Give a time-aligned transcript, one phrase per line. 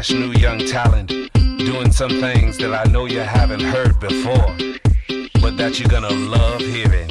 [0.00, 1.12] fresh new young talent
[1.58, 4.50] doing some things that I know you haven't heard before,
[5.42, 7.10] but that you're gonna love hearing.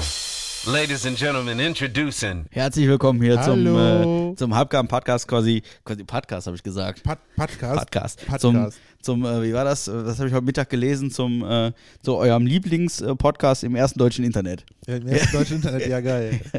[0.65, 2.47] Ladies and Gentlemen, introducing.
[2.49, 7.03] Herzlich willkommen hier zum, äh, zum Halbgarn-Podcast quasi, quasi Podcast habe ich gesagt.
[7.03, 7.79] Pod Podcast.
[7.79, 8.25] Podcast.
[8.25, 8.41] Podcast.
[8.41, 9.87] Zum, zum äh, wie war das?
[9.87, 11.71] Äh, Das habe ich heute Mittag gelesen, zum äh,
[12.01, 14.65] zu eurem Lieblings-Podcast im ersten deutschen Internet.
[14.87, 16.39] Ja, im ersten deutschen Internet, ja geil.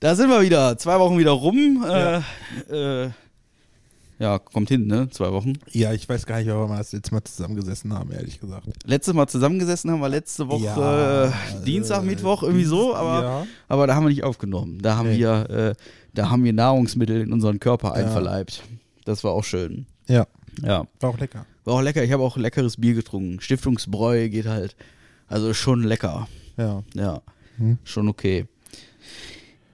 [0.00, 1.84] Da sind wir wieder, zwei Wochen wieder rum.
[1.84, 2.20] Äh,
[2.70, 3.04] Ja.
[3.04, 3.10] äh,
[4.18, 5.08] ja, kommt hin, ne?
[5.10, 5.54] Zwei Wochen.
[5.70, 8.66] Ja, ich weiß gar nicht, warum wir das jetzt mal zusammengesessen haben, ehrlich gesagt.
[8.84, 11.32] Letztes Mal zusammengesessen haben wir letzte Woche Ja, äh,
[11.64, 13.46] Dienstag, äh, Mittwoch, irgendwie so, aber, ja.
[13.68, 14.80] aber da haben wir nicht aufgenommen.
[14.82, 15.18] Da haben Nee.
[15.18, 15.74] wir, äh,
[16.14, 18.62] da haben wir Nahrungsmittel in unseren Körper einverleibt.
[19.04, 19.86] Das war auch schön.
[20.08, 20.26] Ja,
[20.64, 20.86] Ja.
[21.00, 21.46] war auch lecker.
[21.64, 22.02] War auch lecker.
[22.02, 23.40] Ich habe auch leckeres Bier getrunken.
[23.40, 24.74] Stiftungsbräu geht halt.
[25.28, 26.26] Also schon lecker.
[26.56, 26.82] Ja.
[26.94, 27.20] Ja.
[27.58, 27.78] Hm.
[27.84, 28.46] Schon okay.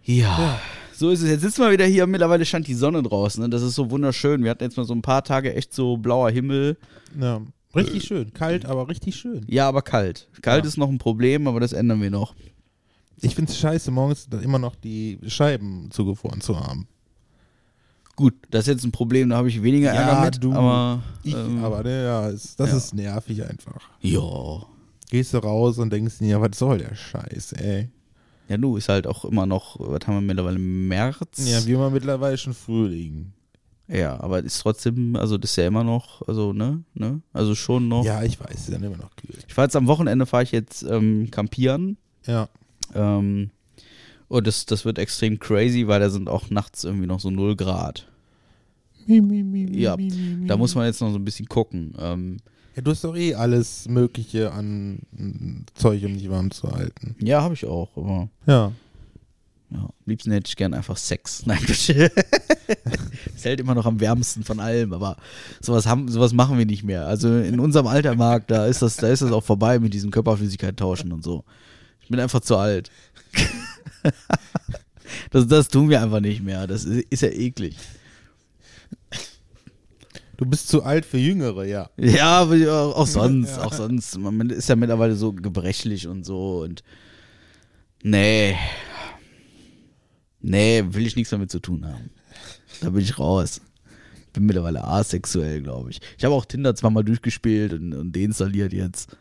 [0.05, 0.59] Ja.
[1.05, 1.29] So ist es.
[1.29, 2.07] Jetzt sitzen wir wieder hier.
[2.07, 3.43] Mittlerweile stand die Sonne draußen.
[3.43, 3.51] Ne?
[3.51, 4.43] Das ist so wunderschön.
[4.43, 6.77] Wir hatten jetzt mal so ein paar Tage echt so blauer Himmel.
[7.21, 7.41] ja.
[7.77, 8.33] Richtig schön.
[8.33, 9.45] Kalt, aber richtig schön.
[9.49, 10.29] Ja, aber kalt.
[10.43, 10.69] Kalt Ja.
[10.69, 12.37] ist noch ein Problem, aber das ändern wir noch.
[13.21, 16.87] Ich finde es scheiße, morgens dann immer noch die Scheiben zugefroren zu haben.
[18.15, 19.29] Gut, das ist jetzt ein Problem.
[19.31, 20.45] Da habe ich weniger Ja, Ärger mit.
[20.45, 20.53] du.
[20.53, 22.77] Aber, Ich, ähm, aber ne, ja, es, das ja.
[22.77, 23.81] ist nervig einfach.
[24.01, 24.21] ja.
[25.11, 27.89] Gehst du raus und denkst dir, ja, was soll der Scheiß, ey.
[28.49, 30.59] Ja, du ist halt auch immer noch, was haben wir mittlerweile?
[30.59, 31.49] März?
[31.51, 33.33] Ja, wir haben mittlerweile schon Frühling.
[33.89, 37.89] Ja, aber ist trotzdem, also das ist ja immer noch, also ne, ne, also schon
[37.89, 38.05] noch.
[38.05, 39.35] Ja, ich weiß, ist dann immer noch kühl.
[39.47, 42.49] Ich fahre jetzt am Wochenende fahre ich jetzt ähm, campieren Ja.
[42.95, 43.51] ähm,
[44.29, 47.57] und das, das wird extrem crazy, weil da sind auch nachts irgendwie noch so 0
[47.57, 48.09] Grad.
[49.07, 49.97] Mi, mi, mi, Ja.
[50.47, 51.95] Da muss man jetzt noch so ein bisschen gucken.
[51.99, 52.39] Ähm,
[52.77, 57.15] Ja, du hast doch eh alles Mögliche an mm, Zeug, um dich warm zu halten.
[57.21, 58.73] ja, habe ich auch, aber Ja.
[59.71, 61.43] ja, am liebsten hätte ich gern einfach Sex.
[61.47, 62.11] Nein, bitte.
[63.35, 65.17] das hält immer noch am wärmsten von allem, aber
[65.61, 67.07] sowas haben, sowas machen wir nicht mehr.
[67.07, 70.11] Also in unserem Alter, Marc, da ist das, da ist das auch vorbei mit diesem
[70.11, 71.45] Körperflüssigkeit tauschen und so.
[72.01, 72.91] Ich bin einfach zu alt.
[75.31, 76.67] Das, das tun wir einfach nicht mehr.
[76.67, 77.77] Das ist, ist ja eklig.
[80.37, 81.91] Du bist zu alt für Jüngere, ja.
[81.97, 83.65] Ja, aber auch, sonst, Ja.
[83.65, 84.19] auch sonst.
[84.19, 86.83] Man ist ja mittlerweile so gebrechlich und so und
[88.03, 88.57] nee.
[90.41, 92.11] Nee, will ich nichts damit zu tun haben.
[92.81, 93.61] Da bin ich raus.
[94.33, 96.01] Bin mittlerweile asexuell, glaube ich.
[96.19, 99.13] Ich habe auch Tinder zweimal durchgespielt und, und deinstalliert jetzt.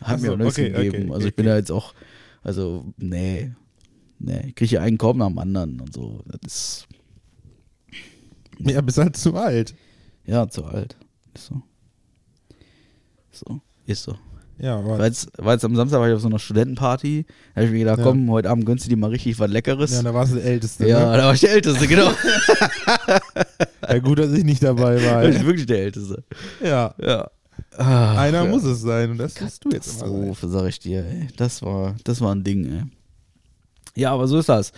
[0.00, 1.12] Hat Ach mir so, auch nichts okay, okay, gegeben.
[1.12, 1.58] also okay, ich bin da okay.
[1.60, 1.94] jetzt auch,
[2.42, 3.52] also nee.
[4.18, 6.22] Nee, ich kriege einen Korb nach dem anderen und so.
[6.26, 6.88] Das ist,
[8.58, 9.74] Ja, bist halt zu alt.
[10.26, 10.96] Ja, zu alt.
[11.34, 11.62] Ist so.
[13.32, 14.16] So, ist so.
[14.58, 17.24] Ja, aber War jetzt, war jetzt am Samstag war ich auf so einer Studentenparty.
[17.54, 18.04] Da habe ich mir gedacht, Ja.
[18.04, 19.90] komm, heute Abend gönnst du dir mal richtig was Leckeres.
[19.90, 20.86] ja, Ja, da warst du der Älteste.
[20.86, 21.22] da Ne?
[21.22, 22.10] war ich der Älteste, genau.
[23.88, 25.46] Ja, gut, dass ich nicht dabei Da bin ich war.
[25.46, 26.22] wirklich der Älteste.
[26.62, 26.94] ja.
[27.00, 27.30] Ja.
[27.76, 29.98] Ach, Einer muss es sein und das bist du jetzt immer.
[30.00, 30.08] sein.
[30.28, 31.28] Katastrophe, sag ich dir, ey.
[31.36, 32.82] Das war, das war ein Ding, ey.
[34.00, 34.72] Ja, aber so ist das.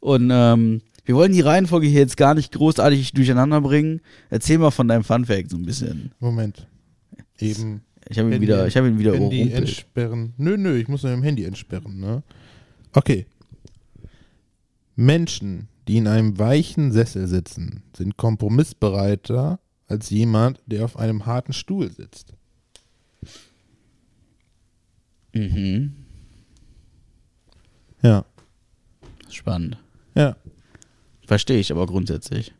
[0.00, 4.00] Und ähm, wir wollen die Reihenfolge hier jetzt gar nicht großartig durcheinander bringen.
[4.28, 6.12] Erzähl mal von deinem Funfact so ein bisschen.
[6.18, 6.66] Moment.
[7.38, 7.82] Eben.
[8.08, 9.68] Ich habe ihn wieder, ich habe ihn wieder Handy überrumpelt.
[9.68, 10.34] entsperren.
[10.36, 12.22] Nö, nö, ich muss nur im Handy entsperren, ne?
[12.92, 13.26] Okay.
[14.96, 21.52] Menschen, die in einem weichen Sessel sitzen, sind kompromissbereiter als jemand, der auf einem harten
[21.52, 22.34] Stuhl sitzt.
[25.34, 25.94] Mhm.
[28.02, 28.24] Ja.
[29.28, 29.78] Spannend.
[30.14, 30.36] Ja.
[31.26, 32.54] Verstehe ich aber grundsätzlich.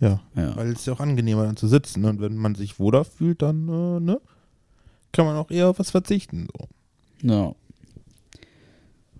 [0.00, 0.20] Ja.
[0.34, 0.56] Ja.
[0.56, 2.00] Weil es ist ja auch angenehmer dann zu sitzen.
[2.02, 2.08] ne?
[2.10, 4.20] Und wenn man sich wohler fühlt, dann, äh, ne?
[5.12, 6.46] Kann man auch eher auf was verzichten.
[6.56, 6.68] So.
[7.28, 7.54] Ja.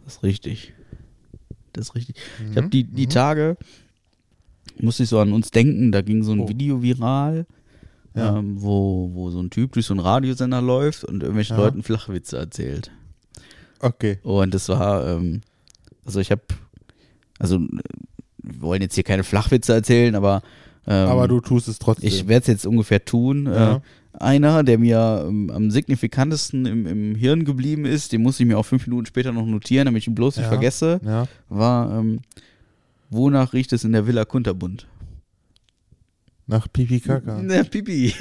[0.05, 0.73] Das ist richtig.
[1.73, 2.17] Das ist richtig.
[2.41, 2.57] Ich Mhm.
[2.57, 3.57] habe die, die Tage,
[4.81, 6.49] musste ich so an uns denken, da ging so ein Oh.
[6.49, 7.47] Video viral,
[8.15, 8.39] Ja.
[8.39, 11.65] ähm, wo, wo so ein Typ durch so einen Radiosender läuft und irgendwelchen Ja.
[11.65, 12.91] Leuten Flachwitze erzählt.
[13.81, 14.19] Okay.
[14.23, 15.43] Und das war, ähm,
[16.05, 16.43] also ich habe,
[17.39, 17.59] also
[18.43, 20.43] wir wollen jetzt hier keine Flachwitze erzählen, aber
[20.87, 22.09] ähm, Aber du tust es trotzdem.
[22.09, 23.47] ich werde es jetzt ungefähr tun.
[23.47, 23.77] Ja.
[23.77, 23.81] Äh,
[24.15, 28.59] einer, der mir ähm, am signifikantesten im, im Hirn geblieben ist, den muss ich mir
[28.59, 30.51] auch fünf Minuten später noch notieren, damit ich ihn bloß nicht Ja.
[30.51, 31.29] vergesse, ja.
[31.49, 32.21] war, ähm,
[33.11, 34.89] wonach riecht es in der Villa Kunterbund?
[36.47, 37.41] Nach Pipi Kaka.
[37.45, 38.13] Na, Pipi.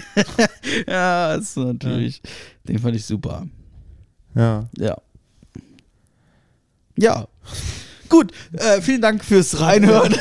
[0.88, 2.22] ja, das ist natürlich,
[2.68, 3.48] den fand ich super.
[4.36, 4.70] Ja.
[4.78, 4.98] Ja.
[6.98, 7.28] Ja.
[8.10, 10.16] Gut, äh, vielen Dank fürs Reinhören.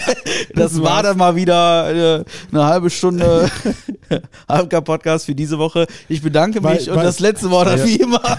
[0.54, 3.50] das war dann mal wieder äh, eine halbe Stunde
[4.48, 5.86] Halbgar-Podcast für diese Woche.
[6.08, 7.84] Ich bedanke Weil- mich und weil- das letzte Wort hat Ja.
[7.86, 8.22] wie immer.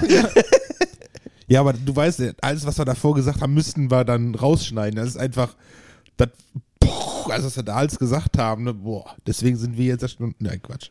[1.49, 4.97] Ja, aber du weißt, alles, was wir davor gesagt haben, müssten wir dann rausschneiden.
[4.99, 5.55] Das ist einfach.
[6.17, 6.27] Das,
[6.77, 8.73] puh, also was wir da alles gesagt haben, ne?
[8.73, 10.89] boah, deswegen sind wir jetzt Stunde, nein, Quatsch.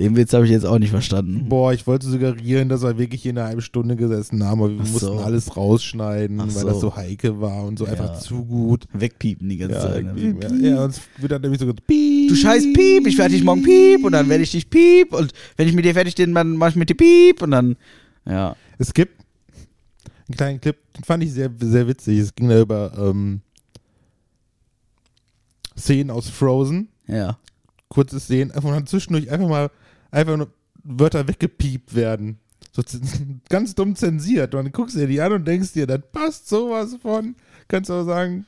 [0.00, 1.46] Den Witz habe ich jetzt auch nicht verstanden.
[1.50, 4.84] Boah, ich wollte suggerieren, dass wir wirklich hier eine halbe Stunde gesessen haben, aber wir
[4.86, 4.92] so.
[4.92, 6.68] mussten alles rausschneiden, Ach weil so.
[6.68, 7.92] das so heike war und so Ja.
[7.92, 8.86] einfach zu gut.
[8.94, 10.04] Wegpiepen die ganze Ja, Zeit.
[10.06, 10.14] ne?
[10.16, 12.30] irgendwie, ja, ja, uns wird dann nämlich so piep.
[12.30, 15.32] Du scheiß Piep, ich werde dich morgen Piep und dann werde ich dich Piep und
[15.58, 17.76] wenn ich mit dir fertig bin, dann mach ich mit dir Piep und dann,
[18.24, 18.56] ja.
[18.78, 19.20] Es gibt
[20.28, 22.18] einen kleinen Clip, den fand ich sehr, sehr witzig.
[22.20, 23.42] Es ging da über ähm,
[25.76, 26.88] Szenen aus Frozen.
[27.06, 27.38] Ja.
[27.88, 29.70] Kurze Szenen, einfach dann zwischendurch einfach mal
[30.10, 30.48] einfach nur
[30.82, 32.38] Wörter weggepiept werden.
[32.72, 32.82] So
[33.48, 34.54] ganz dumm zensiert.
[34.54, 37.34] Und dann guckst du dir die an und denkst dir, das passt sowas von.
[37.68, 38.46] Kannst du auch sagen,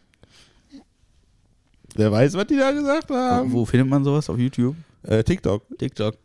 [1.95, 3.53] wer weiß, was die da gesagt haben.
[3.53, 4.29] Wo findet man sowas?
[4.31, 4.77] Auf YouTube?
[5.03, 5.65] Äh, TikTok.
[5.79, 6.17] TikTok.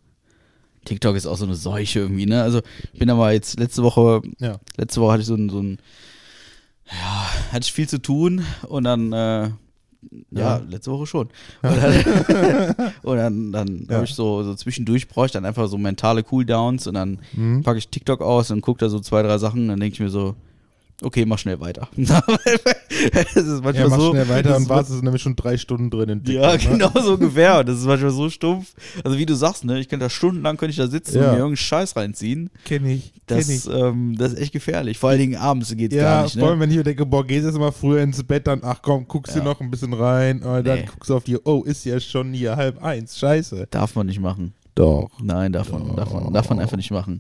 [0.86, 2.42] TikTok ist auch so eine Seuche irgendwie, ne?
[2.44, 2.62] Also
[2.94, 4.60] ich bin aber jetzt letzte Woche, Ja.
[4.78, 5.80] letzte Woche hatte ich so ein, so ein
[6.90, 9.50] ja, hatte ich viel zu tun und dann, äh,
[10.32, 10.62] ja, Ja.
[10.70, 11.28] letzte Woche schon.
[11.64, 13.96] Und dann, und dann, dann Ja.
[13.96, 17.64] habe ich so, so zwischendurch brauche ich dann einfach so mentale Cooldowns und dann Mhm.
[17.64, 20.00] packe ich TikTok aus und gucke da so zwei, drei Sachen und dann denke ich
[20.00, 20.36] mir so,
[21.04, 21.88] okay, mach schnell weiter.
[21.98, 25.58] das ist manchmal Ja, mach so, schnell weiter und ist warst es nämlich schon drei
[25.58, 26.44] Stunden drin in TikTok.
[26.44, 26.78] ja, ne?
[26.78, 27.64] genau so ungefähr.
[27.64, 28.74] Das ist manchmal so stumpf.
[29.04, 31.22] Also wie du sagst, ne, ich könnte da stundenlang könnte ich da sitzen Ja.
[31.22, 32.50] und mir irgendeinen Scheiß reinziehen.
[32.66, 33.68] Kenn ich, kenn Das, ich.
[33.70, 34.98] ähm, das ist echt gefährlich.
[34.98, 36.38] Vor allen Dingen abends geht's Ja, gar nicht.
[36.40, 36.64] vor allem, Ne?
[36.64, 39.36] wenn ich mir denke, boah, gehst jetzt mal früher ins Bett, dann, ach komm, guckst
[39.36, 39.46] du Ja.
[39.46, 40.86] noch ein bisschen rein, und dann Nee.
[40.92, 43.68] guckst du auf die, oh, ist ja schon hier halb eins, scheiße.
[43.72, 44.54] Darf man nicht machen.
[44.76, 45.10] Doch.
[45.22, 47.20] Nein, darf man, darf man, darf man einfach nicht machen.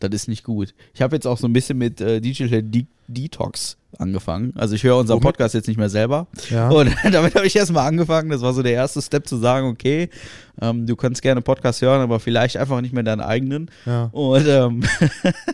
[0.00, 0.74] Das ist nicht gut.
[0.94, 4.52] Ich habe jetzt auch so ein bisschen mit äh, Digital De Detox angefangen.
[4.56, 5.34] Also ich höre unseren Womit?
[5.34, 6.28] Podcast jetzt nicht mehr selber.
[6.48, 6.68] Ja.
[6.68, 8.30] Und damit habe ich erstmal angefangen.
[8.30, 10.08] Das war so der erste Step zu sagen, okay,
[10.60, 13.68] ähm, du kannst gerne Podcast hören, aber vielleicht einfach nicht mehr deinen eigenen.
[13.84, 14.04] ja.
[14.12, 14.82] Und ähm,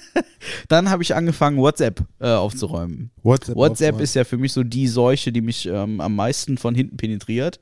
[0.68, 3.10] dann habe ich angefangen, WhatsApp äh, aufzuräumen.
[3.22, 4.04] WhatsApp, WhatsApp aufmachen.
[4.04, 7.58] ist ja für mich so die Seuche, die mich ähm, am meisten von hinten penetriert.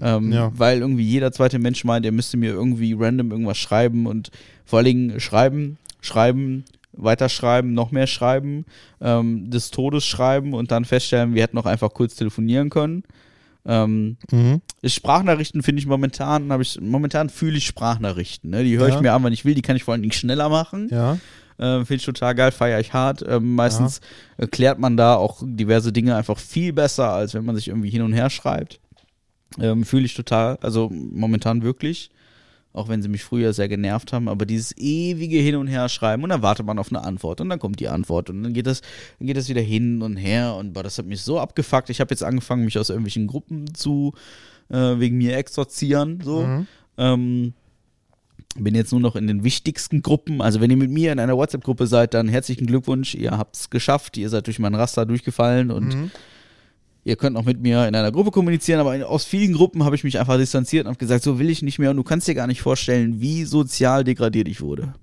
[0.00, 0.52] Ähm, Ja.
[0.54, 4.30] Weil irgendwie jeder zweite Mensch meint, er müsste mir irgendwie random irgendwas schreiben und
[4.64, 8.64] vor allen Dingen schreiben, schreiben, weiterschreiben, noch mehr schreiben,
[9.00, 13.04] ähm, des Todes schreiben und dann feststellen, wir hätten auch einfach kurz telefonieren können.
[13.66, 14.60] Ähm, Mhm.
[14.84, 18.50] Sprachnachrichten finde ich momentan, habe ich, momentan fühle ich Sprachnachrichten.
[18.50, 18.64] Ne?
[18.64, 18.94] Die höre Ja.
[18.96, 20.88] ich mir an, wann ich will, die kann ich vor allen Dingen schneller machen.
[20.90, 21.18] Ja.
[21.58, 23.22] Äh, Finde ich total geil, feiere ich hart.
[23.28, 24.00] Ähm, meistens
[24.38, 28.00] erklärt man da auch diverse Dinge einfach viel besser, als wenn man sich irgendwie hin
[28.00, 28.80] und her schreibt.
[29.60, 32.10] Ähm, Fühle ich total, also momentan wirklich.
[32.72, 36.22] Auch wenn sie mich früher sehr genervt haben, aber dieses ewige Hin und Her schreiben
[36.22, 38.66] und dann wartet man auf eine Antwort und dann kommt die Antwort und dann geht
[38.66, 38.80] das,
[39.18, 41.90] dann geht das wieder hin und her und boah, das hat mich so abgefuckt.
[41.90, 44.14] Ich habe jetzt angefangen, mich aus irgendwelchen Gruppen zu
[44.68, 46.42] äh, wegen mir exorzieren, so.
[46.42, 46.66] Mhm.
[46.96, 47.54] Ähm,
[48.56, 50.40] bin jetzt nur noch in den wichtigsten Gruppen.
[50.40, 53.14] Also wenn ihr mit mir in einer WhatsApp-Gruppe seid, dann herzlichen Glückwunsch.
[53.14, 54.16] Ihr habt es geschafft.
[54.16, 56.10] Ihr seid durch mein Raster durchgefallen und Mhm.
[57.04, 58.80] Ihr könnt auch mit mir in einer Gruppe kommunizieren.
[58.80, 61.62] Aber aus vielen Gruppen habe ich mich einfach distanziert und habe gesagt, so will ich
[61.62, 61.90] nicht mehr.
[61.90, 64.94] Und du kannst dir gar nicht vorstellen, wie sozial degradiert ich wurde.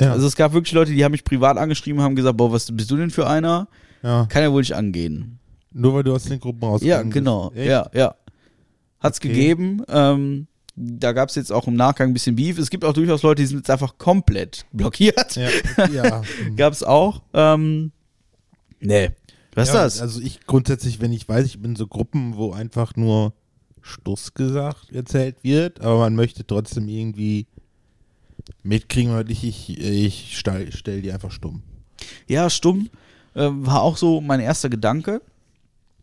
[0.00, 0.12] Ja.
[0.12, 2.90] Also es gab wirklich Leute, die haben mich privat angeschrieben, haben gesagt, boah, was bist
[2.90, 3.68] du denn für einer?
[4.02, 4.26] ja.
[4.26, 5.38] Kann ja wohl nicht angehen.
[5.72, 7.50] Nur weil du aus den Gruppen rausgegangen Ja, genau.
[7.50, 7.66] bist.
[7.66, 8.14] Ja, ja.
[9.00, 9.28] Hat's Okay.
[9.28, 9.82] gegeben.
[9.88, 12.58] Ähm, da gab es jetzt auch im Nachgang ein bisschen Beef.
[12.58, 15.36] Es gibt auch durchaus Leute, die sind jetzt einfach komplett blockiert.
[15.36, 15.48] Ja.
[15.92, 16.22] ja.
[16.56, 17.22] Gab es auch.
[17.34, 17.92] Ähm,
[18.80, 19.10] nee.
[19.54, 20.00] Was ist ja, das?
[20.00, 23.32] Also ich grundsätzlich, wenn ich weiß, ich bin in so Gruppen, wo einfach nur
[23.82, 27.46] Stuss gesagt erzählt wird, aber man möchte trotzdem irgendwie
[28.62, 31.62] mitkriegen, weil ich, ich, ich stell, stell die einfach stumm.
[32.26, 32.88] ja, stumm.
[33.34, 35.22] Äh, war auch so mein erster Gedanke.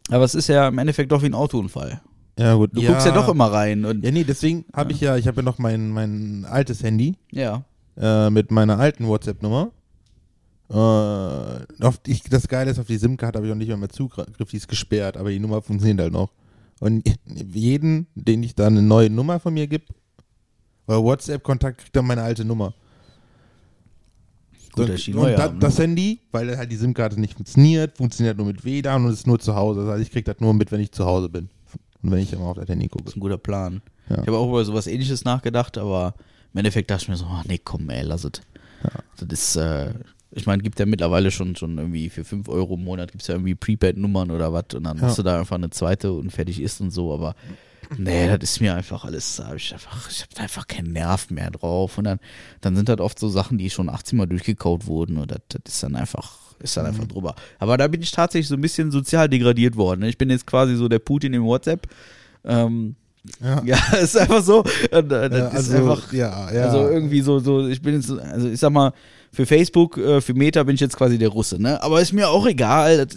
[0.09, 2.01] Aber es ist ja im Endeffekt doch wie ein Autounfall.
[2.37, 2.71] Ja, gut.
[2.73, 3.85] Du guckst ja doch immer rein.
[3.85, 7.15] Und, Ja, nee, deswegen habe ich ja, ich habe ja noch mein, mein altes Handy
[7.31, 7.63] ja.
[7.97, 9.71] äh, mit meiner alten WhatsApp-Nummer.
[10.69, 13.89] Äh, auf die, das Geile ist, auf die SIM-Karte habe ich auch nicht mehr, mehr
[13.89, 16.31] Zugriff, die ist gesperrt, aber die Nummer funktioniert halt noch.
[16.79, 19.85] Und jeden, den ich da eine neue Nummer von mir gebe,
[20.87, 22.73] oder WhatsApp-Kontakt, kriegt dann meine alte Nummer.
[24.73, 25.59] Gut, und und da, ne?
[25.59, 29.39] das Handy, weil halt die SIM-Karte nicht funktioniert, funktioniert nur mit WLAN und ist nur
[29.39, 29.81] zu Hause.
[29.81, 31.49] Das heißt, ich kriege das nur mit, wenn ich zu Hause bin.
[32.01, 33.05] Und wenn ich immer auf das Handy gucke.
[33.05, 33.81] Das ist ein guter Plan.
[34.09, 34.21] Ja.
[34.21, 36.13] Ich habe auch über sowas ähnliches nachgedacht, aber
[36.53, 38.41] im Endeffekt dachte ich mir so, ach nee, komm, ey, lass es.
[39.17, 39.93] Das ist, äh,
[40.31, 43.27] ich meine, gibt ja mittlerweile schon, schon irgendwie für 5 Euro im Monat gibt es
[43.27, 45.03] ja irgendwie Prepaid-Nummern oder was und dann Ja.
[45.03, 47.35] hast du da einfach eine zweite und fertig ist und so, aber
[47.97, 51.31] nee, das ist mir einfach alles, da hab ich einfach, ich habe einfach keinen Nerv
[51.31, 52.19] mehr drauf und dann,
[52.61, 55.73] dann sind halt oft so Sachen, die schon 18 Mal durchgekaut wurden und das, das
[55.73, 57.35] ist dann einfach, ist dann einfach drüber.
[57.57, 60.01] Aber da bin ich tatsächlich so ein bisschen sozial degradiert worden.
[60.01, 60.09] ne?
[60.09, 61.87] Ich bin jetzt quasi so der Putin im WhatsApp.
[62.43, 62.95] Ähm,
[63.41, 63.61] Ja.
[63.65, 64.63] ja, ist einfach so.
[64.91, 66.63] Äh, das Ja, ist also, einfach, ja, ja.
[66.65, 68.93] also irgendwie so, so, ich bin jetzt, so- also ich sag mal,
[69.31, 71.81] für Facebook, äh, für Meta bin ich jetzt quasi der Russe, ne?
[71.83, 73.07] Aber ist mir auch egal.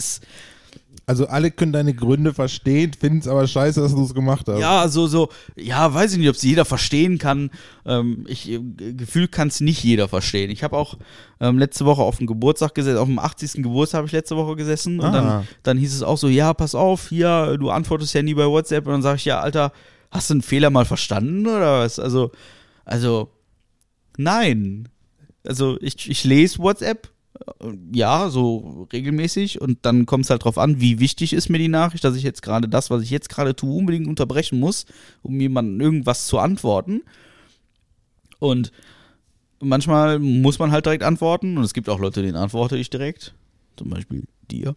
[1.05, 4.61] Also alle können deine Gründe verstehen, finden es aber scheiße, dass du es gemacht hast.
[4.61, 7.51] Ja, so, so, ja, weiß ich nicht, ob es jeder verstehen kann.
[7.85, 8.61] Ähm, ich, äh,
[8.93, 10.49] gefühlt kann es nicht jeder verstehen.
[10.51, 10.97] Ich habe auch
[11.41, 13.63] ähm, letzte Woche auf dem Geburtstag gesessen, auf dem 80.
[13.65, 15.11] Geburtstag habe ich letzte Woche gesessen und Ah.
[15.11, 18.47] dann, dann hieß es auch so, ja, pass auf, hier, du antwortest ja nie bei
[18.47, 19.73] WhatsApp und dann sage ich, ja, Alter,
[20.13, 21.99] hast du einen Fehler mal verstanden oder was?
[21.99, 22.31] Also,
[22.85, 23.29] also,
[24.17, 24.89] nein.
[25.47, 27.09] Also, ich, ich lese WhatsApp,
[27.61, 31.59] äh, ja, so regelmäßig und dann kommt es halt drauf an, wie wichtig ist mir
[31.59, 34.87] die Nachricht, dass ich jetzt gerade das, was ich jetzt gerade tue, unbedingt unterbrechen muss,
[35.23, 37.03] um jemandem irgendwas zu antworten.
[38.39, 38.73] Und
[39.61, 43.35] manchmal muss man halt direkt antworten und es gibt auch Leute, denen antworte ich direkt.
[43.77, 44.77] Zum Beispiel dir.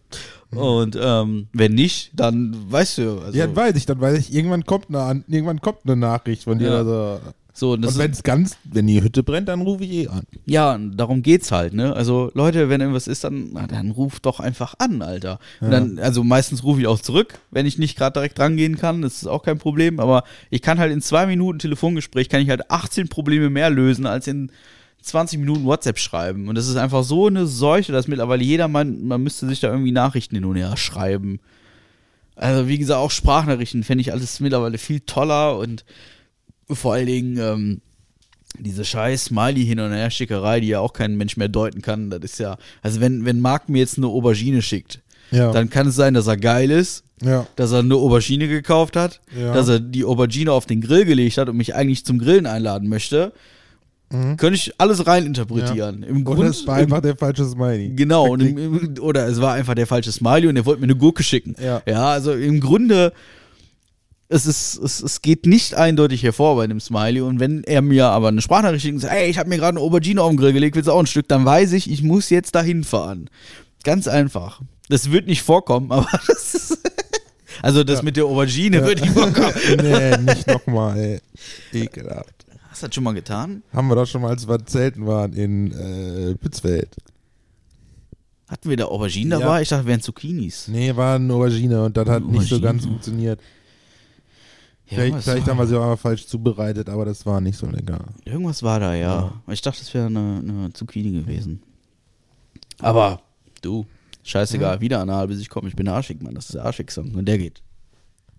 [0.50, 3.20] Und ähm, wenn nicht, dann weißt du.
[3.20, 5.96] Also, Ja, dann weiß ich, dann weiß ich, irgendwann kommt eine, An- irgendwann kommt eine
[5.96, 6.68] Nachricht von dir.
[6.68, 6.76] Ja.
[6.78, 7.20] Also,
[7.58, 9.90] so, und das und ist, wenn es ganz, wenn die Hütte brennt, dann rufe ich
[9.90, 10.24] eh an.
[10.44, 11.96] Ja, darum geht's halt, ne?
[11.96, 15.38] Also, Leute, wenn irgendwas ist, dann, na, dann ruft doch einfach an, Alter.
[15.62, 19.00] Und dann, also meistens rufe ich auch zurück, wenn ich nicht gerade direkt rangehen kann,
[19.00, 22.50] das ist auch kein Problem, aber ich kann halt in zwei Minuten Telefongespräch, kann ich
[22.50, 24.52] halt 18 Probleme mehr lösen, als in
[25.00, 26.48] 20 Minuten WhatsApp schreiben.
[26.48, 29.68] Und das ist einfach so eine Seuche, dass mittlerweile jeder meint, man müsste sich da
[29.68, 31.40] irgendwie Nachrichten hin und her schreiben.
[32.34, 35.86] Also, wie gesagt, auch Sprachnachrichten fände ich alles mittlerweile viel toller und
[36.70, 37.80] vor allen Dingen, ähm,
[38.58, 42.10] diese scheiß Smiley hin und her Schickerei, die ja auch kein Mensch mehr deuten kann,
[42.10, 45.52] das ist ja, also wenn, wenn Marc mir jetzt eine Aubergine schickt, Ja.
[45.52, 47.46] dann kann es sein, dass er geil ist, ja.
[47.56, 49.52] dass er eine Aubergine gekauft hat, Ja.
[49.52, 52.88] dass er die Aubergine auf den Grill gelegt hat und mich eigentlich zum Grillen einladen
[52.88, 53.32] möchte.
[54.08, 56.04] Könnte ich alles reininterpretieren.
[56.04, 57.88] Im Oder Grunde es war einfach der falsche Smiley.
[57.96, 60.94] Genau, im, im, oder es war einfach der falsche Smiley und er wollte mir eine
[60.94, 61.56] Gurke schicken.
[61.60, 61.82] Ja.
[61.86, 63.12] ja also im Grunde,
[64.28, 67.20] es, ist, es, es geht nicht eindeutig hervor bei dem Smiley.
[67.20, 69.76] Und wenn er mir aber eine Sprachnachricht schickt und sagt, ey, ich habe mir gerade
[69.78, 72.02] eine Aubergine auf den Grill gelegt, willst du auch ein Stück, dann weiß ich, ich
[72.02, 73.30] muss jetzt dahin fahren.
[73.84, 74.60] Ganz einfach.
[74.88, 76.78] Das wird nicht vorkommen, aber das ist.
[77.62, 79.54] Also das mit der Aubergine wird nicht vorkommen.
[79.82, 81.20] nee, nicht nochmal.
[81.72, 82.34] Ekelhaft.
[82.68, 83.62] Hast du das schon mal getan?
[83.72, 86.94] Haben wir doch schon mal, als wir zelten waren in äh, Pitzfeld.
[88.48, 89.38] Hatten wir da Auberginen Ja.
[89.38, 89.62] dabei?
[89.62, 90.68] Ich dachte, wären Zucchinis.
[90.68, 92.60] Nee, war eine Aubergine und das hat nicht so Aubergine.
[92.60, 93.40] ganz funktioniert.
[94.88, 97.66] Ja, vielleicht vielleicht haben wir sie auch einmal falsch zubereitet, aber das war nicht so
[97.66, 98.04] lecker.
[98.24, 99.32] Irgendwas war da, ja.
[99.48, 101.62] Ich dachte, das wäre eine, eine Zucchini gewesen.
[102.80, 103.20] Aber
[103.62, 103.86] du,
[104.22, 105.68] scheißegal, wieder anal, bis ich komme.
[105.68, 106.34] Ich bin arschig, Mann.
[106.34, 107.14] Das ist der Arschig-Song.
[107.14, 107.62] Und der geht.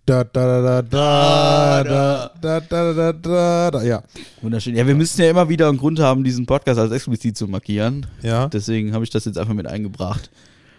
[0.05, 4.03] Da, da, da, da, da, da, da, da, da, da, da, ja.
[4.41, 4.73] Wunderschön.
[4.73, 8.05] Ja, wir müssen ja immer wieder einen Grund haben, diesen Podcast als explizit zu markieren.
[8.21, 8.47] Ja.
[8.47, 10.29] Deswegen habe ich das jetzt einfach mit eingebracht.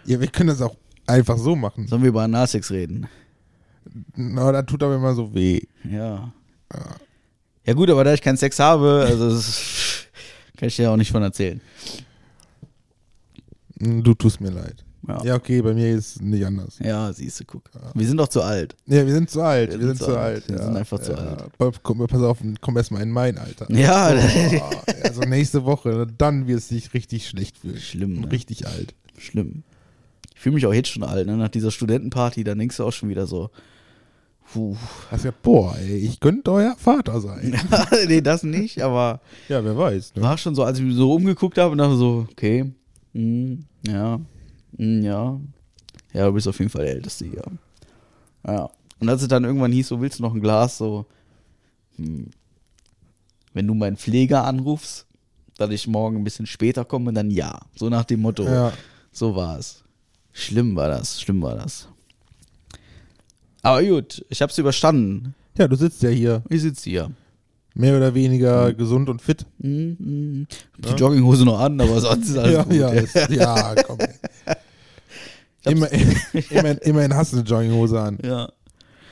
[0.05, 1.87] ja, wir können das auch einfach so machen.
[1.87, 3.07] Sollen wir über Analsex reden?
[4.15, 5.61] Na, das tut aber immer so weh.
[5.89, 6.31] Ja.
[7.65, 10.07] Ja gut, aber da ich keinen Sex habe, also das
[10.57, 11.61] kann ich dir ja auch nicht von erzählen.
[13.77, 14.83] Du tust mir leid.
[15.07, 16.77] Ja, Ja, okay, bei mir ist es nicht anders.
[16.79, 17.69] ja siehst du, guck.
[17.93, 18.75] Wir sind doch zu alt.
[18.85, 19.71] Ja, wir sind zu alt.
[19.71, 20.47] Wir, sind, zu alt.
[20.49, 20.63] Wir ja.
[20.65, 21.17] sind einfach zu ja.
[21.17, 21.79] alt.
[21.81, 23.71] Komm, pass auf, komm erstmal in mein Alter.
[23.71, 27.77] Ja, Boah, also nächste Woche, dann wirst du dich richtig schlecht fühlen.
[27.77, 28.31] Schlimm, ne?
[28.31, 28.93] Richtig alt.
[29.17, 29.63] Schlimm.
[30.35, 31.37] Ich fühle mich auch jetzt schon alt, ne?
[31.37, 33.49] Nach dieser Studentenparty, da denkst du auch schon wieder so.
[34.51, 34.75] Puh.
[35.11, 37.55] Hast ja, boah, ey, ich könnte euer Vater sein.
[38.07, 40.15] nee, das nicht, aber ja, wer weiß.
[40.15, 40.23] Ne?
[40.23, 42.71] war schon so, als ich mich so umgeguckt habe und dachte so, okay,
[43.13, 44.19] hm, ja,
[44.77, 45.39] hm, ja.
[46.13, 47.43] Ja, du bist auf jeden Fall der Älteste hier.
[48.47, 48.69] Ja.
[48.99, 51.05] Und als es dann irgendwann hieß, so willst du noch ein Glas, so,
[51.97, 52.31] hm,
[53.53, 55.05] wenn du meinen Pfleger anrufst,
[55.57, 57.59] dass ich morgen ein bisschen später komme, dann ja.
[57.75, 58.45] So nach dem Motto.
[58.45, 58.73] Ja.
[59.11, 59.83] So war es.
[60.31, 61.87] Schlimm war das, schlimm war das.
[63.61, 65.35] Aber gut, ich hab's überstanden.
[65.57, 67.11] ja, du sitzt ja hier Ich sitze hier.
[67.73, 69.45] mehr oder weniger gesund und fit.
[69.59, 70.47] Mhm, mhm.
[70.77, 72.73] Die Jogginghose noch an, aber sonst ist alles ja, gut.
[72.73, 73.97] ja, ist, ja, komm.
[75.65, 78.17] Immer, immerhin, immerhin hast du eine Jogginghose an.
[78.23, 78.49] Ja.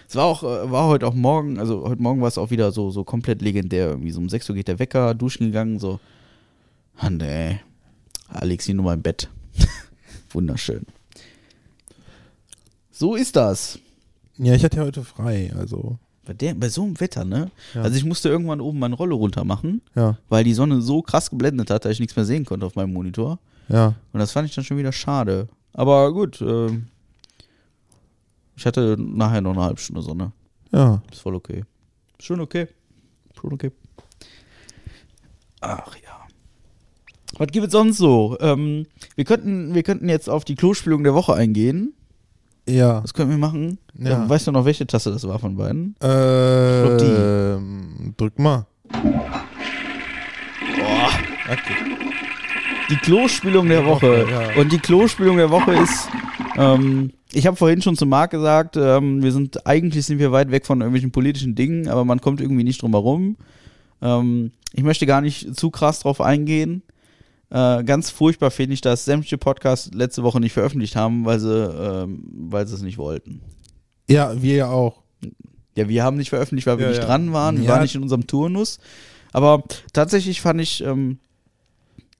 [0.08, 2.72] Es war auch, äh, war heute auch morgen, also heute Morgen war es auch wieder
[2.72, 3.90] so, so komplett legendär.
[3.90, 6.00] Irgendwie so um 6 Uhr geht der Wecker, duschen gegangen, so.
[6.96, 7.60] Ah, nee.
[8.30, 9.30] Alex hier nur mal im Bett.
[10.32, 10.86] Wunderschön.
[12.92, 13.80] So ist das.
[14.38, 15.98] Ja, ich hatte ja heute frei, also.
[16.26, 17.52] Bei, der, bei so einem Wetter, ne?
[17.74, 17.84] Ja.
[17.84, 21.30] Also ich musste irgendwann oben meine Rolle runter machen, Ja, weil die Sonne so krass
[21.30, 23.40] geblendet hat, dass ich nichts mehr sehen konnte auf meinem Monitor.
[23.70, 23.96] ja.
[24.12, 25.48] Und das fand ich dann schon wieder schade.
[25.74, 26.88] Aber gut, ähm,
[28.58, 30.32] ich hatte nachher noch eine halbe Stunde Sonne.
[30.74, 31.02] Ja.
[31.12, 31.64] Ist voll okay.
[32.20, 32.68] Schon okay.
[33.40, 33.72] Schon okay.
[35.62, 36.28] Ach ja.
[37.38, 38.36] Was gibt es sonst so?
[38.42, 41.94] Ähm, wir, könnten, wir könnten jetzt auf die Klospülung der Woche eingehen.
[42.68, 43.02] Ja.
[43.02, 43.78] Das könnten wir machen.
[43.98, 44.24] Ja.
[44.24, 45.96] Ähm, weißt du noch, welche Tasse das war von beiden?
[46.02, 48.14] Äh, die.
[48.18, 48.66] drück mal.
[48.92, 49.12] Boah.
[51.50, 51.76] Okay.
[52.90, 54.26] Die Klospülung der Woche.
[54.26, 54.62] Woche, ja.
[54.62, 56.08] Und die Klospülung der Woche ist
[56.58, 60.50] Ähm, ich habe vorhin schon zu Marc gesagt, ähm, wir sind eigentlich sind wir weit
[60.50, 63.38] weg von irgendwelchen politischen Dingen, aber man kommt irgendwie nicht drum herum.
[64.02, 66.82] Ähm, ich möchte gar nicht zu krass drauf eingehen.
[67.50, 71.50] Äh, ganz furchtbar finde ich, dass sämtliche Podcasts letzte Woche nicht veröffentlicht haben, weil sie,
[71.54, 73.42] ähm, weil sie es nicht wollten.
[74.10, 75.02] Ja, wir ja auch.
[75.76, 77.06] Ja, wir haben nicht veröffentlicht, weil wir Ja, nicht ja.
[77.06, 77.58] dran waren.
[77.58, 77.70] Wir Ja.
[77.72, 78.80] waren nicht in unserem Turnus.
[79.32, 79.64] Aber
[79.94, 81.20] tatsächlich fand ich, ähm,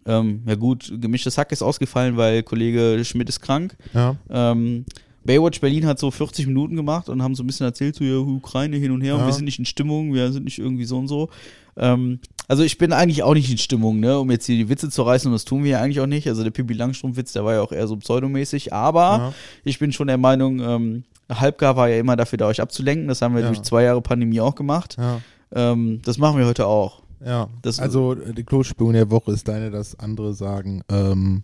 [0.06, 3.76] ähm, ja gut, gemischtes Hack ist ausgefallen, weil Kollege Schmidt ist krank.
[3.94, 4.16] Ja.
[4.30, 4.86] Ähm,
[5.26, 8.18] Baywatch Berlin hat so 40 Minuten gemacht und haben so ein bisschen erzählt, so ja,
[8.18, 9.26] Ukraine hin und her und Ja.
[9.28, 11.30] wir sind nicht in Stimmung, wir sind nicht irgendwie so und so.
[11.76, 14.90] Ähm, also ich bin eigentlich auch nicht in Stimmung, ne, um jetzt hier die Witze
[14.90, 16.28] zu reißen und das tun wir ja eigentlich auch nicht.
[16.28, 19.34] Also der Pippi Langstrumpf-Witz, der war ja auch eher so pseudomäßig, aber Ja.
[19.64, 23.08] ich bin schon der Meinung, ähm, Halbgar war ja immer dafür da, euch abzulenken.
[23.10, 23.48] Das haben wir Ja.
[23.48, 24.96] durch zwei Jahre Pandemie auch gemacht.
[24.98, 25.20] Ja.
[25.54, 27.02] Ähm, das machen wir heute auch.
[27.26, 27.50] Ja.
[27.64, 31.44] Das- also äh, die Klospülung der Woche ist deine, dass andere sagen, ähm,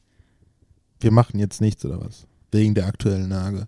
[1.02, 2.26] wir machen jetzt nichts oder was?
[2.52, 3.68] Wegen der aktuellen Lage.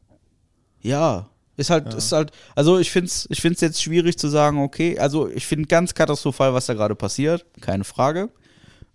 [0.81, 1.27] Ja,
[1.57, 4.99] ist halt, ist halt, also ich finde es ich find's jetzt schwierig zu sagen, okay,
[4.99, 8.29] also ich finde ganz katastrophal, was da gerade passiert, keine Frage.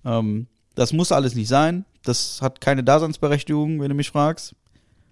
[0.05, 1.85] Ähm, das muss alles nicht sein.
[2.05, 4.55] Das hat keine Daseinsberechtigung, wenn du mich fragst.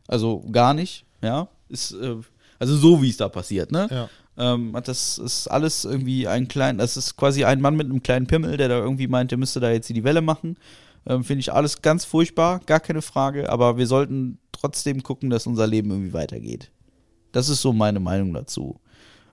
[0.06, 1.48] Also gar nicht, ja.
[1.68, 2.16] Ist, äh,
[2.58, 3.88] also so wie es da passiert, ne?
[3.90, 4.08] Ja.
[4.38, 8.26] Ähm, das ist alles irgendwie ein klein, das ist quasi ein Mann mit einem kleinen
[8.26, 10.56] Pimmel, der da irgendwie meint, der müsste da jetzt die Welle machen.
[11.06, 15.46] Ähm, Finde ich alles ganz furchtbar, gar keine Frage, aber wir sollten trotzdem gucken, dass
[15.46, 16.70] unser Leben irgendwie weitergeht.
[17.38, 18.80] Das ist so meine Meinung dazu.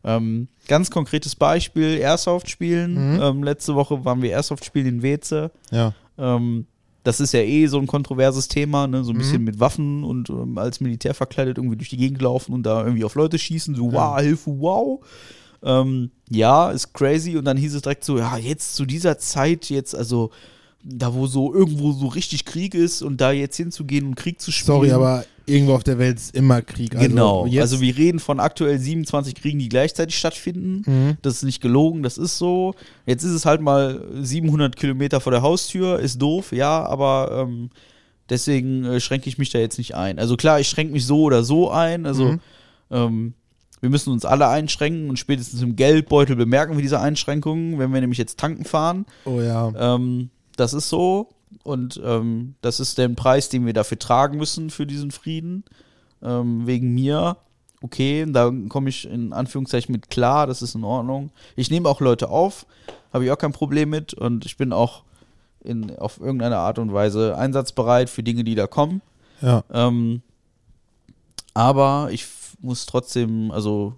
[0.03, 3.19] Ähm, ganz konkretes Beispiel, Airsoft spielen.
[3.19, 5.49] Ähm, letzte Woche waren wir Airsoft spielen in Weze.
[5.71, 5.95] Ja.
[6.19, 6.67] Ähm,
[7.03, 9.03] das ist ja eh so ein kontroverses Thema, ne?
[9.03, 12.53] so ein bisschen mit Waffen und ähm, als Militär verkleidet irgendwie durch die Gegend laufen
[12.53, 15.03] und da irgendwie auf Leute schießen, so wow, Hilfe, wow.
[15.63, 19.69] Ähm, ja, ist crazy und dann hieß es direkt so, ja, jetzt zu dieser Zeit
[19.71, 20.29] jetzt, also
[20.83, 24.51] da wo so irgendwo so richtig Krieg ist und da jetzt hinzugehen und Krieg zu
[24.51, 24.77] spielen.
[24.77, 26.95] Sorry, aber irgendwo auf der Welt ist immer Krieg.
[26.95, 30.83] Also Genau, Jetzt, also wir reden von aktuell 27 Kriegen, die gleichzeitig stattfinden.
[30.85, 31.17] Mhm.
[31.21, 32.73] Das ist nicht gelogen, das ist so.
[33.05, 37.69] Jetzt ist es halt mal 700 Kilometer vor der Haustür, ist doof, ja, aber ähm,
[38.29, 40.19] deswegen äh, schränke ich mich da jetzt nicht ein.
[40.19, 42.39] Also klar, ich schränke mich so oder so ein, also Mhm.
[42.91, 43.33] ähm,
[43.81, 48.01] wir müssen uns alle einschränken und spätestens im Geldbeutel bemerken wir diese Einschränkungen, wenn wir
[48.01, 49.05] nämlich jetzt tanken fahren.
[49.25, 49.71] oh ja.
[49.95, 51.29] Ähm, das ist so.
[51.63, 55.63] Und ähm, das ist der Preis, den wir dafür tragen müssen für diesen Frieden.
[56.21, 57.37] Ähm, wegen mir.
[57.81, 61.29] Okay, da komme ich in Anführungszeichen mit klar, das ist in Ordnung.
[61.55, 62.65] Ich nehme auch Leute auf,
[63.13, 64.13] habe ich auch kein Problem mit.
[64.13, 65.03] Und ich bin auch
[65.63, 69.01] in, auf irgendeine Art und Weise einsatzbereit für Dinge, die da kommen.
[69.41, 69.63] Ja.
[69.71, 70.21] Ähm,
[71.53, 72.25] aber ich
[72.59, 73.95] muss trotzdem, also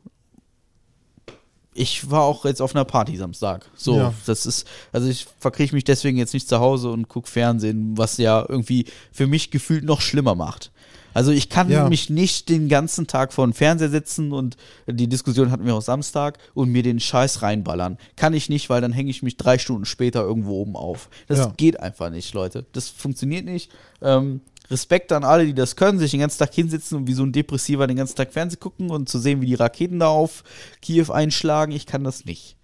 [1.78, 3.66] ich war auch jetzt auf einer Party Samstag.
[3.76, 4.14] So, Ja.
[4.26, 8.18] das ist, also ich verkriege mich deswegen jetzt nicht zu Hause und gucke Fernsehen, was
[8.18, 10.72] ja irgendwie für mich gefühlt noch schlimmer macht.
[11.14, 11.90] Also ich kann Ja.
[11.90, 15.82] mich nicht den ganzen Tag vor den Fernseher setzen und die Diskussion hatten wir auch
[15.82, 17.98] Samstag und mir den Scheiß reinballern.
[18.16, 21.10] Kann ich nicht, weil dann hänge ich mich drei Stunden später irgendwo oben auf.
[21.28, 21.54] Das Ja.
[21.58, 22.66] geht einfach nicht, Leute.
[22.74, 23.72] Das funktioniert nicht.
[24.02, 27.24] Ähm, Respekt an alle, die das können, sich den ganzen Tag hinsitzen und wie so
[27.24, 30.44] ein Depressiver den ganzen Tag Fernsehen gucken und zu sehen, wie die Raketen da auf
[30.82, 31.72] Kiew einschlagen.
[31.72, 32.58] Ich kann das nicht.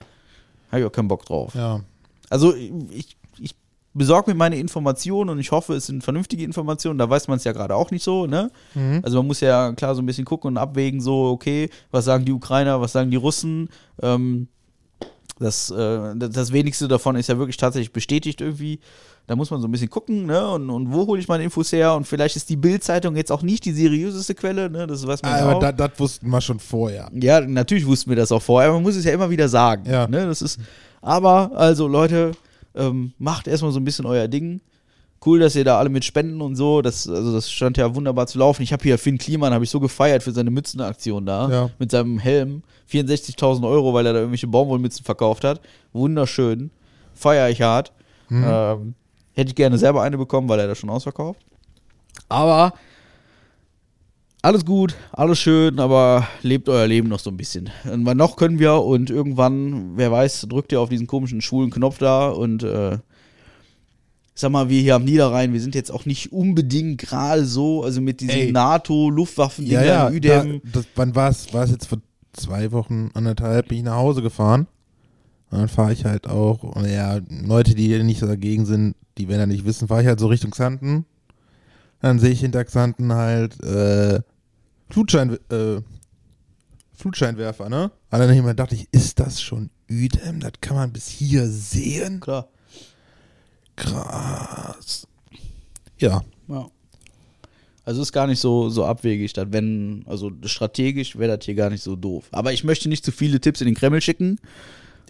[0.72, 1.54] Habe ich auch keinen Bock drauf.
[1.56, 1.82] Ja.
[2.30, 3.56] Also ich, ich
[3.94, 6.98] besorge mir meine Informationen und ich hoffe, es sind vernünftige Informationen.
[6.98, 8.52] Da weiß man es ja gerade auch nicht so, ne?
[9.04, 12.26] Also man muss ja klar so ein bisschen gucken und abwägen, so, okay, was sagen
[12.26, 13.70] die Ukrainer, was sagen die Russen?
[14.02, 14.48] Ähm,
[15.44, 18.80] das, äh, das das wenigste davon ist ja wirklich tatsächlich bestätigt irgendwie.
[19.26, 20.46] Da muss man so ein bisschen gucken, ne?
[20.50, 21.94] Und, und wo hole ich meine Infos her?
[21.96, 24.86] Und vielleicht ist die Bild-Zeitung jetzt auch nicht die seriöseste Quelle, ne?
[24.86, 25.60] Das weiß man ja Aber auch.
[25.62, 27.10] da- das wussten wir schon vorher.
[27.14, 29.84] Ja, natürlich wussten wir das auch vorher, man muss es ja immer wieder sagen.
[29.90, 30.08] Ja.
[30.10, 30.26] Ne?
[30.26, 30.60] Das ist,
[31.02, 32.32] aber, also Leute,
[32.76, 34.60] ähm, macht erstmal so ein bisschen euer Ding.
[35.26, 36.82] Cool, dass ihr da alle mit spenden und so.
[36.82, 38.62] Das, also das stand ja wunderbar zu laufen.
[38.62, 41.50] Ich habe hier Finn Kliman, habe ich so gefeiert für seine Mützenaktion da.
[41.50, 41.70] Ja.
[41.80, 42.62] Mit seinem Helm.
[42.92, 45.62] 64.000 Euro, weil er da irgendwelche Baumwollmützen verkauft hat.
[45.94, 46.72] Wunderschön.
[47.14, 47.92] Feier ich hart.
[48.32, 48.96] Ähm,
[49.34, 51.42] hätte ich gerne selber eine bekommen, weil er da schon ausverkauft.
[52.30, 52.74] Aber
[54.42, 57.70] alles gut, alles schön, aber lebt euer Leben noch so ein bisschen.
[57.90, 61.98] Und noch können wir und irgendwann, wer weiß, drückt ihr auf diesen komischen schwulen Knopf
[61.98, 62.98] da und äh,
[64.36, 68.02] sag mal, wir hier am Niederrhein, wir sind jetzt auch nicht unbedingt gerade so, also
[68.02, 68.52] mit diesen.
[68.52, 70.44] NATO-Luftwaffen-Dingern, Ja, ja.
[70.44, 71.54] Da, das, wann war es?
[71.54, 72.00] War es jetzt vor
[72.34, 74.68] zwei Wochen, anderthalb, bin ich nach Hause gefahren.
[75.50, 79.28] Und dann fahre ich halt auch, und ja, Leute, die nicht so dagegen sind, die
[79.28, 81.06] werden ja nicht wissen, fahre ich halt so Richtung Xanten.
[82.00, 84.22] Dann sehe ich hinter Xanten halt äh,
[84.90, 85.82] Flutschein, äh,
[86.96, 87.92] Flutscheinwerfer, ne?
[88.12, 90.40] Und dann dachte ich, ist das schon Üdem?
[90.40, 92.20] Das kann man bis hier sehen?
[92.20, 92.48] Klar.
[93.76, 95.08] Krass.
[95.98, 96.24] Ja.
[96.48, 96.68] Ja.
[97.86, 101.70] Also ist gar nicht so, so abwegig, dass wenn, also strategisch wäre das hier gar
[101.70, 102.26] nicht so doof.
[102.32, 104.40] Aber ich möchte nicht zu viele Tipps in den Kreml schicken.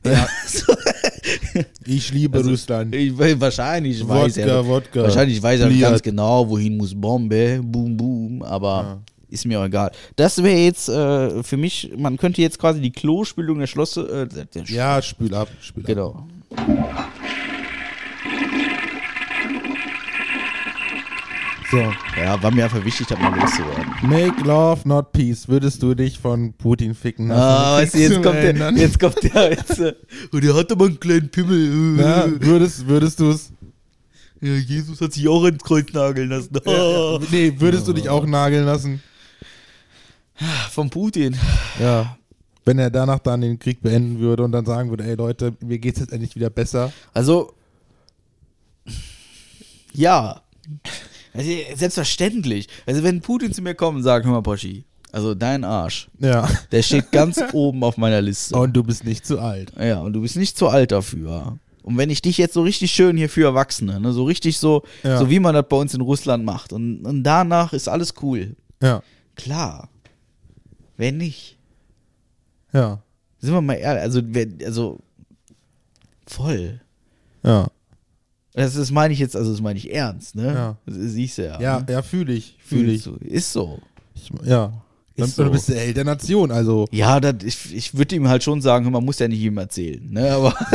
[0.06, 0.28] Ja.
[1.86, 2.94] ich liebe Also, Russland.
[2.96, 4.68] Ich, weiß- wahrscheinlich weiß Wodka, er.
[4.68, 5.04] Wodka.
[5.04, 5.90] Wahrscheinlich weiß er Liert.
[5.90, 9.92] ganz genau, wohin muss Bombe, boom, boom, aber ist mir auch egal.
[10.16, 14.46] Das wäre jetzt äh, für mich, man könnte jetzt quasi die Klospülung der Schlosse, äh,
[14.54, 15.88] der Ja, spül ab, spül ab.
[15.88, 16.28] Genau.
[21.74, 21.92] So.
[22.22, 23.92] Ja, war mir einfach wichtig, das mal loszuwerden.
[24.04, 25.48] Make love, not peace.
[25.48, 27.42] Würdest du dich von Putin ficken lassen?
[27.42, 29.96] Ah, weißt du, jetzt kommt der, jetzt kommt der, jetzt, äh,
[30.32, 32.00] oh, der hat aber einen kleinen Pimmel.
[32.00, 33.52] Ja, würdest, würdest du es?
[34.40, 36.56] Ja, Jesus hat sich auch ins Kreuz nageln lassen.
[36.64, 37.18] Ah.
[37.32, 39.02] Nee, würdest du dich auch nageln lassen?
[40.70, 41.36] Von Putin.
[41.80, 42.18] Ja.
[42.66, 45.80] Wenn er danach dann den Krieg beenden würde und dann sagen würde, ey Leute, mir
[45.80, 46.94] geht's jetzt endlich wieder besser.
[47.16, 47.56] Also,
[49.92, 50.40] ja.
[51.34, 52.67] Also, selbstverständlich.
[52.86, 56.48] Also, wenn Putin zu mir kommt und sagt, hör mal, Poschi, also dein Arsch, Ja.
[56.72, 58.56] der steht ganz oben auf meiner Liste.
[58.58, 59.72] Und du bist nicht zu alt.
[59.80, 61.58] Ja, und du bist nicht zu alt dafür.
[61.84, 64.84] Und wenn ich dich jetzt so richtig schön hier für Erwachsene, ne, so richtig so,
[65.04, 65.17] Ja.
[65.19, 68.56] so wie man das bei uns in Russland macht, und, und danach ist alles cool.
[68.82, 69.04] Ja.
[69.36, 69.89] Klar.
[70.98, 71.58] Wenn nicht.
[72.72, 73.02] Ja.
[73.39, 75.00] Sind wir mal ehrlich, also, wer, also
[76.26, 76.80] voll.
[77.43, 77.67] Ja.
[78.54, 80.46] Das, das meine ich jetzt, also das meine ich ernst, ne?
[80.46, 80.78] Ja.
[80.86, 81.60] Das siehst du ja.
[81.60, 81.86] Ja, ne?
[81.89, 82.56] ja, fühle ich.
[82.63, 83.04] Fühle ich.
[83.04, 83.16] Du.
[83.16, 83.80] Ist so.
[84.13, 84.30] ich.
[84.44, 84.72] Ja.
[85.18, 85.44] Dann, so.
[85.44, 86.88] Du bist der Held der Nation, also.
[86.92, 90.08] Ja, das, ich, ich würde ihm halt schon sagen, man muss ja nicht ihm erzählen,
[90.10, 90.32] ne?
[90.32, 90.56] Aber.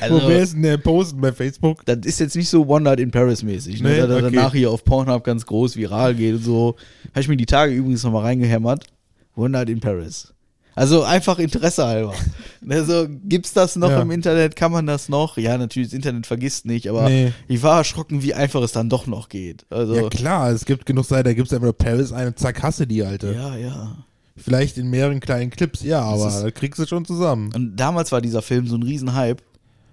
[0.00, 1.84] also, Wo wärst denn der Posten bei Facebook?
[1.84, 3.90] das ist jetzt nicht so One Night in Paris mäßig, ne?
[3.90, 4.30] Nee, dass er okay.
[4.32, 6.76] danach hier auf Pornhub ganz groß viral geht und so.
[7.10, 8.86] Habe ich mir die Tage übrigens nochmal reingehämmert.
[9.34, 10.32] One Night in Paris.
[10.74, 12.14] Also einfach Interesse halber.
[12.68, 14.00] Also gibt's das noch Ja.
[14.00, 14.56] im Internet?
[14.56, 15.36] Kann man das noch?
[15.36, 17.32] Ja, natürlich, das Internet vergisst nicht, aber Nee.
[17.48, 19.66] ich war erschrocken, wie einfach es dann doch noch geht.
[19.68, 22.86] Also, Ja klar, es gibt genug Seiten, da gibt's einfach Paris ein und zack, hasse
[22.86, 23.32] die, Alte.
[23.34, 23.96] ja, ja.
[24.36, 27.52] Vielleicht in mehreren kleinen Clips, ja, aber ist- da kriegst du schon zusammen.
[27.54, 29.42] Und damals war dieser Film so ein Riesenhype.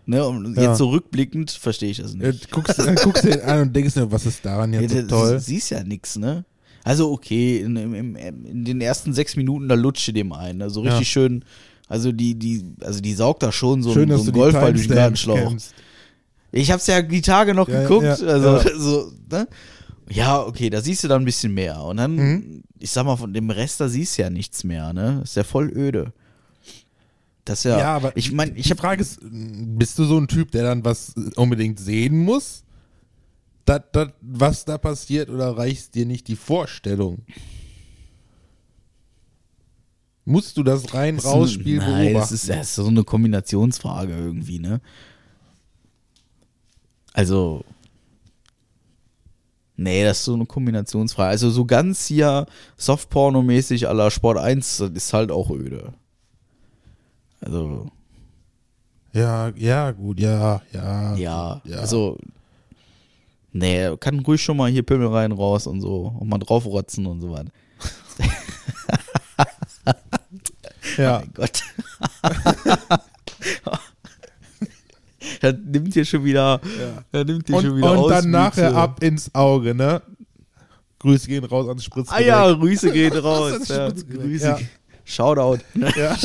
[0.05, 0.25] Ne?
[0.25, 0.63] Und Ja.
[0.69, 2.25] jetzt so rückblickend verstehe ich das nicht.
[2.25, 5.07] Äh, guckst, guckst du den an und denkst dir, was ist daran jetzt Ja, so
[5.07, 5.39] toll?
[5.39, 6.45] Siehst ja nix, ne?
[6.83, 10.61] Also okay, in, im, in den ersten sechs Minuten, da lutscht dem ein.
[10.61, 11.11] Also richtig Ja.
[11.21, 11.45] schön,
[11.87, 14.73] also die, die, also die saugt da schon so, Schön, ein- dass so einen Golfball
[14.73, 15.55] durch den Gartenschlauch.
[16.51, 18.79] Ich hab's ja die Tage noch Ja, geguckt, ja, also ja.
[18.79, 19.47] so, ne?
[20.11, 21.83] Ja, okay, da siehst du dann ein bisschen mehr.
[21.83, 22.63] Und dann, Mhm.
[22.79, 25.21] ich sag mal, von dem Rest, da siehst du ja nichts mehr, ne?
[25.23, 26.11] Ist ja voll öde.
[27.45, 30.17] Das ist ja, Ja, aber ich meine, ich Die hab Frage ist, bist du so
[30.17, 32.63] ein Typ, der dann was unbedingt sehen muss?
[33.69, 37.19] Dat, dat, was da passiert oder reicht dir nicht die Vorstellung?
[40.25, 42.13] Musst du das rein Das raus Spiel Nein, beobachten?
[42.15, 44.81] das ist, das ist so eine Kombinationsfrage irgendwie, ne?
[47.13, 47.63] Also.
[49.75, 51.29] Nee, das ist so eine Kombinationsfrage.
[51.29, 55.93] Also so ganz hier Softporno-mäßig la Sport 1, das ist halt auch öde.
[57.39, 57.91] Also,
[59.13, 61.15] ja, ja, gut, ja, ja.
[61.17, 61.77] ja, ja.
[61.77, 62.17] also.
[63.51, 66.13] Nee, kann ruhig schon mal hier Pimmel rein, raus und so.
[66.19, 67.51] Und mal draufrotzen und so weiter.
[70.97, 71.19] ja.
[71.19, 71.63] Mein Gott.
[75.41, 76.61] das nimmt hier schon wieder.
[77.11, 80.01] Das nimmt hier Und, schon wieder und dann nachher ab ins Auge, ne?
[80.99, 82.21] Grüße gehen raus ans Spritzgerät.
[82.21, 83.67] Ah ja, Grüße gehen raus.
[83.67, 83.89] Ja.
[83.89, 84.45] Grüße.
[84.45, 84.59] Ja.
[85.05, 85.63] Shoutout.
[85.95, 86.15] Ja.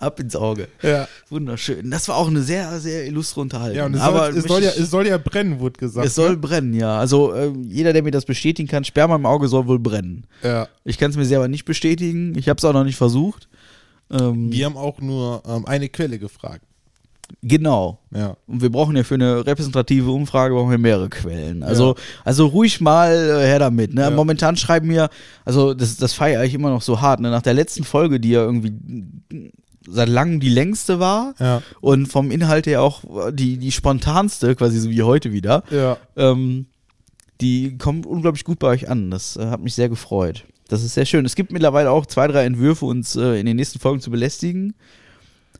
[0.00, 0.68] Ab ins Auge.
[0.82, 1.06] ja.
[1.30, 1.90] Wunderschön.
[1.90, 3.76] Das war auch eine sehr, sehr illustre Unterhaltung.
[3.76, 6.06] ja, und es, Aber soll, es, soll ja, es soll ja brennen, wurde gesagt.
[6.06, 6.36] es soll ne?
[6.36, 6.98] brennen, ja.
[6.98, 10.26] Also äh, jeder, der mir das bestätigen kann, Sperma im Auge soll wohl brennen.
[10.42, 10.68] Ja.
[10.84, 12.36] Ich kann es mir selber nicht bestätigen.
[12.36, 13.48] Ich habe es auch noch nicht versucht.
[14.10, 16.62] Ähm, Wir haben auch nur ähm, eine Quelle gefragt.
[17.42, 17.98] genau.
[18.14, 18.36] Ja.
[18.46, 21.62] Und wir brauchen ja für eine repräsentative Umfrage brauchen wir mehrere Quellen.
[21.62, 23.94] Also, also ruhig mal äh, her damit.
[23.94, 24.02] Ne?
[24.02, 24.10] Ja.
[24.10, 25.08] Momentan schreiben mir,
[25.44, 27.20] also das, das feiere ich immer noch so hart.
[27.20, 27.30] Ne?
[27.30, 28.74] Nach der letzten Folge, die ja irgendwie
[29.88, 31.62] seit langem die längste war Ja.
[31.80, 35.96] und vom Inhalt her auch die, die spontanste, quasi so wie heute wieder, Ja.
[36.16, 36.66] ähm,
[37.40, 39.10] die kommt unglaublich gut bei euch an.
[39.10, 40.44] Das äh, hat mich sehr gefreut.
[40.68, 41.26] Das ist sehr schön.
[41.26, 44.74] Es gibt mittlerweile auch zwei, drei Entwürfe, uns äh, in den nächsten Folgen zu belästigen.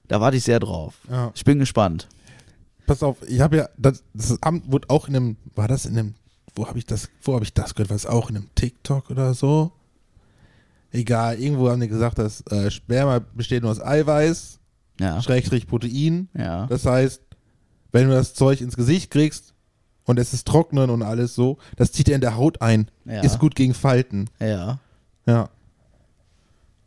[0.09, 0.95] Da warte ich sehr drauf.
[1.11, 1.31] Ja.
[1.35, 2.09] Ich bin gespannt.
[2.87, 5.99] Pass auf, ich habe ja, das, das Amt wurde auch in einem, war das in
[5.99, 6.15] einem,
[6.55, 7.91] wo habe ich das, wo habe ich das gehört?
[7.91, 9.73] War es auch in einem TikTok oder so?
[10.95, 14.61] Egal, irgendwo haben die gesagt, dass äh, Sperma besteht nur aus Eiweiß,
[15.01, 15.21] Ja.
[15.21, 16.29] Schrägstrich Protein.
[16.39, 16.67] Ja.
[16.69, 17.21] Das heißt,
[17.91, 19.55] wenn du das Zeug ins Gesicht kriegst
[20.05, 22.89] und es ist trocknen und alles so, das zieht er in der Haut ein.
[23.07, 23.23] Ja.
[23.23, 24.31] Ist gut gegen Falten.
[24.41, 24.79] Ja.
[25.27, 25.51] Ja.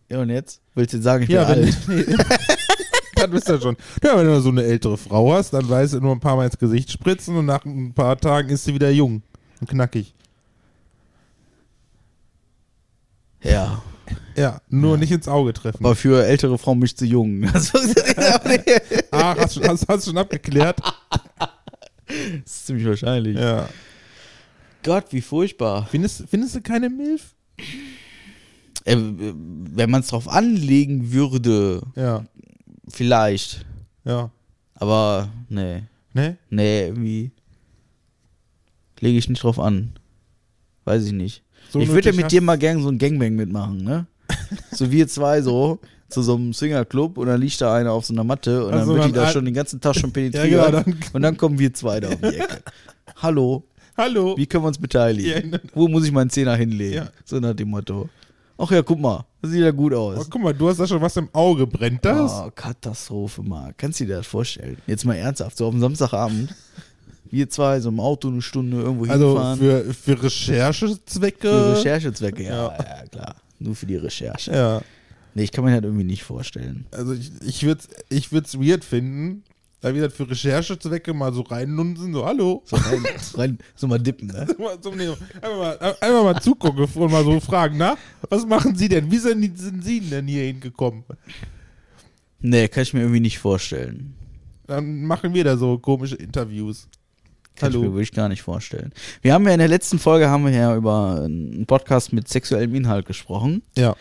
[0.10, 0.62] Ja, und jetzt?
[0.74, 1.78] Willst du sagen, ich bin Ja, wenn, alt?
[1.88, 2.15] nee.
[3.15, 3.76] das wisst ihr schon.
[4.02, 6.46] Ja, wenn du so eine ältere Frau hast, dann weißt du nur ein paar Mal
[6.46, 9.22] ins Gesicht spritzen und nach ein paar Tagen ist sie wieder jung
[9.60, 10.13] und knackig.
[13.43, 13.82] Ja.
[14.36, 15.84] Ja, nur nicht ins Auge treffen.
[15.86, 17.41] Aber für ältere Frauen mich zu jung.
[17.54, 17.72] Das
[19.12, 20.80] Ah, hast du hast, hast schon abgeklärt?
[22.46, 23.38] ist ziemlich wahrscheinlich.
[23.38, 23.67] Ja.
[24.84, 25.88] Gott, wie furchtbar.
[25.89, 27.34] Findest, findest du keine Milf?
[28.86, 32.24] Äh, wenn man es drauf anlegen würde, Ja,
[32.88, 33.65] vielleicht.
[34.06, 34.30] ja.
[34.76, 35.84] Aber nee.
[36.13, 36.38] Ne?
[36.50, 37.32] Nee, irgendwie
[39.00, 39.93] lege ich nicht drauf an.
[40.88, 41.43] Weiß ich nicht.
[41.69, 44.08] So ich würde ja mit hast- dir mal gern so ein Gangbang mitmachen, ne?
[44.71, 48.13] so wir zwei so zu so einem Swingerclub und dann liegt da einer auf so
[48.13, 50.45] einer Matte und Also dann wird die da schon den ganzen Tag schon penetriert.
[50.52, 52.62] Ja, genau, dann- und dann kommen wir zwei da um die Ecke.
[53.17, 53.63] Hallo,
[53.97, 54.38] Hallo.
[54.38, 55.52] wie können wir uns beteiligen?
[55.54, 56.95] Ja, Wo muss ich meinen Zehner hinlegen?
[56.95, 57.10] Ja.
[57.26, 58.08] So nach dem Motto.
[58.58, 60.30] Ach ja, guck mal, das sieht ja gut Oh, aus.
[60.30, 61.67] guck mal, du hast da schon was im Auge.
[61.67, 62.32] Brennt das?
[62.32, 63.73] Oh, Katastrophe, mal.
[63.78, 64.78] Kannst du dir das vorstellen?
[64.88, 66.56] Jetzt mal ernsthaft, so auf dem Samstagabend.
[67.31, 69.59] Wir zwei so im Auto eine Stunde irgendwo also hinfahren.
[69.59, 71.47] für, für Recherchezwecke.
[71.49, 72.77] Für Recherchezwecke, ja, Ja.
[72.77, 73.05] ja.
[73.11, 73.35] klar.
[73.59, 74.51] Nur für die Recherche.
[74.51, 74.81] Ja.
[75.33, 76.85] Nee, ich kann mir das irgendwie nicht vorstellen.
[76.91, 79.43] Also ich, ich würde es ich würd's weird finden,
[79.81, 82.63] da wieder für Recherchezwecke mal so reinlunsen, so hallo.
[82.65, 83.03] So, rein,
[83.35, 84.47] rein, so mal dippen, ne?
[84.81, 87.95] So, nee, einfach, mal, einfach mal zugucken und mal so fragen, na,
[88.29, 89.11] was machen Sie denn?
[89.11, 91.03] Wie sind, die- sind Sie denn hier hingekommen?
[92.39, 94.15] Nee, kann ich mir irgendwie nicht vorstellen.
[94.67, 96.87] Dann machen wir da so komische Interviews.
[97.58, 97.93] Kann ich mir Hallo.
[97.96, 98.93] wirklich gar nicht vorstellen.
[99.22, 102.74] Wir haben ja in der letzten Folge haben wir ja über einen Podcast mit sexuellem
[102.76, 103.62] Inhalt gesprochen.
[103.76, 103.96] Ja.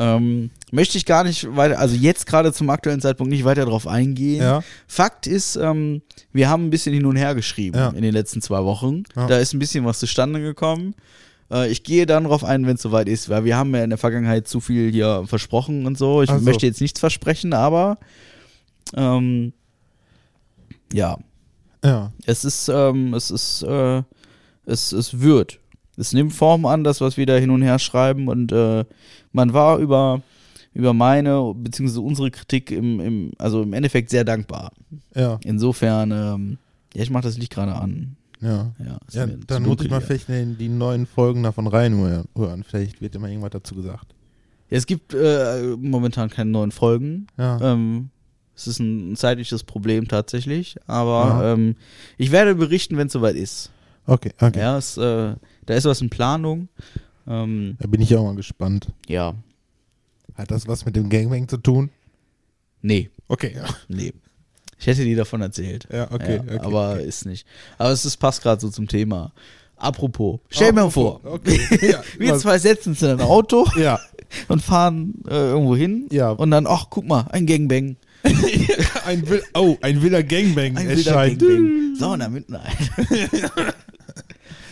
[0.00, 3.88] Ähm, möchte ich gar nicht weiter, also jetzt gerade zum aktuellen Zeitpunkt nicht weiter drauf
[3.88, 4.42] eingehen.
[4.42, 4.62] Ja.
[4.86, 7.88] Fakt ist, ähm, wir haben ein bisschen hin und her geschrieben Ja.
[7.88, 9.02] in den letzten zwei Wochen.
[9.16, 9.26] Ja.
[9.26, 10.94] Da ist ein bisschen was zustande gekommen.
[11.50, 13.90] Äh, ich gehe dann drauf ein, wenn es soweit ist, weil wir haben ja in
[13.90, 16.22] der Vergangenheit zu viel hier versprochen und so.
[16.22, 16.44] Ich Ach so.
[16.44, 17.98] möchte jetzt nichts versprechen, aber
[18.94, 19.52] ähm,
[20.92, 21.18] ja,
[21.84, 22.12] Ja.
[22.26, 24.02] es ist, ähm, es ist, äh,
[24.66, 25.58] es, es wird.
[25.96, 28.28] Es nimmt Form an, das, was wir da hin und her schreiben.
[28.28, 28.84] Und äh,
[29.32, 30.22] man war über,
[30.72, 34.72] über meine, beziehungsweise unsere Kritik im, im, also im Endeffekt sehr dankbar.
[35.14, 35.40] Ja.
[35.44, 36.58] Insofern, ähm,
[36.94, 38.16] ja, ich mache das Licht gerade an.
[38.40, 38.72] Ja.
[38.78, 42.28] Ja, Ja, dann muss ich mal vielleicht die neuen Folgen davon reinhören.
[42.64, 44.14] Vielleicht wird immer irgendwas dazu gesagt.
[44.70, 47.26] Ja, es gibt äh, momentan keine neuen Folgen.
[47.36, 47.60] Ja.
[47.60, 48.10] Ähm,
[48.58, 50.76] es ist ein, zeitliches Problem tatsächlich.
[50.86, 51.52] Aber Ja.
[51.54, 51.76] ähm,
[52.16, 53.70] ich werde berichten, wenn es soweit ist.
[54.06, 54.58] Okay, okay.
[54.58, 55.34] Ja, es, äh,
[55.66, 56.68] da ist was in Planung.
[57.26, 58.88] Ähm, Da bin ich auch mal gespannt.
[59.06, 59.34] ja,
[60.34, 61.90] Hat das was mit dem Gangbang zu tun?
[62.82, 63.64] nee, Okay, ja.
[63.88, 64.12] nee.
[64.80, 65.86] Ich hätte dir davon erzählt.
[65.92, 67.04] Ja, okay, Ja, okay, aber okay.
[67.04, 67.46] ist nicht.
[67.78, 69.32] Aber es ist, passt gerade so zum Thema.
[69.76, 71.60] Apropos, stell mir vor, Okay.
[71.82, 73.98] Ja, wir zwei setzen uns in ein Auto ja.
[74.48, 76.30] und fahren äh, irgendwo hin Ja.
[76.30, 77.96] und dann, ach, guck mal, ein Gangbang.
[79.06, 81.38] ein Will oh, ein wilder Gangbang Ein wilder erscheint.
[81.40, 81.94] Gangbang.
[81.98, 82.76] So, na mitten ein.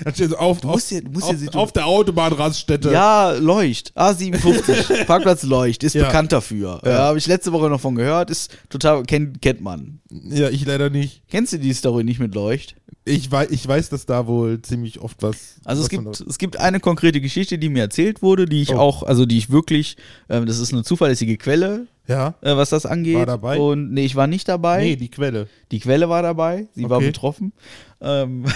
[0.04, 2.90] Das steht so auf, Du musst du musst auf, situ- auf der Autobahnraststätte.
[2.92, 3.92] Ja, Leucht.
[3.96, 5.04] A57.
[5.06, 5.84] Parkplatz Leucht.
[5.84, 6.06] Ist Ja.
[6.06, 6.80] bekannt dafür.
[6.84, 6.98] Ja, Ja.
[6.98, 8.30] habe ich letzte Woche noch von gehört.
[8.30, 10.00] Ist total, kennt, kennt man.
[10.10, 11.22] ja, ich leider nicht.
[11.28, 12.76] Kennst du die Story nicht mit Leucht?
[13.04, 15.56] Ich weiß, ich weiß, dass da wohl ziemlich oft was.
[15.64, 18.62] Also es was gibt, von- es gibt eine konkrete Geschichte, die mir erzählt wurde, die
[18.62, 18.78] ich Oh.
[18.78, 19.96] auch, also die ich wirklich,
[20.28, 22.34] ähm, das ist eine zuverlässige Quelle, Ja.
[22.40, 23.16] äh, was das angeht.
[23.16, 23.58] War dabei?
[23.58, 24.82] Und nee, ich war nicht dabei.
[24.82, 25.48] Nee, die Quelle.
[25.72, 27.06] Die Quelle war dabei, sie war Okay.
[27.08, 27.52] betroffen.
[28.00, 28.44] Ähm,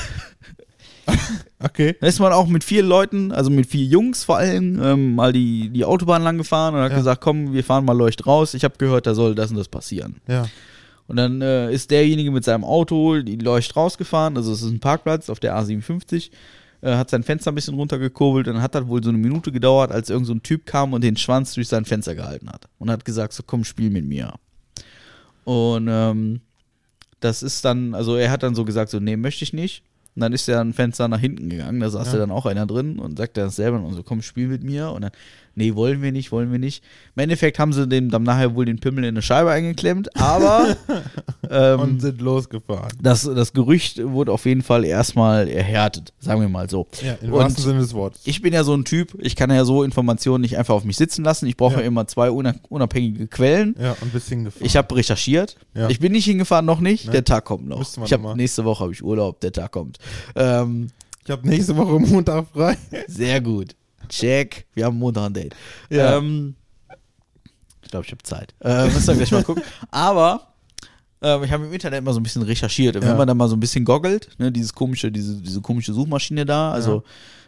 [1.62, 1.94] Okay.
[2.00, 5.32] da ist man auch mit vier Leuten, also mit vier Jungs vor allem, ähm, mal
[5.32, 6.98] die, die Autobahn lang gefahren und hat Ja.
[6.98, 8.54] gesagt, komm, wir fahren mal Leucht raus.
[8.54, 10.16] Ich habe gehört, da soll das und das passieren.
[10.26, 10.46] Ja.
[11.06, 14.80] Und dann äh, ist derjenige mit seinem Auto die Leucht rausgefahren, also es ist ein
[14.80, 16.30] Parkplatz auf der A57,
[16.82, 19.52] äh, hat sein Fenster ein bisschen runtergekurbelt und dann hat das wohl so eine Minute
[19.52, 22.66] gedauert, als irgend so ein Typ kam und den Schwanz durch sein Fenster gehalten hat.
[22.78, 24.34] Und hat gesagt, so komm, spiel mit mir.
[25.44, 26.40] Und ähm,
[27.20, 29.82] das ist dann, also er hat dann so gesagt, so nee, möchte ich nicht.
[30.16, 32.18] Und dann ist er ein Fenster nach hinten gegangen, da saß Ja.
[32.18, 34.90] dann auch einer drin und sagte das selber und so, komm, spiel mit mir.
[34.90, 35.12] Und dann,
[35.54, 36.82] nee, wollen wir nicht, wollen wir nicht.
[37.16, 40.76] Im Endeffekt haben sie dem dann nachher wohl den Pimmel in eine Scheibe eingeklemmt, aber
[41.50, 42.92] ähm, Und sind losgefahren.
[43.02, 46.86] das, das Gerücht wurde auf jeden Fall erstmal erhärtet, sagen wir mal so.
[47.02, 48.22] Ja, im wahrsten Sinne des Wortes.
[48.24, 50.96] ich bin ja so ein Typ, ich kann ja so Informationen nicht einfach auf mich
[50.96, 51.46] sitzen lassen.
[51.46, 51.80] Ich brauche Ja.
[51.80, 51.86] ja.
[51.86, 53.74] immer zwei una- unabhängige Quellen.
[53.80, 54.66] Ja, und bist hingefahren.
[54.66, 55.56] Ich habe recherchiert.
[55.74, 55.88] Ja.
[55.88, 57.06] Ich bin nicht hingefahren, noch nicht.
[57.06, 57.12] Ne?
[57.12, 57.80] Der Tag kommt noch.
[58.04, 59.40] Ich habe noch nächste Woche habe ich Urlaub.
[59.40, 59.98] Der Tag kommt.
[60.36, 60.88] Ähm,
[61.24, 62.76] Ich habe nächste Woche Montag frei.
[63.06, 63.74] sehr gut.
[64.10, 64.66] Check.
[64.74, 65.56] Wir haben Montag ein Date.
[65.88, 66.18] Ja.
[66.18, 66.54] Ähm,
[67.82, 68.54] ich glaube, ich habe Zeit.
[68.60, 69.62] Äh, müssen wir gleich mal gucken.
[69.90, 70.48] Aber
[71.22, 72.96] ähm, ich habe im Internet mal so ein bisschen recherchiert.
[72.96, 73.10] Und Ja.
[73.10, 76.44] Wenn man da mal so ein bisschen goggelt, ne, dieses komische, diese, diese komische Suchmaschine
[76.46, 77.02] da, also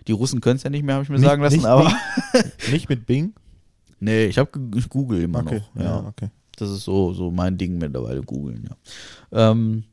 [0.09, 1.95] die Russen können es ja nicht mehr, habe ich mir Nicht- sagen lassen, nicht aber
[2.71, 3.35] Nicht mit Bing?
[4.01, 4.51] nee, ich habe
[4.89, 5.63] google immer Okay.
[5.75, 5.83] noch.
[5.83, 5.99] Ja.
[6.07, 6.29] okay.
[6.57, 9.51] Das ist so, so mein Ding mittlerweile, googeln, ja.
[9.51, 9.85] Ähm,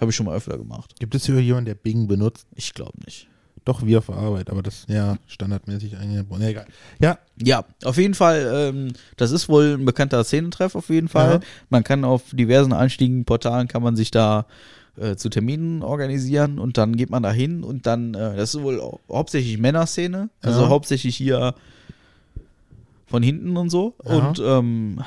[0.00, 0.94] Habe ich schon mal öfter gemacht.
[1.00, 2.46] Gibt es hier jemanden, der Bing benutzt?
[2.54, 3.28] Ich glaube nicht.
[3.66, 6.40] Doch, wie auf Arbeit, aber das, ja, standardmäßig eingebaut.
[6.40, 6.66] Ja, egal.
[7.00, 11.32] Ja, Ja, auf jeden Fall, ähm, das ist wohl ein bekannter Szenentreff auf jeden Fall.
[11.34, 11.40] Ja.
[11.68, 14.46] Man kann auf diversen Einstiegenportalen kann man sich da
[14.98, 18.62] äh, zu Terminen organisieren und dann geht man da hin und dann, äh, das ist
[18.62, 20.68] wohl hau- hauptsächlich Männerszene, also Ja.
[20.70, 21.54] hauptsächlich hier
[23.06, 23.94] von hinten und so.
[24.04, 24.12] Ja.
[24.12, 25.02] Und ähm,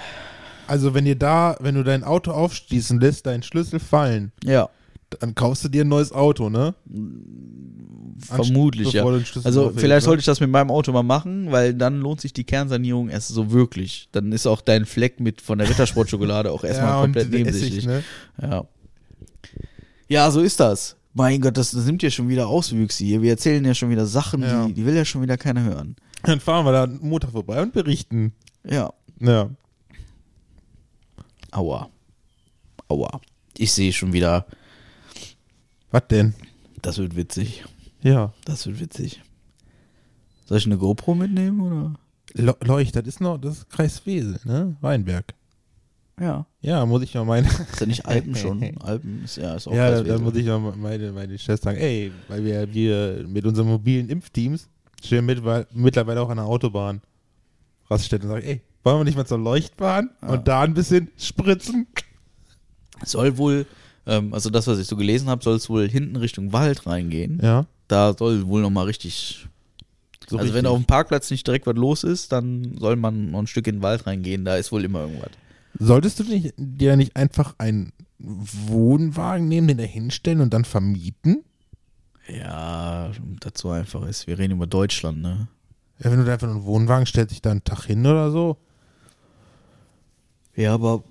[0.67, 4.69] also wenn ihr da, wenn du dein Auto aufschließen lässt, deinen Schlüssel fallen, ja,
[5.21, 6.75] dann kaufst du dir ein neues Auto, ne?
[8.19, 9.05] Vermutlich, ja.
[9.43, 12.43] Also vielleicht sollte ich das mit meinem Auto mal machen, weil dann lohnt sich die
[12.43, 14.09] Kernsanierung erst so wirklich.
[14.11, 17.85] Dann ist auch dein Fleck mit von der Rittersportschokolade auch erstmal ja, komplett nebensächlich.
[17.85, 18.03] Ne?
[18.41, 18.65] Ja.
[20.07, 20.95] Ja, so ist das.
[21.13, 23.21] Mein Gott, das, das nimmt ja schon wieder Auswüchse hier.
[23.21, 24.65] Wir erzählen ja schon wieder Sachen, Ja.
[24.67, 25.95] die, die will ja schon wieder keiner hören.
[26.23, 28.33] Dann fahren wir da Montag vorbei und berichten.
[28.63, 28.91] Ja.
[29.19, 29.49] Ja.
[31.51, 31.89] Aua.
[32.87, 33.21] Aua.
[33.57, 34.45] Ich sehe schon wieder,
[35.91, 36.33] Was denn?
[36.81, 37.63] das wird witzig.
[38.01, 38.33] Ja.
[38.45, 39.21] Das wird witzig.
[40.45, 41.93] Soll ich eine GoPro mitnehmen oder?
[42.33, 44.75] Le Leucht, das ist noch, das ist Kreis Wesel, ne?
[44.81, 45.33] Weinberg.
[46.19, 46.45] Ja.
[46.61, 47.47] Ja, muss ich mal meine.
[47.71, 48.61] Ist ja nicht Alpen schon.
[48.81, 52.11] Alpen ist ja ist auch ja, da, muss ich mal meine, meine Chefs sagen, ey,
[52.27, 54.67] weil wir, wir mit unseren mobilen Impfteams
[55.01, 57.01] stehen mit, mittlerweile auch an der Autobahn.
[57.89, 61.87] Raststätten und sagen, ey, wollen wir nicht mal zur Leuchtbahn und da ein bisschen spritzen?
[63.05, 63.65] soll wohl,
[64.05, 67.39] ähm, also das, was ich so gelesen habe, soll es wohl hinten Richtung Wald reingehen.
[67.41, 67.65] Ja.
[67.89, 69.47] Da soll wohl nochmal richtig.
[70.29, 70.71] So also wenn richtig.
[70.71, 73.77] auf dem Parkplatz nicht direkt was los ist, dann soll man noch ein Stück in
[73.77, 74.45] den Wald reingehen.
[74.45, 75.31] Da ist wohl immer irgendwas.
[75.79, 81.43] Solltest du nicht, dir nicht einfach einen Wohnwagen nehmen, den da hinstellen und dann vermieten?
[82.27, 84.27] Ja, dazu einfach ist.
[84.27, 85.47] Wir reden über Deutschland, ne?
[86.03, 88.57] Ja, wenn du da einfach einen Wohnwagen stellst, dich da einen Tag hin oder so.
[90.55, 91.03] Ja, aber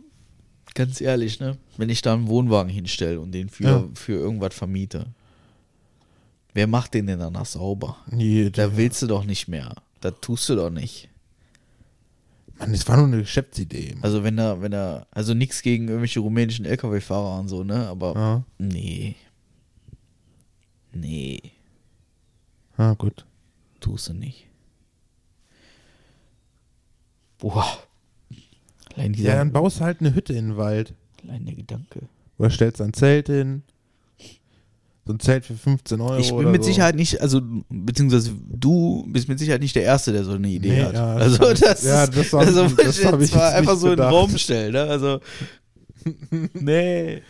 [0.75, 1.57] ganz ehrlich, ne?
[1.77, 3.85] Wenn ich da einen Wohnwagen hinstelle und den für, Ja.
[3.95, 5.07] für irgendwas vermiete,
[6.55, 7.97] wer macht den denn danach sauber?
[8.11, 9.75] Nee, Da willst du doch nicht mehr.
[10.01, 11.09] Da tust du doch nicht.
[12.59, 13.97] Mann, das war nur eine Geschäftsidee.
[14.03, 17.87] Also wenn er, wenn er, also nichts gegen irgendwelche rumänischen LKW-Fahrer und so, ne?
[17.89, 18.43] Aber Ja.
[18.59, 19.15] nee.
[20.93, 21.41] Nee,
[22.77, 23.27] Ah, gut.
[23.81, 24.47] tust du nicht.
[27.39, 27.79] Boah.
[28.95, 30.95] Allein dieser, Ja, dann baust du halt eine Hütte in den Wald.
[31.23, 32.01] allein der Gedanke.
[32.39, 33.63] Oder stellst ein Zelt hin.
[35.09, 36.19] So ein Zelt für 15 Euro.
[36.19, 36.69] Ich bin mit so.
[36.69, 37.41] Sicherheit nicht, also
[37.71, 40.93] beziehungsweise du bist mit Sicherheit nicht der Erste, der so eine Idee Nee, hat.
[40.93, 43.97] ja, also das- ja, das hab- also das muss ich jetzt mal einfach so in
[43.97, 44.05] den.
[44.07, 44.73] Raum stellen.
[44.75, 44.83] Ne?
[44.83, 45.21] Also
[46.53, 47.23] nee.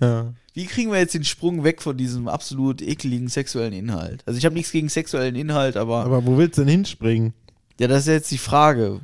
[0.00, 0.32] Ja.
[0.54, 4.22] Wie kriegen wir jetzt den Sprung weg von diesem absolut ekligen sexuellen Inhalt?
[4.26, 7.34] Also ich habe nichts gegen sexuellen Inhalt, aber, Aber wo willst du denn hinspringen?
[7.78, 9.00] ja, das ist jetzt die Frage.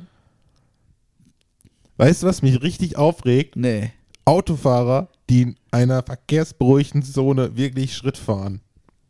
[1.97, 3.55] Weißt du, was mich richtig aufregt?
[3.55, 3.91] Nee.
[4.25, 8.61] Autofahrer, die in einer verkehrsberuhigten Zone wirklich Schritt fahren.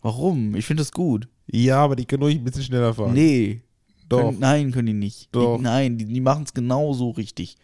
[0.02, 0.56] Warum?
[0.56, 1.28] Ich finde das gut.
[1.48, 3.14] Ja, aber die können ruhig ein bisschen schneller fahren.
[3.14, 3.62] Nee.
[4.08, 4.20] Doch.
[4.22, 5.30] Können, nein, können die nicht.
[5.32, 5.58] Doch.
[5.58, 7.56] Die, nein, die, die machen es genauso richtig.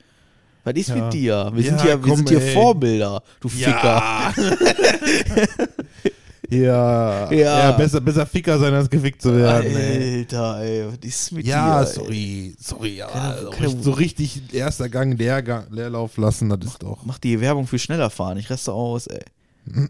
[0.63, 0.95] Was ist Ja.
[0.95, 1.51] mit dir?
[1.53, 2.53] Wir Ja, sind hier, wir komm, sind hier ey.
[2.53, 3.73] Vorbilder, du Ficker.
[3.73, 4.33] Ja.
[6.51, 7.31] ja.
[7.31, 7.59] Ja.
[7.59, 7.71] ja.
[7.71, 9.75] besser, besser Ficker sein, als gefickt zu werden.
[9.75, 10.19] ey.
[10.19, 11.87] Alter, ey, was ist mit Ja, dir?
[11.89, 11.93] ey?
[11.95, 12.55] sorry.
[12.59, 13.07] Sorry, ja.
[13.07, 17.03] Keine- so, keine- richtig, so richtig erster Gang, Leergang, Leerlauf lassen, das ist doch.
[17.05, 19.23] Mach die Werbung für schneller fahren, ich reste aus, ey.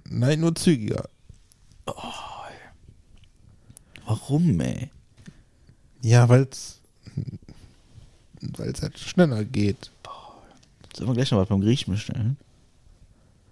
[0.10, 1.06] Nein, nur zügiger.
[4.06, 4.90] Warum, ey?
[6.02, 6.80] Ja, weil es
[8.58, 9.92] weil es halt schneller geht.
[10.96, 12.38] Sollen wir gleich noch was beim Griechen bestellen?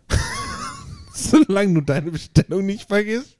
[1.32, 3.38] Solange du deine Bestellung nicht vergisst.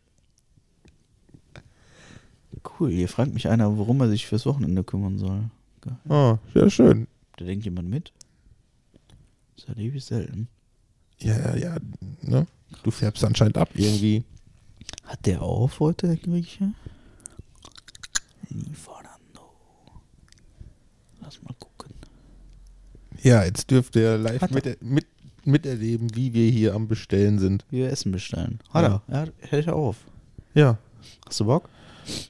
[2.80, 5.50] Cool, hier fragt mich einer, warum er sich fürs Wochenende kümmern soll.
[5.82, 5.98] Geil.
[6.10, 7.08] Oh, sehr schön.
[7.38, 8.12] Da denkt jemand mit.
[9.56, 10.48] Das erlebe ich selten.
[11.20, 11.78] Ja, ja, ja.
[12.22, 12.48] Ne?
[12.84, 14.24] Du färbst anscheinend ab irgendwie.
[15.06, 16.74] Hat der auf heute, der Grieche?
[18.50, 19.54] Lieferando.
[21.22, 21.94] Lass mal gucken.
[23.22, 24.52] Ja, jetzt dürft ihr live er.
[24.52, 25.08] mit, mit,
[25.52, 27.66] miterleben, wie wir hier am Bestellen sind.
[27.70, 28.60] Wir Essen bestellen.
[28.74, 29.02] Hat Ja.
[29.08, 29.26] er?
[29.26, 29.98] Ja, hält er auf.
[30.54, 30.78] Ja.
[31.28, 31.70] Hast du Bock?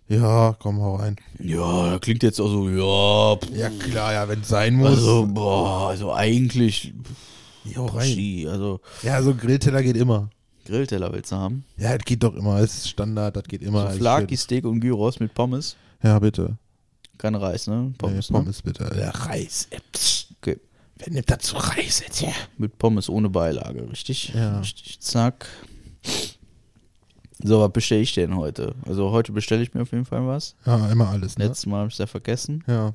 [0.10, 1.16] Ja, komm, hau rein.
[1.40, 3.38] Ja, klingt jetzt auch so, ja.
[3.38, 4.90] pff, Ja, klar, ja, wenn es sein muss.
[4.90, 6.94] Also, boah, also eigentlich.
[7.78, 8.48] hau rein.
[8.50, 10.30] Also Ja, so Grillteller geht immer.
[10.66, 11.64] Grillteller willst du haben?
[11.78, 12.60] Ja, das geht doch immer.
[12.60, 13.92] Es ist Standard, das geht immer.
[13.92, 14.36] So Flaki.
[14.38, 15.76] Steak und Gyros mit Pommes.
[16.04, 16.58] Ja, bitte.
[17.18, 17.94] Kein Reis, ne?
[17.98, 18.72] Pommes, Pommes, ne?
[18.72, 18.96] Bitte.
[19.00, 19.68] Ja, Reis.
[19.72, 19.82] Okay.
[21.00, 22.26] Wer nimmt dazu Reis jetzt?
[22.58, 24.34] Mit Pommes ohne Beilage, richtig?
[24.36, 24.60] Ja.
[24.60, 25.48] Richtig, zack.
[27.42, 28.76] So, was bestelle ich denn heute?
[28.86, 30.56] Also heute bestelle ich mir auf jeden Fall was.
[30.66, 31.46] Ja, immer alles, ne?
[31.46, 32.66] Letztes Mal habe ich es ja vergessen.
[32.68, 32.94] Ja.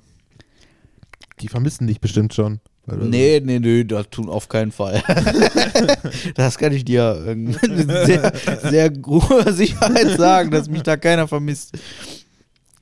[1.41, 2.61] Die vermissen dich bestimmt schon.
[2.87, 5.03] Nee, nee, nee, das tun auf keinen Fall.
[6.35, 7.59] das kann ich dir äh, mit
[8.07, 8.33] sehr,
[8.63, 11.79] sehr großer Sicherheit sagen, dass mich da keiner vermisst.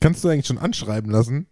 [0.00, 1.46] Kannst du eigentlich schon anschreiben lassen?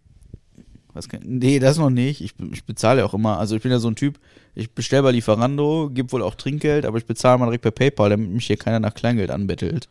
[0.93, 2.21] Was kann, nee, das noch nicht.
[2.21, 3.37] Ich, ich bezahle ja auch immer.
[3.37, 4.19] Also ich bin ja so ein Typ,
[4.55, 8.09] ich bestelle bei Lieferando, gebe wohl auch Trinkgeld, aber ich bezahle mal direkt per PayPal,
[8.09, 9.87] damit mich hier keiner nach Kleingeld anbettelt.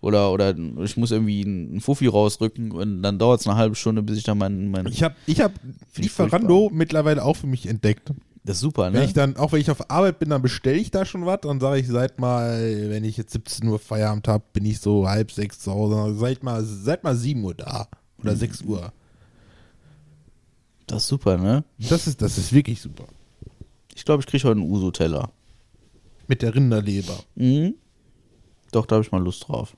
[0.00, 4.02] Oder, oder ich muss irgendwie einen Fuffi rausrücken und dann dauert es eine halbe Stunde,
[4.02, 4.70] bis ich dann mein.
[4.70, 5.52] mein Ich habe ich hab
[5.94, 8.12] ich Lieferando mittlerweile auch für mich entdeckt.
[8.44, 9.04] das ist super, Wenn ne?
[9.06, 11.40] ich dann, auch wenn ich auf Arbeit bin, dann bestelle ich da schon was.
[11.40, 15.08] Dann sage ich, seit mal, wenn ich jetzt 17 Uhr Feierabend habe, bin ich so
[15.08, 16.14] halb sechs zu Hause.
[16.18, 17.88] Seid mal, seid mal 7 Uhr da.
[18.22, 18.92] Oder 6 Uhr.
[20.94, 21.64] Das ist super, ne?
[21.76, 23.06] Das ist, das ist wirklich super.
[23.96, 25.28] Ich glaube, ich kriege heute einen Uso-Teller.
[26.28, 27.18] Mit der Rinderleber.
[27.34, 27.74] Mhm.
[28.70, 29.76] Doch, da habe ich mal Lust drauf.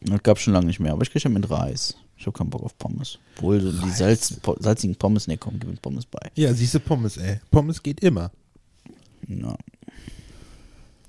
[0.00, 1.94] Das gab schon lange nicht mehr, aber ich kriege ja mit Reis.
[2.16, 3.20] Ich habe keinen Bock auf Pommes.
[3.36, 6.32] Obwohl so die Salz, po, salzigen Pommes, ne, komm, gib mir Pommes bei.
[6.34, 7.38] Ja, siehst du Pommes, ey.
[7.52, 8.32] Pommes geht immer.
[9.28, 9.56] Ja.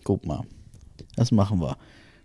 [0.03, 0.43] Guck mal.
[1.15, 1.75] Das machen wir.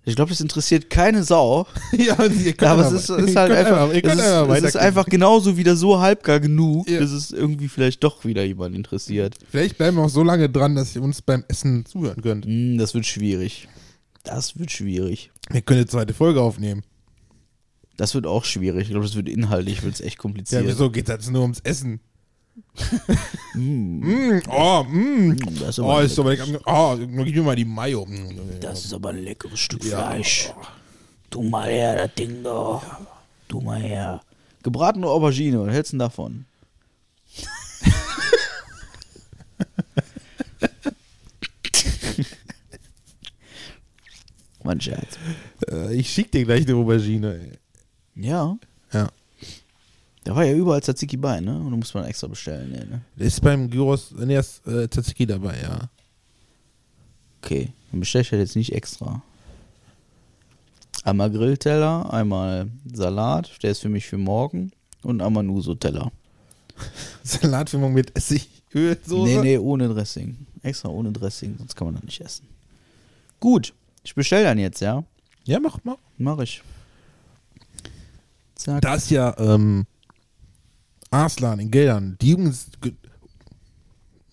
[0.04, 1.66] Ich glaube, das interessiert keine Sau.
[1.92, 2.16] ja,
[2.60, 5.76] Ja, aber es ist, ist halt einfach, es ist, einfach es ist einfach genauso wieder
[5.76, 7.00] so halbgar genug, Ja.
[7.00, 9.36] dass es irgendwie vielleicht doch wieder jemand interessiert.
[9.50, 12.46] Vielleicht bleiben wir auch so lange dran, dass ihr uns beim Essen zuhören könnt.
[12.46, 13.68] Hm, das wird schwierig.
[14.24, 15.30] Das wird schwierig.
[15.50, 16.82] Wir können eine zweite Folge aufnehmen.
[17.96, 18.84] Das wird auch schwierig.
[18.84, 20.66] Ich glaube, das wird inhaltlich wird's echt Ja, kompliziert.
[20.66, 22.00] wieso geht das nur ums Essen?
[23.54, 25.36] Mm, Mm, oh, mm.
[25.58, 26.60] das, ist Oh, aber ist aber lecker.
[26.66, 28.06] Oh, gib mir mal die Mayo.
[28.60, 30.06] das ist aber ein leckeres Stück Ja.
[30.10, 30.52] Fleisch.
[31.30, 32.82] Tu mal her, das Ding doch.
[33.48, 34.20] Tu mal her.
[34.62, 36.44] Gebratene Aubergine, was hältst du denn davon?
[44.62, 45.18] Mein Scherz.
[45.70, 47.40] Äh, ich schick dir gleich eine Aubergine.
[47.40, 47.58] Ey.
[48.22, 48.56] Ja,
[48.92, 49.08] Ja.
[50.24, 51.58] Da war ja überall Tzatziki bei, ne?
[51.58, 52.86] Und du musst man extra bestellen, ne?
[52.86, 53.02] ne?
[53.16, 55.88] Ist beim Gyros, nee, ist äh, Tzatziki dabei, ja.
[57.42, 59.22] Okay, dann bestelle ich halt jetzt nicht extra.
[61.04, 66.12] Einmal Grillteller, einmal Salat, der ist für mich für morgen und einmal einen Uso-Teller.
[67.22, 69.30] Salat für morgen mit Essig, Öl, Soße.
[69.30, 70.46] Nee, nee, ohne Dressing.
[70.62, 72.46] Extra ohne Dressing, sonst kann man das nicht essen.
[73.40, 73.72] Gut,
[74.04, 75.02] ich bestelle dann jetzt, ja?
[75.44, 75.96] Ja, mach mal.
[76.18, 76.62] Mach ich.
[78.54, 78.82] Zack.
[78.82, 79.86] Da ist ja ähm,
[81.10, 82.92] Arslan in Geldern, die Jungs ge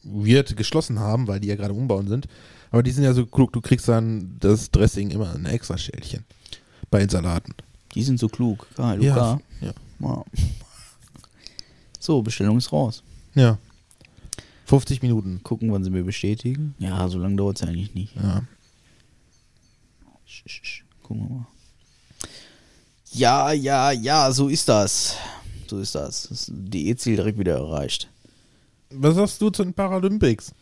[0.04, 2.28] wird geschlossen haben, weil die ja gerade umbauen sind.
[2.72, 6.24] Aber die sind ja so klug, du kriegst dann das Dressing immer ein extra Schälchen
[6.90, 7.54] bei den Salaten.
[7.94, 8.68] Die sind so klug.
[8.76, 9.40] Geil, Luca.
[9.60, 9.74] ja.
[10.00, 10.24] Ja.
[12.00, 13.04] So, Bestellung ist raus.
[13.36, 13.58] Ja.
[14.66, 15.42] 50 Minuten.
[15.44, 16.76] Gucken, wann sie mir bestätigen.
[16.80, 18.16] Ja, so lange dauert es eigentlich nicht.
[18.16, 18.44] Ja.
[20.26, 20.84] Sch, sch, sch.
[21.04, 21.48] Gucken wir mal.
[23.12, 25.16] Ja, ja, ja, so ist das.
[25.70, 26.28] So ist das.
[26.30, 28.10] Das Diätziel direkt wieder erreicht.
[28.92, 30.54] Was sagst du zu den Paralympics?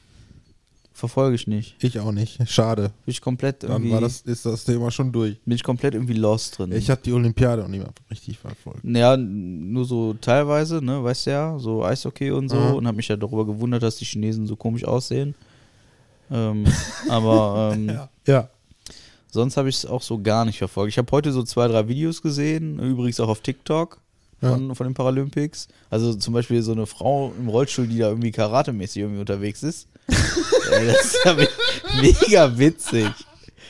[0.94, 1.76] Verfolge ich nicht.
[1.84, 2.40] Ich auch nicht.
[2.50, 2.84] Schade.
[3.06, 5.38] Bin ich komplett Dann irgendwie, war das, ist das Thema schon durch.
[5.44, 6.72] bin ich komplett irgendwie lost drin.
[6.72, 8.80] Ich habe die Olympiade auch nicht mehr richtig verfolgt.
[8.86, 12.74] ja, nur so teilweise, ne, weißt du ja, so Eishockey und so Mhm.
[12.76, 15.36] und habe mich ja darüber gewundert, dass die Chinesen so komisch aussehen.
[16.32, 16.64] Ähm,
[17.10, 18.50] aber ähm, Ja.
[19.30, 20.94] Sonst habe ich es auch so gar nicht verfolgt.
[20.94, 24.00] Ich habe heute so zwei, drei Videos gesehen, übrigens auch auf TikTok
[24.52, 25.68] von, von den Paralympics.
[25.90, 29.88] Also zum Beispiel so eine Frau im Rollstuhl, die da irgendwie karatemäßig irgendwie unterwegs ist.
[30.08, 31.48] Ey, das ist ja me-
[32.02, 33.10] mega witzig.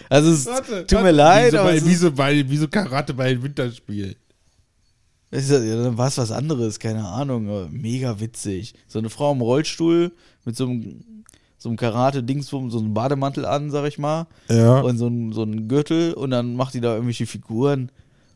[0.10, 0.46] Also es
[0.88, 3.14] tut mir leid, wie so aber bei, es wie, ist, so bei, wie so Karate
[3.14, 4.16] bei den Winterspielen.
[5.32, 7.70] ja, dann war es was anderes, keine Ahnung.
[7.72, 8.74] Mega witzig.
[8.88, 10.12] So eine Frau im Rollstuhl
[10.46, 11.04] mit so einem,
[11.58, 14.28] so einem Karate-Dings, so einem Bademantel an, sag ich mal.
[14.50, 14.82] Ja.
[14.82, 17.92] und so ein, so ein Gürtel und dann macht die da irgendwelche Figuren.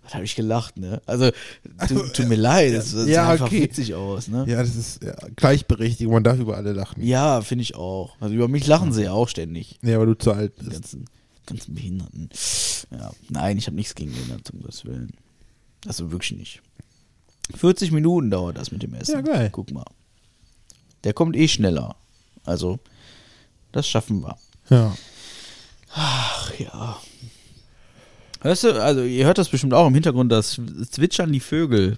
[0.09, 1.01] Da habe ich gelacht, ne?
[1.05, 1.31] Also,
[1.87, 3.61] tu, tut mir leid, das, das Ja, sah einfach okay.
[3.63, 4.45] witzig aus, ne?
[4.47, 7.03] ja, das ist ja, Gleichberechtigung, man darf über alle lachen.
[7.03, 8.15] Ja, finde ich auch.
[8.19, 9.77] Also über mich lachen sie ja auch ständig.
[9.81, 10.73] Nee, aber du zu alt Die bist.
[10.73, 11.05] ganzen,
[11.45, 12.29] ganzen Behinderten.
[12.91, 15.11] Ja, nein, ich habe nichts gegen Behinderte, um Gottes Willen.
[15.85, 16.61] Also wirklich nicht.
[17.55, 19.13] 40 Minuten dauert das mit dem Essen.
[19.15, 19.49] Ja, geil.
[19.51, 19.85] Guck mal.
[21.03, 21.95] Der kommt eh schneller.
[22.45, 22.79] Also,
[23.71, 24.37] das schaffen wir.
[24.69, 24.95] Ja.
[25.93, 26.99] Ach ja.
[28.41, 30.59] Hörst du, also ihr hört das bestimmt auch im Hintergrund, das
[30.91, 31.97] zwitschern die Vögel.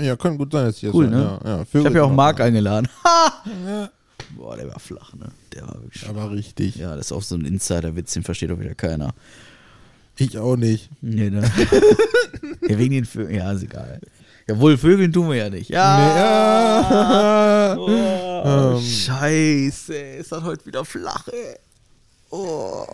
[0.00, 1.40] Ja, kann gut sein, dass hier Cool, so, ne?
[1.44, 2.48] Ja, ja, Ich habe ja auch Marc ein.
[2.48, 2.88] eingeladen.
[3.66, 3.90] Ja,
[4.36, 5.28] Boah, der war flach, ne?
[5.52, 6.08] Der war wirklich.
[6.08, 6.76] aber richtig.
[6.76, 9.14] Ja, das ist auch so ein Insider-Witz, den versteht doch wieder keiner.
[10.16, 10.90] Ich auch nicht.
[11.00, 11.42] Nee, ne?
[12.68, 13.36] ja, wegen den Vögeln.
[13.36, 14.00] Ja, ist egal.
[14.48, 15.70] Jawohl, Vögeln tun wir ja nicht.
[15.70, 17.74] Ja!
[17.76, 18.82] Nee, Oh, Ähm.
[18.82, 21.56] Scheiße, ist das heute wieder flach, ey.
[22.30, 22.84] Oh.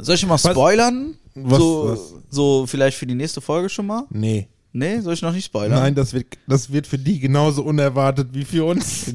[0.00, 1.16] Soll ich mal spoilern?
[1.34, 2.14] Was- so, was?
[2.30, 4.04] so vielleicht für die nächste Folge schon mal?
[4.10, 4.48] nee.
[4.76, 5.78] Nee, soll ich noch nicht spoilern?
[5.78, 9.04] Nein, das wird, das wird für die genauso unerwartet wie für uns.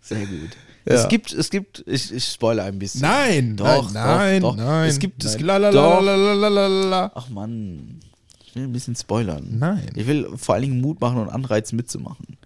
[0.00, 0.50] Sehr gut.
[0.84, 0.94] Ja.
[0.94, 3.02] Es gibt, es gibt, ich, ich spoilere ein bisschen.
[3.02, 4.64] Nein, Doch, nein, doch, doch.
[4.64, 4.88] nein.
[4.88, 6.00] Es gibt- es gibt- la, la, doch.
[6.02, 7.12] la, la, la, la, la.
[7.14, 8.00] Ach Mann.
[8.46, 9.46] Ich will ein bisschen spoilern.
[9.58, 9.90] Nein.
[9.94, 12.38] Ich will vor allen Dingen Mut machen und Anreiz mitzumachen.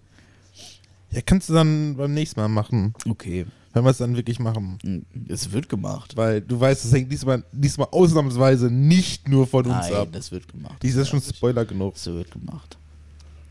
[1.11, 3.45] Ja, kannst du dann beim nächsten Mal machen, Okay.
[3.73, 4.77] Wenn wir es dann wirklich machen.
[4.83, 6.15] Hm, Es wird gemacht.
[6.15, 10.07] Weil du weißt, es hängt diesmal, diesmal ausnahmsweise nicht nur von uns Nein, ab.
[10.11, 10.77] das wird gemacht.
[10.83, 11.95] Dies ist schon Das Spoiler genug.
[12.05, 12.77] wird gemacht.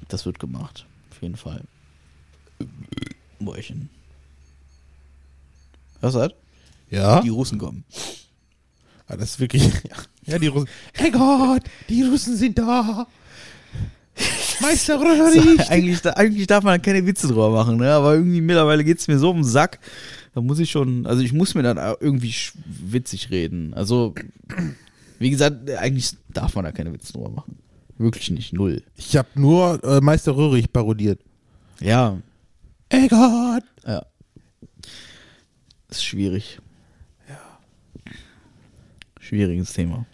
[0.08, 0.86] Das wird gemacht.
[1.10, 1.62] Auf jeden Fall.
[3.40, 3.90] Bäuchen.
[6.00, 6.34] Was hat?
[6.90, 7.20] Ja?
[7.20, 7.84] Die Russen kommen.
[9.06, 9.68] Ah, das ist wirklich.
[10.24, 10.68] Ja, die Russen.
[10.92, 13.08] Hey Gott, die Russen sind da.
[14.62, 15.70] Meister So, Röhrig.
[15.70, 17.92] eigentlich, da- eigentlich darf man keine Witze drüber machen, ne?
[17.92, 19.78] aber irgendwie mittlerweile geht es mir so um den Sack.
[20.34, 22.34] Da muss ich schon, also ich muss mir dann irgendwie
[22.64, 23.74] witzig reden.
[23.74, 24.14] Also,
[25.18, 27.58] wie gesagt, eigentlich darf man da keine Witze drüber machen.
[27.98, 28.82] Wirklich nicht, null.
[28.96, 31.20] Ich habe nur äh, Meister Röhrig parodiert.
[31.80, 32.18] Ja,
[32.90, 33.64] Gott.
[33.86, 34.06] ja.
[35.90, 36.58] Ist schwierig.
[37.28, 37.38] Ja.
[39.20, 40.06] Schwieriges Thema.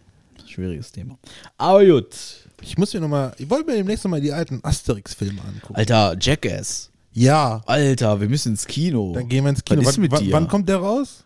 [0.46, 1.16] Schwieriges Thema.
[1.56, 2.47] Aber gut.
[2.62, 3.34] Ich muss mir nochmal.
[3.38, 5.74] Ich wollte mir demnächst nochmal die alten Asterix-Filme angucken.
[5.74, 6.90] Alter, Jackass.
[7.12, 7.62] Ja.
[7.66, 9.12] Alter, wir müssen ins Kino.
[9.14, 9.80] Dann gehen wir ins Kino.
[9.82, 10.32] Was ist wann, mit dir?
[10.32, 11.24] wann kommt der raus?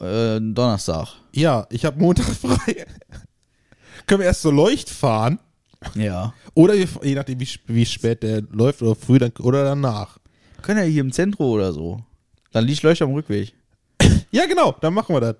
[0.00, 1.08] Äh, Donnerstag.
[1.32, 2.86] Ja, ich habe Montag frei.
[4.06, 5.38] Können wir erst so Leucht fahren?
[5.94, 6.32] Ja.
[6.54, 10.18] Oder wir, je nachdem, wie, wie spät der läuft oder früh dann, oder danach.
[10.62, 12.02] Können ja hier im Zentrum oder so.
[12.52, 13.54] Dann liegt Leuchter am Rückweg.
[14.32, 15.36] Ja, genau, dann machen wir das.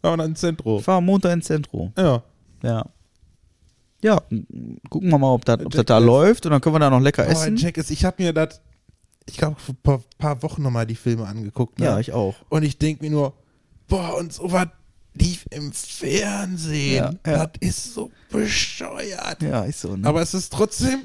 [0.00, 0.78] Fahren wir dann ins Zentrum.
[0.78, 1.92] Ich fahre am Montag ins Zentrum.
[1.96, 2.22] Ja.
[2.62, 2.86] Ja.
[4.02, 4.20] Ja,
[4.90, 7.00] gucken wir mal, ob das ob das da läuft und dann können wir da noch
[7.00, 7.56] lecker Oh, essen.
[7.56, 8.60] Jack ist, ich habe mir das,
[9.26, 11.78] ich glaube, vor ein paar, paar Wochen nochmal die Filme angeguckt.
[11.78, 11.84] Ne?
[11.86, 12.34] Ja, ich auch.
[12.48, 13.32] Und ich denke mir nur,
[13.88, 14.66] boah, und so was
[15.14, 17.18] lief im Fernsehen.
[17.26, 17.46] Ja, ja.
[17.46, 19.42] Das ist so bescheuert.
[19.42, 20.06] Ja, ist so, ne?
[20.08, 21.04] Aber es ist trotzdem,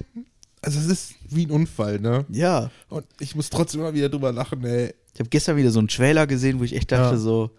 [0.62, 2.26] also es ist wie ein Unfall, ne?
[2.30, 2.72] ja.
[2.90, 4.94] Und ich muss trotzdem immer wieder drüber lachen, ey.
[5.14, 7.18] Ich habe gestern wieder so einen Trailer gesehen, wo ich echt dachte Ja.
[7.18, 7.50] so,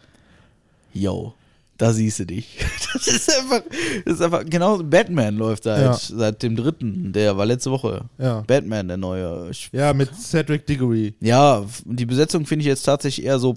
[0.93, 1.35] yo,
[1.79, 2.59] da siehst du dich.
[2.95, 3.63] Das ist einfach,
[4.05, 5.93] das ist einfach, genau, Batman läuft seit, Ja.
[5.95, 8.07] seit dem dritten, der war letzte Woche.
[8.19, 8.41] Ja.
[8.47, 9.51] Batman, der neue.
[9.73, 11.15] Ja, mit Cedric Diggory.
[11.21, 13.57] ja, die Besetzung finde ich jetzt tatsächlich eher so,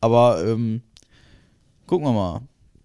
[0.00, 0.82] aber ähm,
[1.86, 2.40] gucken wir mal.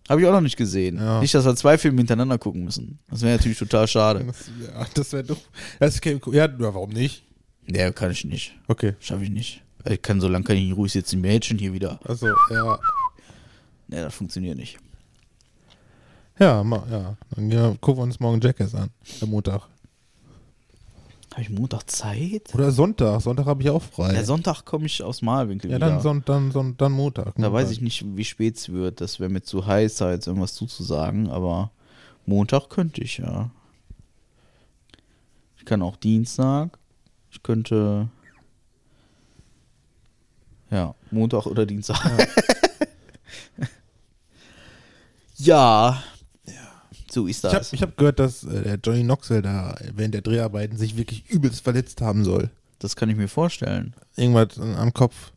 [0.10, 0.98] Habe ich auch noch nicht gesehen.
[0.98, 1.20] Ja.
[1.22, 3.00] Nicht, dass wir zwei Filme hintereinander gucken müssen.
[3.10, 4.24] Das wäre natürlich total schade.
[4.26, 5.38] Das, ja, das wäre doch.
[5.80, 7.24] Das käme- ja, ja, warum nicht?
[7.68, 8.54] Nee, kann ich nicht.
[8.68, 8.94] Okay.
[9.00, 9.64] Schaffe ich nicht.
[9.88, 11.22] Ich kann so lange kann ich nicht ruhig sitzen.
[11.22, 12.00] Mädchen hier wieder.
[12.04, 12.80] Also, ja.
[13.96, 14.78] Nee, das funktioniert nicht.
[16.38, 17.16] Ja, ma, ja.
[17.34, 18.90] Dann wir, gucken wir uns morgen Jackass an.
[19.22, 19.62] Am Montag.
[21.32, 22.54] Habe ich Montag Zeit?
[22.54, 23.22] Oder Sonntag.
[23.22, 24.14] Sonntag habe ich auch frei.
[24.14, 27.24] Ja, Sonntag komme ich aus Malwinkel ja, dann, Son, dann, Son, dann Montag.
[27.24, 27.54] da Montag.
[27.54, 29.00] weiß ich nicht, wie spät es wird.
[29.00, 31.30] Das wäre mir zu heiß, da jetzt irgendwas zuzusagen.
[31.30, 31.72] Aber
[32.26, 33.50] Montag könnte ich, ja.
[35.58, 36.78] Ich kann auch Dienstag.
[37.32, 38.10] Ich könnte...
[40.70, 42.04] Ja, Montag oder Dienstag.
[42.04, 42.26] Ja.
[47.12, 47.74] So ist Ich habe das.
[47.74, 51.64] ich hab gehört, dass äh, der Johnny Knoxville da während der Dreharbeiten sich wirklich übelst
[51.64, 52.50] verletzt haben soll.
[52.80, 53.94] Das kann ich mir vorstellen.
[54.16, 55.32] Irgendwas am Kopf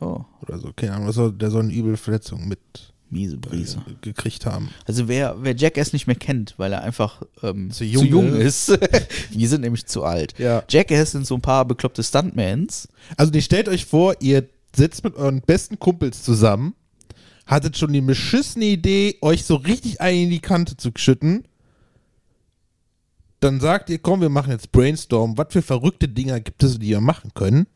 [0.00, 0.72] Oh, oder so.
[0.74, 1.12] Keine Ahnung.
[1.12, 2.58] soll- Der soll eine üble Verletzung mit
[3.08, 3.80] miese äh, Brise.
[4.00, 4.70] gekriegt haben.
[4.84, 8.34] Also wer, wer Jackass nicht mehr kennt, weil er einfach ähm, Zu zu jung jung,
[8.34, 8.68] ist,
[9.30, 10.34] wir sind nämlich zu alt.
[10.38, 10.64] Ja.
[10.68, 12.88] Jackass sind so ein paar bekloppte Stuntmans.
[13.16, 16.74] Also, ihr stellt euch vor, ihr sitzt mit euren besten Kumpels zusammen,
[17.46, 21.44] hattet schon die beschissene Idee, euch so richtig einen in die Kante zu schütten.
[23.40, 25.36] Dann sagt ihr, komm, wir machen jetzt Brainstorm.
[25.36, 27.66] Was für verrückte Dinger gibt es, die wir machen können?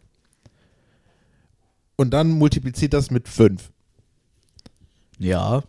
[1.97, 3.73] Und dann multipliziert das mit fünf.
[5.19, 5.63] Ja,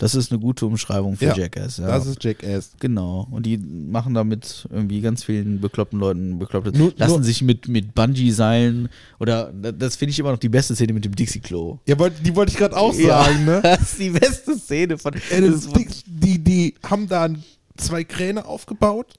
[0.00, 1.76] das ist eine gute Umschreibung für Ja, Jackass.
[1.76, 1.86] Ja.
[1.88, 2.70] Das ist Jackass.
[2.80, 3.28] Genau.
[3.30, 6.72] Und die machen damit irgendwie ganz vielen bekloppten Leuten bekloppte.
[6.76, 8.88] Nur- lassen nur- sich mit, mit Bungee-Seilen
[9.18, 11.78] oder das finde ich immer noch die beste Szene mit dem Dixie-Klo.
[11.86, 13.60] Ja, die wollte ich gerade auch Ja, sagen, ne?
[13.62, 15.12] Das ist die beste Szene von.
[15.30, 17.28] Ey, das, das- die, die, die haben da
[17.76, 19.18] zwei Kräne aufgebaut,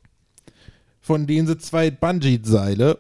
[1.00, 3.00] von denen sie zwei Bungee-Seile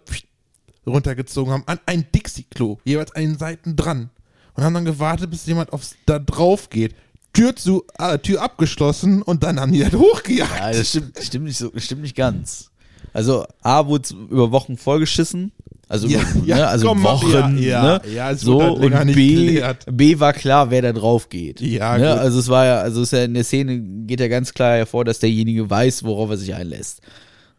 [0.86, 4.09] runtergezogen haben, an ein Dixie-Klo, jeweils den Seiten dran.
[4.53, 6.93] Und haben dann gewartet, bis jemand aufs, da drauf geht.
[7.34, 10.51] Tür zu, äh, Tür abgeschlossen und dann haben die das hochgejagt.
[10.59, 12.69] Ja, das stimmt, stimmt nicht so, stimmt nicht ganz.
[13.13, 15.51] Also A wurde es über Wochen vollgeschissen.
[15.88, 18.01] Also, Ja, über, ja, ne, also komm, Wochen, ja, ne?
[18.13, 19.61] ja, so wurde halt und B.
[19.91, 21.59] B war klar, wer da drauf geht.
[21.59, 22.13] Ja, ne?
[22.13, 24.77] Also es war ja, also es ist ja in der Szene geht ja ganz klar
[24.77, 27.01] hervor, dass derjenige weiß, worauf er sich einlässt.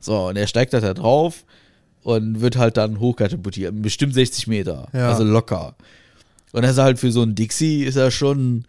[0.00, 1.44] So, und er steigt halt da drauf
[2.02, 5.10] und wird halt dann hochkatapultiert, bestimmt 60 Meter, Ja.
[5.10, 5.76] also locker.
[6.52, 8.64] Und das ist halt für so einen Dixie ist er schon,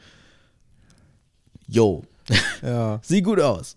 [1.68, 2.04] yo,
[2.62, 3.00] Ja.
[3.04, 3.76] sieht gut aus.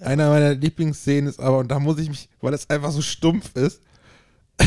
[0.00, 3.54] Einer meiner Lieblingsszenen ist aber, und da muss ich mich, weil es einfach so stumpf
[3.56, 3.80] ist,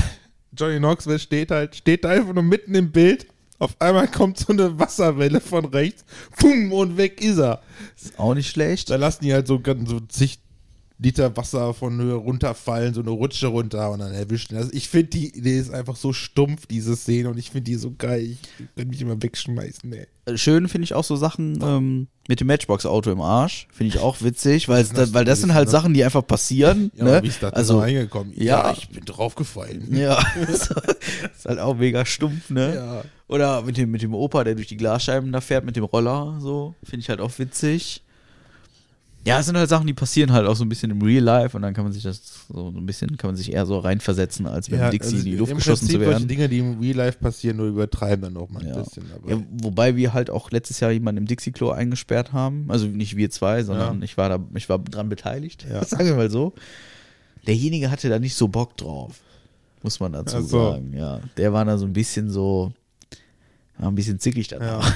[0.57, 3.27] Johnny Knoxville steht halt, steht da einfach nur mitten im Bild.
[3.59, 6.03] Auf einmal kommt so eine Wasserwelle von rechts,
[6.39, 7.61] pum, und weg ist er.
[7.95, 8.89] Ist auch nicht schlecht.
[8.89, 10.39] Da lassen die halt so, so zig
[11.01, 14.55] Liter Wasser von Höhe runterfallen, so eine Rutsche runter und dann erwischen.
[14.55, 17.75] Also ich finde die Idee ist einfach so stumpf, diese Szene, und ich finde die
[17.75, 18.37] so geil.
[18.59, 20.05] Ich könnte mich immer wegschmeißen, ey.
[20.25, 23.67] Äh, Schön finde ich auch so Sachen ähm, mit dem Matchbox-Auto im Arsch.
[23.71, 25.71] Finde ich auch witzig, weil, das weil das sind halt ne?
[25.71, 26.91] Sachen, die einfach passieren.
[26.95, 27.23] Ja, ne?
[27.23, 28.33] wie ist das also, also, reingekommen?
[28.35, 28.71] ja.
[28.71, 29.95] ich bin draufgefallen.
[29.97, 30.23] Ja,
[30.53, 32.75] ist halt auch mega stumpf, ne?
[32.75, 33.03] Ja.
[33.27, 36.37] Oder mit dem, mit dem Opa, der durch die Glasscheiben da fährt, mit dem Roller,
[36.39, 36.75] so.
[36.83, 38.03] Finde ich halt auch witzig.
[39.23, 41.55] Ja, es sind halt Sachen, die passieren halt auch so ein bisschen im Real Life
[41.55, 44.47] und dann kann man sich das so ein bisschen, kann man sich eher so reinversetzen,
[44.47, 46.27] als mit dem Dixie in die Luft also geschossen Prinzip zu werden.
[46.27, 48.81] Dinge, die im Real Life passieren, nur übertreiben dann auch mal ein Ja.
[48.81, 49.03] bisschen.
[49.27, 52.65] Ja, wobei wir halt auch letztes Jahr jemanden im Dixie-Klo eingesperrt haben.
[52.69, 54.03] Also nicht wir zwei, sondern Ja.
[54.03, 55.67] ich war da, ich war dran beteiligt.
[55.69, 55.83] Ja.
[55.85, 56.53] Sagen wir mal so.
[57.45, 59.19] Derjenige hatte da nicht so Bock drauf.
[59.83, 60.71] Muss man dazu so.
[60.71, 60.93] sagen.
[60.95, 61.19] Ja.
[61.37, 62.71] Der war da so ein bisschen so,
[63.89, 64.95] ein bisschen zickig danach.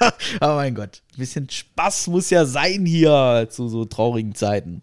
[0.00, 0.12] ja.
[0.40, 4.80] Aber mein Gott, ein bisschen Spaß muss ja sein hier zu so traurigen Zeiten.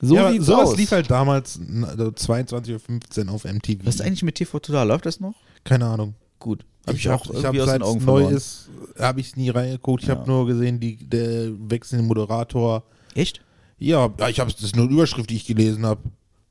[0.00, 0.76] So ja, sieht's sowas aus.
[0.76, 3.80] lief halt damals n- also 22.15 Uhr auf MTV.
[3.84, 4.88] Was ist eigentlich mit TV Total?
[4.88, 5.34] Läuft das noch?
[5.64, 6.14] Keine Ahnung.
[6.38, 6.64] Gut.
[6.86, 10.02] Hab ich, ich auch habe hab, aus den Augen neu ist, habe ich nie reingeguckt.
[10.02, 10.16] Ich Ja.
[10.16, 12.82] habe nur gesehen, die, der wechselnde Moderator.
[13.14, 13.42] Echt?
[13.78, 16.00] Ja, ich habe das ist nur eine Überschrift, die ich gelesen habe.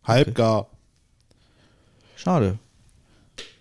[0.03, 0.67] Halbgar.
[2.15, 2.59] Schade.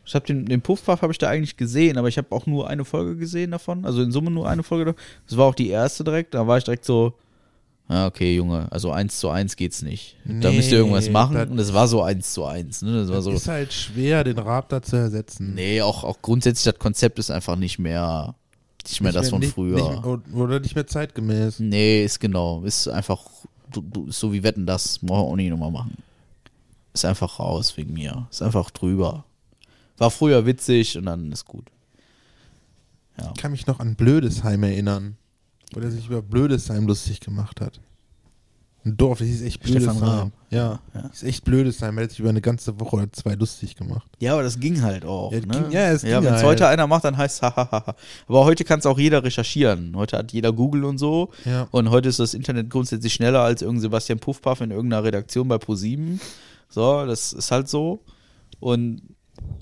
[0.09, 2.67] Ich habe den, den Puffpuff habe ich da eigentlich gesehen, aber ich habe auch nur
[2.67, 3.85] eine Folge gesehen davon.
[3.85, 4.95] Also in Summe nur eine Folge.
[5.29, 6.33] Das war auch die erste direkt.
[6.33, 7.13] Da war ich direkt so,
[7.89, 10.17] ah, okay, Junge, also eins zu eins geht's nicht.
[10.25, 11.35] da müsst ihr irgendwas Nee, machen.
[11.35, 12.81] das- Und es war so eins zu eins.
[12.81, 13.01] Ne?
[13.03, 13.33] Das war so.
[13.33, 15.53] ist halt schwer, den Raptor zu ersetzen.
[15.55, 18.35] Nee, auch, auch grundsätzlich das Konzept ist einfach nicht mehr,
[18.87, 19.77] nicht mehr Nicht das von nicht, früher.
[20.07, 21.61] Nicht, oder nicht mehr zeitgemäß.
[21.61, 22.63] Nee, ist genau.
[22.63, 23.27] Ist einfach
[24.09, 25.99] ist so wie Wetten, das brauchen wir auch nicht nochmal machen.
[26.95, 28.27] Ist einfach raus wegen mir.
[28.31, 29.25] Ist einfach drüber.
[29.99, 31.67] War früher witzig und dann ist gut.
[33.35, 35.17] Ich kann mich noch an Blödesheim erinnern,
[35.75, 37.81] wo der sich über Blödesheim lustig gemacht hat.
[38.85, 40.31] Ein Dorf, das hieß echt Blödesheim.
[40.51, 41.03] Ja, Ja.
[41.03, 41.99] das ist echt Blödesheim.
[41.99, 44.09] Er hat sich über eine ganze Woche oder zwei lustig gemacht.
[44.21, 45.33] Ja, aber das ging halt auch.
[45.33, 45.47] Ja, ne?
[45.47, 46.45] ging- ja, es ja wenn es halt.
[46.47, 47.97] heute einer macht, dann heißt es hahaha.
[48.29, 49.97] Aber heute kann es auch jeder recherchieren.
[49.97, 51.31] Heute hat jeder Google und so.
[51.45, 51.67] Ja.
[51.73, 55.59] Und heute ist das Internet grundsätzlich schneller als irgendein Sebastian Puffpaff in irgendeiner Redaktion bei
[55.59, 56.21] ProSieben.
[56.69, 58.05] So, das ist halt so.
[58.61, 59.03] Und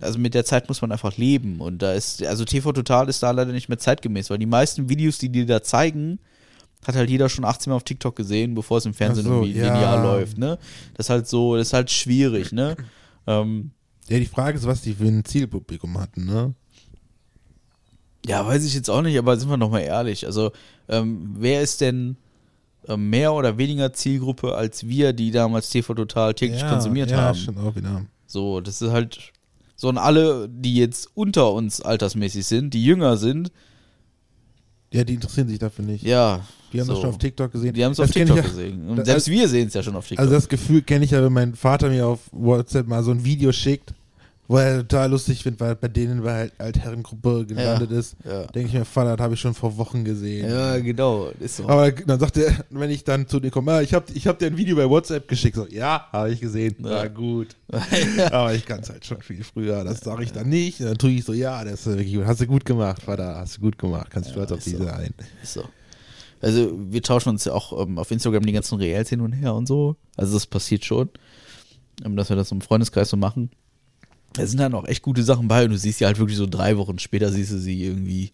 [0.01, 1.61] also mit der Zeit muss man einfach leben.
[1.61, 4.89] Und da ist, also TV Total ist da leider nicht mehr zeitgemäß, weil die meisten
[4.89, 6.19] Videos, die dir da zeigen,
[6.87, 9.59] hat halt jeder schon 18 Mal auf TikTok gesehen, bevor es im Fernsehen so, irgendwie
[9.59, 9.75] ja.
[9.75, 10.59] linear läuft, ne?
[10.95, 12.77] Das ist halt so, das ist halt schwierig, ne?
[13.29, 13.73] Ähm,
[14.07, 16.55] Ja, die Frage ist, was die für ein Zielpublikum hatten, ne?
[18.25, 20.27] Ja, weiß ich jetzt auch nicht, aber sind wir noch mal ehrlich.
[20.27, 20.53] Also,
[20.89, 22.17] ähm, wer ist denn
[22.87, 27.17] ähm, mehr oder weniger Zielgruppe als wir, die damals TV Total täglich ja, konsumiert ja,
[27.17, 27.37] haben?
[27.37, 28.07] schon auch wieder.
[28.29, 29.33] So, das ist halt
[29.77, 33.53] so und alle, die jetzt unter uns altersmäßig sind, die jünger sind,
[34.93, 36.03] Ja, die interessieren sich dafür nicht.
[36.05, 36.41] ja.
[36.73, 36.95] Die haben so.
[36.95, 37.73] das schon auf TikTok gesehen.
[37.75, 38.89] Die haben es auf TikTok ja- gesehen.
[38.89, 40.23] Und selbst wir sehen es ja schon auf TikTok.
[40.25, 43.25] Also das Gefühl kenne ich ja, wenn mein Vater mir auf WhatsApp mal so ein
[43.25, 43.95] Video schickt,
[44.49, 48.17] wo er total lustig findet, weil bei denen bei halt Altherrengruppe gelandet ist.
[48.25, 48.45] ja.
[48.47, 50.49] Denke ich mir, Vater, das habe ich schon vor Wochen gesehen.
[50.51, 51.31] ja, genau.
[51.41, 51.69] Ist so.
[51.69, 54.39] Aber dann sagt er, wenn ich dann zu dir komme, ah, ich habe ich hab
[54.39, 55.57] dir ein Video bei WhatsApp geschickt.
[55.57, 56.77] So, ja, habe ich gesehen.
[56.81, 56.97] Ja.
[57.07, 57.49] Ja, gut.
[58.33, 59.85] Aber ich kann es halt schon viel früher.
[59.85, 60.81] Das sage ich dann nicht.
[60.81, 62.25] Dann tue ich so, ja, das ist wirklich gut.
[62.25, 63.37] Hast du gut gemacht, Vater.
[63.37, 64.09] Hast du gut gemacht.
[64.11, 64.71] Kannst stolz auf ist so.
[64.71, 65.13] diese sein.
[65.43, 65.65] Ist so.
[66.41, 69.55] Also wir tauschen uns ja auch ähm, auf Instagram die ganzen Reels hin und her
[69.55, 69.97] und so.
[70.17, 71.11] Also das passiert schon,
[72.05, 73.51] ähm, dass wir das im Freundeskreis so machen.
[74.37, 76.47] Da sind dann auch echt gute Sachen bei und du siehst sie halt wirklich so
[76.47, 78.31] drei Wochen später siehst du sie irgendwie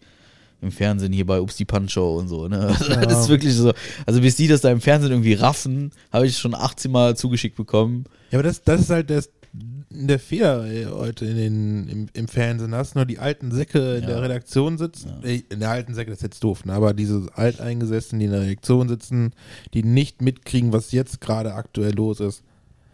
[0.61, 2.47] im Fernsehen hier bei Ups die Punch-Show und so.
[2.47, 2.67] Ne?
[2.79, 3.73] Also Das ist wirklich so.
[4.05, 7.55] Also bis die das da im Fernsehen irgendwie raffen, habe ich schon 18 Mal zugeschickt
[7.57, 8.05] bekommen.
[8.31, 9.29] Ja, aber das, das ist halt das,
[9.89, 12.73] der Fehler heute in den, im, im Fernsehen.
[12.73, 14.07] Hast nur die alten Säcke in Ja.
[14.07, 15.11] der Redaktion sitzen.
[15.23, 16.73] Äh, In der alten Säcke, das ist jetzt doof, ne?
[16.73, 19.33] aber diese Alteingesessenen, die in der Redaktion sitzen,
[19.73, 22.41] die nicht mitkriegen, was jetzt gerade aktuell los ist.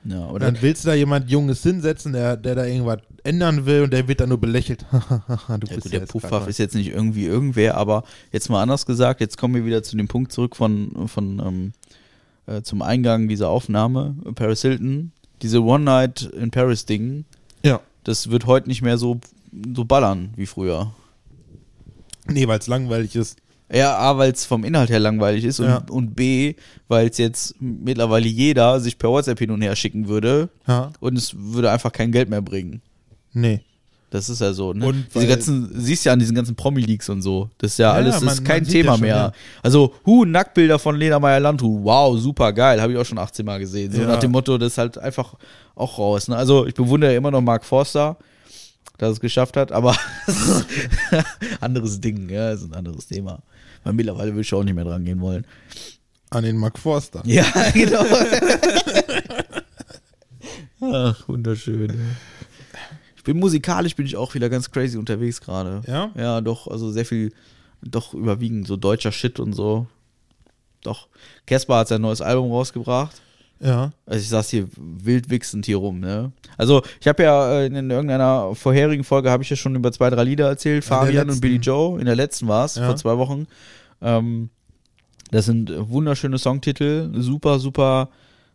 [0.05, 0.45] Ja, oder?
[0.45, 4.07] dann willst du da jemand Junges hinsetzen, der, der da irgendwas ändern will und der
[4.07, 4.85] wird dann nur belächelt.
[5.49, 9.37] Ja, gut, der grad ist jetzt nicht irgendwie irgendwer, aber jetzt mal anders gesagt, jetzt
[9.37, 11.73] kommen wir wieder zu dem Punkt zurück von, von ähm,
[12.45, 17.25] äh, zum Eingang dieser Aufnahme, Paris Hilton, diese One Night in Paris Ding,
[17.63, 17.81] Ja.
[18.03, 19.19] das wird heute nicht mehr so,
[19.75, 20.93] so ballern wie früher.
[22.27, 23.37] Nee, weil es langweilig ist.
[23.71, 25.83] Ja, A, weil es vom Inhalt her langweilig ist und, Ja.
[25.91, 26.55] und B,
[26.87, 30.91] weil es jetzt mittlerweile jeder sich per WhatsApp hin und her schicken würde Ja.
[30.99, 32.81] und es würde einfach kein Geld mehr bringen.
[33.33, 33.61] Nee.
[34.11, 34.87] Das ist ja so, ne?
[34.87, 37.47] Und Diese ganzen, siehst ja an diesen ganzen Promi-Leaks und so.
[37.59, 39.15] Das ist ja, Ja, alles, ja, das ist man- kein sieht ja Thema schon, mehr.
[39.15, 39.31] ja.
[39.61, 41.83] Also, Hu, Nacktbilder von Lena Meyer-Landrut.
[41.83, 42.81] Wow, super geil.
[42.81, 43.91] Habe ich auch schon 18 Mal gesehen.
[43.91, 44.07] So Ja.
[44.07, 45.35] nach dem Motto, das ist halt einfach
[45.75, 46.27] auch raus.
[46.27, 46.35] Ne?
[46.35, 48.17] Also, ich bewundere immer noch Mark Forster,
[48.99, 49.95] dass es geschafft hat, aber
[51.61, 53.41] anderes Ding, ja, ist ein anderes Thema.
[53.83, 55.47] Weil mittlerweile würde ich auch nicht mehr dran gehen wollen.
[56.29, 57.23] An den Mark Forster.
[57.25, 58.05] Ja, genau.
[60.81, 61.99] Ach, wunderschön.
[63.15, 65.81] Ich bin musikalisch, bin ich auch wieder ganz crazy unterwegs gerade.
[65.87, 66.11] Ja?
[66.15, 67.33] Ja, doch, also sehr viel,
[67.81, 69.87] doch überwiegend so deutscher Shit und so.
[70.83, 71.07] Doch.
[71.45, 73.21] Casper hat sein neues Album rausgebracht.
[73.61, 73.91] Ja.
[74.05, 76.31] Also ich saß hier wild wichsend hier rum, ne?
[76.57, 80.09] Also ich habe ja äh, in irgendeiner vorherigen Folge habe ich ja schon über zwei,
[80.09, 81.41] drei Lieder erzählt, In Fabian und.
[81.41, 81.99] Billy Joe.
[81.99, 82.85] In der letzten war es, Ja.
[82.85, 83.47] vor zwei Wochen.
[84.01, 84.49] Ähm,
[85.31, 88.09] das sind wunderschöne Songtitel, super, super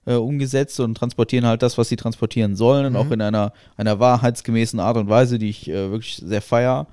[0.06, 4.00] äh, umgesetzt und transportieren halt das, was sie transportieren sollen und auch in einer, einer
[4.00, 6.86] wahrheitsgemäßen Art und Weise, die ich äh, wirklich sehr feier.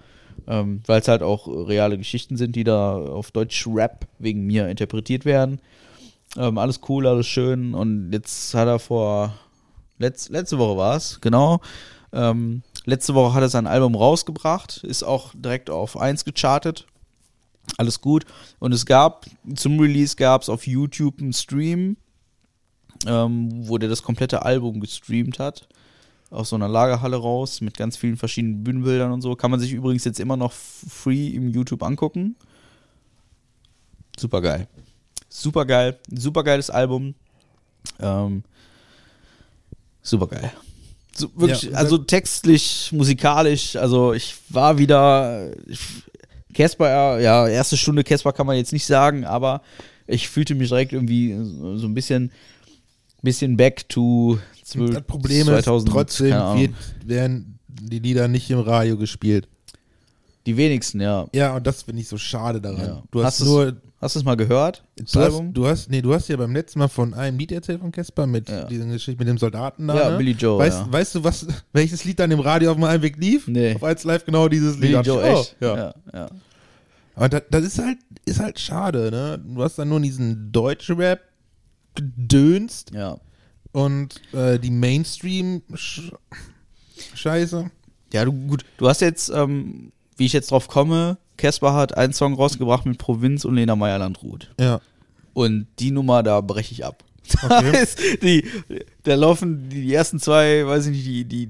[0.47, 4.69] Ähm, Weil es halt auch reale Geschichten sind, die da auf Deutsch Rap wegen mir
[4.69, 5.59] interpretiert werden.
[6.37, 7.73] Ähm, alles cool, alles schön.
[7.73, 9.33] Und jetzt hat er vor
[9.97, 11.59] letz, letzte Woche war es, genau.
[12.13, 16.87] Ähm, letzte Woche hat er sein Album rausgebracht, ist auch direkt auf 1 gechartet.
[17.77, 18.25] Alles gut.
[18.59, 19.25] Und es gab,
[19.55, 21.97] zum Release gab es auf YouTube einen Stream,
[23.05, 25.67] ähm, wo der das komplette Album gestreamt hat.
[26.31, 29.35] Aus so einer Lagerhalle raus mit ganz vielen verschiedenen Bühnenbildern und so.
[29.35, 32.35] Kann man sich übrigens jetzt immer noch free im YouTube angucken.
[34.17, 34.67] Super geil.
[35.33, 35.97] Super geil.
[36.13, 37.15] Super geiles Album.
[37.99, 38.43] Ähm,
[40.01, 40.51] super geil.
[41.15, 45.51] So, wirklich, Ja, also textlich, musikalisch, also ich war wieder.
[46.53, 49.61] Casper, ja, erste Stunde Casper kann man jetzt nicht sagen, aber
[50.05, 51.33] ich fühlte mich direkt irgendwie
[51.79, 52.29] so ein bisschen,
[53.21, 56.29] bisschen back to 12, Das Problem 2000, ist, trotzdem
[56.59, 56.71] wird,
[57.05, 59.47] werden die Lieder nicht im Radio gespielt.
[60.45, 61.27] Die wenigsten, ja.
[61.33, 62.85] Ja, und das finde ich so schade daran.
[62.85, 63.03] ja.
[63.11, 64.83] Du hast, du's- nur, hast du es mal gehört?
[64.97, 65.53] Das du hast, Album?
[65.53, 68.27] du hast, nee, du hast ja beim letzten Mal von einem Lied erzählt von Casper
[68.27, 68.65] mit Ja.
[68.65, 69.95] dieser Geschichte mit dem Soldaten da.
[69.95, 70.17] Ja, ne?
[70.17, 70.91] Billy Joe, Weißt, ja.
[70.91, 73.47] weißt du, was, welches Lied dann im Radio auf dem Heimweg lief?
[73.47, 73.75] Nee.
[73.75, 74.91] Auf 1 Live genau dieses Lied.
[74.91, 75.55] Billy Joe, ich, oh, echt?
[75.61, 75.75] Ja.
[75.77, 75.93] ja.
[76.13, 76.29] ja.
[77.15, 79.39] Aber das, das ist halt, ist halt schade, ne?
[79.45, 81.21] Du hast dann nur diesen Deutsch-Rap
[81.95, 83.17] gedönst ja.
[83.73, 87.71] und äh, die Mainstream-Scheiße.
[88.13, 92.13] Ja, du, gut, du hast jetzt, ähm, wie ich jetzt drauf komme, Casper hat einen
[92.13, 94.51] Song rausgebracht mit Provinz und Lena Meyer-Landrut.
[94.59, 94.79] Ja.
[95.33, 97.03] Und die Nummer, da breche ich ab.
[97.43, 97.71] Okay.
[97.71, 98.45] Da, ist die,
[99.03, 101.49] da laufen die ersten zwei, weiß ich nicht, die, die,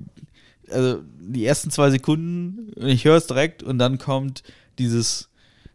[0.69, 4.43] also die ersten zwei Sekunden und ich höre es direkt und dann kommt
[4.77, 5.29] dieses,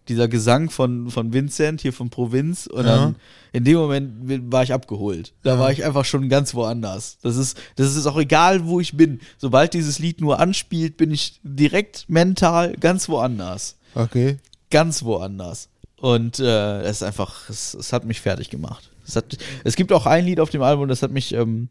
[0.09, 2.97] dieser Gesang von, von Vincent hier von Provinz und Ja.
[2.97, 3.17] dann
[3.53, 5.33] in dem Moment war ich abgeholt.
[5.43, 7.19] Da war ich einfach schon ganz woanders.
[7.23, 9.21] Das ist, das ist auch egal, wo ich bin.
[9.39, 14.37] Sobald dieses Lied nur anspielt, bin ich direkt mental ganz woanders Okay.
[14.71, 15.69] ganz woanders.
[15.99, 18.91] Und äh, es ist einfach, es, es hat mich fertig gemacht.
[19.07, 21.69] Es, hat, es gibt auch ein Lied auf dem Album, das hat mich, ähm,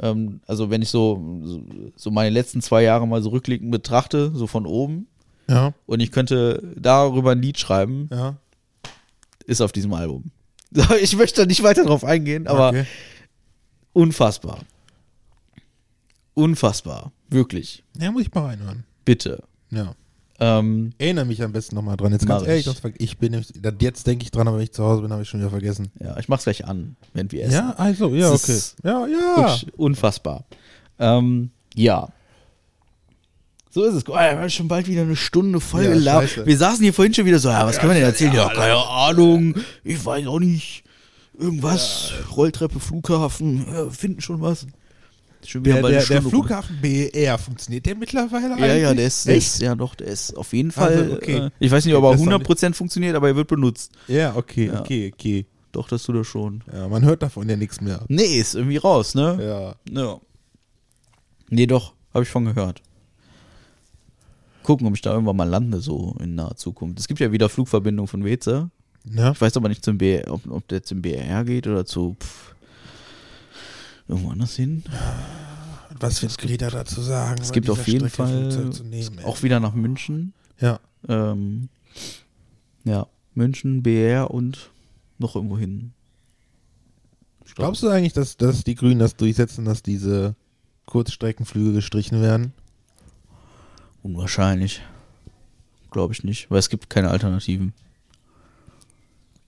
[0.00, 1.42] ähm, also wenn ich so,
[1.96, 5.06] so, meine letzten zwei Jahre mal so rückblickend betrachte, so von oben,
[5.48, 5.74] Ja.
[5.86, 8.36] und ich könnte darüber ein Lied schreiben, Ja.
[9.46, 10.30] ist auf diesem Album.
[11.02, 12.84] Ich möchte da nicht weiter drauf eingehen, aber okay.
[13.92, 14.60] unfassbar.
[16.34, 17.12] Unfassbar.
[17.28, 17.82] Wirklich.
[17.98, 18.84] Ja, muss ich mal reinhören.
[19.04, 19.42] Bitte.
[19.70, 19.94] Ja.
[20.42, 22.12] Ähm, Erinnere mich am besten nochmal dran.
[22.12, 22.94] Jetzt ganz ehrlich, ich.
[22.98, 23.44] ich bin
[23.78, 25.92] jetzt denke ich dran, aber wenn ich zu Hause bin, habe ich schon wieder vergessen.
[26.00, 27.52] ja, ich mach's gleich an, wenn wir essen.
[27.52, 28.88] Ja, also, ja, Es okay.
[28.88, 29.58] Ja, ja.
[29.76, 30.44] Unfassbar.
[30.98, 32.08] Ähm, ja.
[33.68, 34.08] So ist es.
[34.08, 36.46] Oh, wir haben schon bald wieder eine Stunde voll Ja, gelabert.
[36.46, 38.32] Wir saßen hier vorhin schon wieder so, ja, was können wir denn erzählen?
[38.32, 39.54] Ja, keine Ahnung.
[39.84, 40.84] Ich weiß auch nicht.
[41.38, 42.12] Irgendwas.
[42.34, 43.66] Rolltreppe, Flughafen.
[43.70, 44.66] Ja, finden schon was.
[45.54, 46.22] Der, der, der.
[46.22, 48.96] Flughafen BER, funktioniert der mittlerweile Ja, ja, eigentlich?
[48.98, 49.46] der ist, der Echt?
[49.46, 51.10] ist, ja doch, der ist auf jeden Also, Fall.
[51.12, 51.36] okay.
[51.38, 53.92] Äh, ich weiß nicht, ob er Das ist doch 100% funktioniert, aber er wird benutzt.
[54.06, 54.80] Ja, okay, Ja.
[54.80, 55.46] okay, okay.
[55.72, 56.62] Doch, das tut er schon.
[56.72, 58.00] Ja, man hört davon ja nichts mehr.
[58.08, 59.74] Nee, ist irgendwie raus, ne?
[59.94, 60.00] Ja.
[60.02, 60.20] Ja.
[61.48, 62.82] Nee, doch, habe ich von gehört.
[64.62, 66.98] Gucken, ob ich da irgendwann mal lande, so in naher Zukunft.
[66.98, 68.70] Es gibt ja wieder Flugverbindungen von Weze.
[69.10, 69.32] Ja.
[69.32, 72.49] Ich weiß aber nicht, zum B ob, ob der zum BR geht oder zu pff,
[74.10, 74.82] irgendwo anders hin.
[75.98, 77.40] Was wird Greta dazu sagen?
[77.40, 80.32] Es gibt auf jeden Strecke Fall nehmen, auch wieder nach München.
[80.58, 80.80] Ja.
[81.08, 81.68] Ähm,
[82.84, 84.70] ja, München, BR und
[85.18, 85.92] noch irgendwo hin.
[87.44, 90.36] Glaub, Glaubst du eigentlich, dass, dass die Grünen das durchsetzen, dass diese
[90.86, 92.52] Kurzstreckenflüge gestrichen werden?
[94.02, 94.82] Unwahrscheinlich.
[95.90, 97.74] Glaube ich nicht, weil es gibt keine Alternativen.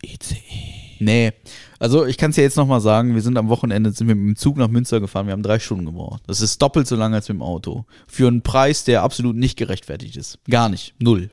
[0.03, 0.82] ECE.
[1.05, 1.33] Nee,
[1.79, 4.27] also ich kann es ja jetzt nochmal sagen, wir sind am Wochenende, sind wir mit
[4.29, 6.23] dem Zug nach Münster gefahren, wir haben drei Stunden gebraucht.
[6.27, 7.85] Das ist doppelt so lange als mit dem Auto.
[8.07, 10.39] Für einen Preis, der absolut nicht gerechtfertigt ist.
[10.49, 10.95] Gar nicht.
[11.01, 11.31] Null.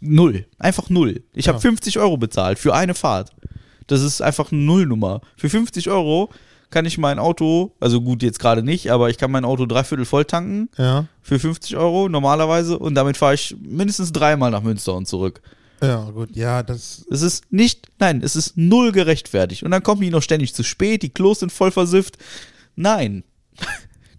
[0.00, 0.46] Null.
[0.58, 1.22] Einfach null.
[1.32, 3.32] Ich habe 50 Euro bezahlt für eine Fahrt.
[3.86, 5.20] Das ist einfach eine Nullnummer.
[5.36, 6.30] Für 50 Euro
[6.70, 10.04] kann ich mein Auto, also gut, jetzt gerade nicht, aber ich kann mein Auto dreiviertel
[10.04, 11.06] voll tanken Ja.
[11.22, 15.40] für 50 Euro normalerweise und damit fahre ich mindestens dreimal nach Münster und zurück.
[15.82, 16.34] Ja, gut.
[16.34, 17.04] Ja, das.
[17.10, 19.62] Es ist nicht, nein, es ist null gerechtfertigt.
[19.62, 22.16] Und dann kommen die noch ständig zu spät, die Klos sind voll versifft.
[22.76, 23.24] Nein.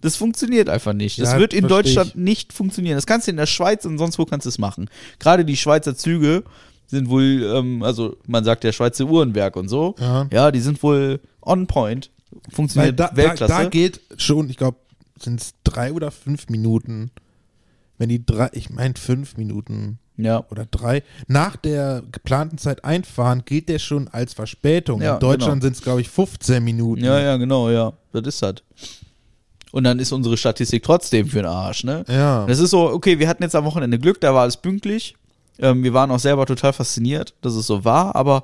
[0.02, 1.20] Das funktioniert einfach nicht.
[1.20, 2.16] Das Ja, wird in Deutschland ich.
[2.16, 2.96] nicht funktionieren.
[2.96, 4.88] Das kannst du in der Schweiz und sonst wo kannst du es machen.
[5.18, 6.44] Gerade die Schweizer Züge
[6.86, 9.96] sind wohl, ähm, also man sagt ja Schweizer Uhrenwerk und so.
[10.00, 10.52] Ja.
[10.52, 12.12] die sind wohl on point.
[12.30, 13.54] Weil Funktioniert da, da, Weltklasse.
[13.54, 14.78] da geht schon, ich glaube,
[15.20, 17.10] sind es drei oder fünf Minuten.
[17.98, 20.44] Wenn die drei, ich meine fünf Minuten ja.
[20.50, 25.02] oder drei, nach der geplanten Zeit einfahren, geht der schon als Verspätung.
[25.02, 25.64] Ja, In Deutschland genau.
[25.64, 27.04] sind es, glaube ich, 15 Minuten.
[27.04, 27.94] ja, ja, genau, ja.
[28.12, 28.56] Das ist das.
[29.72, 32.06] Und dann ist unsere Statistik trotzdem für den Arsch, ne?
[32.08, 32.46] Ja.
[32.46, 35.16] Das ist so, okay, wir hatten jetzt am Wochenende Glück, da war alles pünktlich.
[35.60, 38.44] Ähm, wir waren auch selber total fasziniert, dass es so war, aber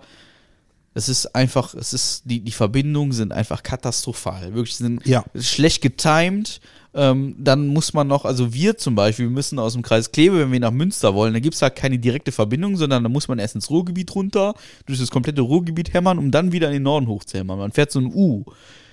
[0.94, 4.54] es ist einfach, es ist, die, die Verbindungen sind einfach katastrophal.
[4.54, 5.24] Wirklich sind Ja.
[5.40, 6.60] schlecht getimed.
[6.94, 10.40] Ähm, dann muss man noch, also wir zum Beispiel, wir müssen aus dem Kreis Kleve,
[10.40, 13.30] wenn wir nach Münster wollen, da gibt es halt keine direkte Verbindung, sondern da muss
[13.30, 14.54] man erst ins Ruhrgebiet runter,
[14.88, 17.58] durch das komplette Ruhrgebiet hämmern, um dann wieder in den Norden hochzuhämmern.
[17.58, 18.44] Man fährt so ein U.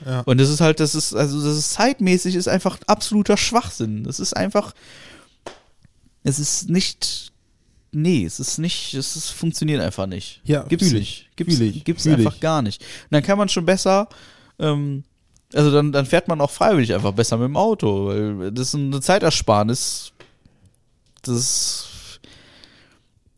[0.07, 0.21] Ja.
[0.21, 4.05] Und das ist halt, das ist, also das ist zeitmäßig, ist einfach absoluter Schwachsinn.
[4.05, 4.75] Das ist einfach,
[6.23, 7.33] es ist nicht,
[7.93, 10.41] nee, es ist nicht, es ist, funktioniert einfach nicht.
[10.45, 11.29] Ja, gibt's ich, nicht.
[11.37, 12.41] Gibt's, ich, gibt's fühl einfach ich.
[12.41, 12.83] gar nicht.
[12.83, 14.09] Und dann kann man schon besser,
[14.59, 15.05] ähm,
[15.55, 18.75] also dann, dann fährt man auch freiwillig einfach besser mit dem Auto, weil das ist
[18.75, 20.13] eine Zeitersparnis.
[21.23, 21.89] Das ist,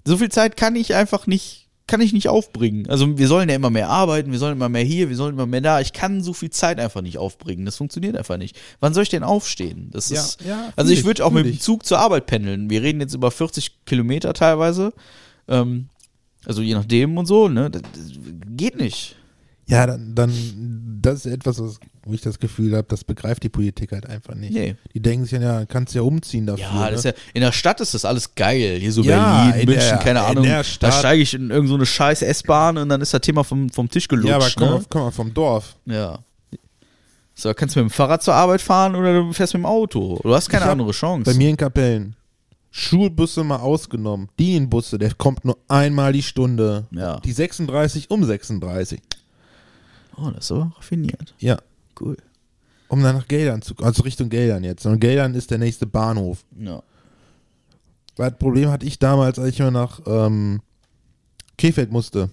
[0.04, 1.59] so viel Zeit kann ich einfach nicht,
[1.90, 2.88] kann ich nicht aufbringen.
[2.88, 5.46] Also wir sollen ja immer mehr arbeiten, wir sollen immer mehr hier, wir sollen immer
[5.46, 5.80] mehr da.
[5.80, 7.64] Ich kann so viel Zeit einfach nicht aufbringen.
[7.64, 8.56] Das funktioniert einfach nicht.
[8.78, 9.88] Wann soll ich denn aufstehen?
[9.90, 11.58] Das Ja, ist, ja, also ich würde auch mit dem.
[11.58, 12.70] Zug zur Arbeit pendeln.
[12.70, 14.92] Wir reden jetzt über 40 Kilometer teilweise.
[15.48, 15.88] Ähm,
[16.44, 17.70] also je nachdem und so, ne?
[17.70, 18.12] Das, das
[18.56, 19.16] geht nicht.
[19.66, 23.48] Ja, dann, dann, das ist etwas, was, wo ich das Gefühl habe, das begreift die
[23.48, 24.52] Politik halt einfach nicht.
[24.52, 24.76] Nee.
[24.94, 26.64] Die denken sich ja, kannst ja umziehen dafür.
[26.64, 27.10] Ja, das ist ne?
[27.16, 28.78] ja, in der Stadt ist das alles geil.
[28.80, 30.44] Hier so Ja, Berlin, in München, der- keine in Ahnung.
[30.80, 33.68] Da steige ich in irgendeine so eine scheiß S-Bahn und dann ist das Thema vom,
[33.70, 34.30] vom Tisch gelutscht.
[34.30, 34.74] ja, aber komm, ne?
[34.74, 35.76] mal, komm mal vom Dorf.
[35.84, 36.18] Ja.
[37.34, 40.18] So, kannst du mit dem Fahrrad zur Arbeit fahren oder du fährst mit dem Auto.
[40.22, 41.30] Du hast keine Ich andere Chance.
[41.30, 42.16] Bei mir in Kapellen.
[42.70, 44.28] Schulbusse mal ausgenommen.
[44.38, 46.86] Die Busse, der kommt nur einmal die Stunde.
[46.92, 47.18] Ja.
[47.20, 49.00] Die 36 um 36.
[50.16, 51.34] oh, das ist aber raffiniert.
[51.38, 51.58] Ja.
[52.00, 52.16] Cool.
[52.88, 54.84] Um dann nach Geldern zu also Richtung Geldern jetzt.
[54.86, 56.44] Und Geldern ist der nächste Bahnhof.
[56.58, 56.82] Ja.
[58.16, 60.60] Weil das Problem hatte ich damals, als ich mal nach ähm,
[61.56, 62.30] Krefeld musste.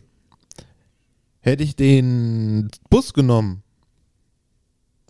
[1.42, 3.64] Hätte ich den Bus genommen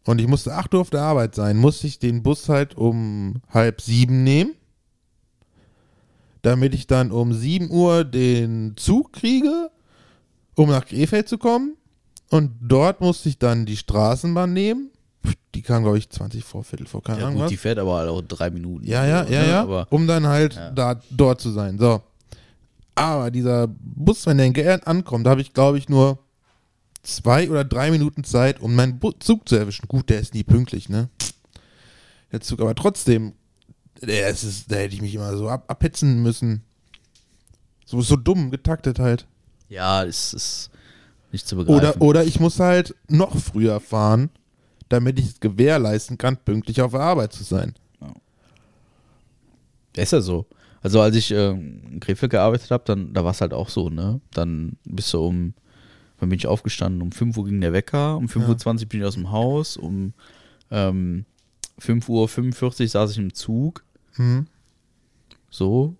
[0.05, 3.41] und ich musste 8 Uhr auf der Arbeit sein, musste ich den Bus halt um
[3.49, 4.53] halb sieben nehmen,
[6.43, 9.69] damit ich dann um 7 Uhr den Zug kriege,
[10.55, 11.75] um nach Krefeld zu kommen.
[12.29, 14.91] Und dort musste ich dann die Straßenbahn nehmen.
[15.55, 17.49] Die kam, glaube ich, 20 vor Viertel vor, keine Ja, Ahnung gut, was.
[17.49, 18.85] die fährt aber halt auch drei Minuten.
[18.85, 19.49] Ja, ja, So, ja, ne?
[19.49, 19.61] ja.
[19.63, 20.71] Aber um dann halt Ja.
[20.71, 21.77] da dort zu sein.
[21.79, 22.01] So.
[22.95, 26.19] Aber dieser Bus, wenn der in Geld ankommt, da habe ich, glaube ich, nur
[27.03, 29.87] zwei oder drei Minuten Zeit, um meinen Zug zu erwischen.
[29.87, 31.09] Gut, der ist nie pünktlich, ne?
[32.31, 33.33] Der Zug, aber trotzdem,
[34.01, 36.63] der ist, da hätte ich mich immer so ab, abhetzen müssen.
[37.85, 39.25] So, so dumm getaktet halt.
[39.69, 40.69] ja, es ist
[41.31, 41.77] nicht zu begreifen.
[41.77, 44.29] Oder, oder ich muss halt noch früher fahren,
[44.89, 47.73] damit ich es gewährleisten kann, pünktlich auf der Arbeit zu sein.
[49.95, 50.45] Ist ja so.
[50.81, 53.89] Also als ich ähm, in Krefeld gearbeitet habe, dann da war es halt auch so,
[53.89, 54.21] ne?
[54.31, 55.53] Dann bist du um,
[56.19, 57.01] wann bin ich aufgestanden?
[57.01, 60.13] Um 5 Uhr ging der Wecker, um 5.20 Uhr bin ich aus dem Haus, um
[60.69, 61.25] ähm,
[61.81, 63.83] 5.45 Uhr saß ich im Zug.
[64.17, 64.47] Mhm.
[65.49, 65.95] So.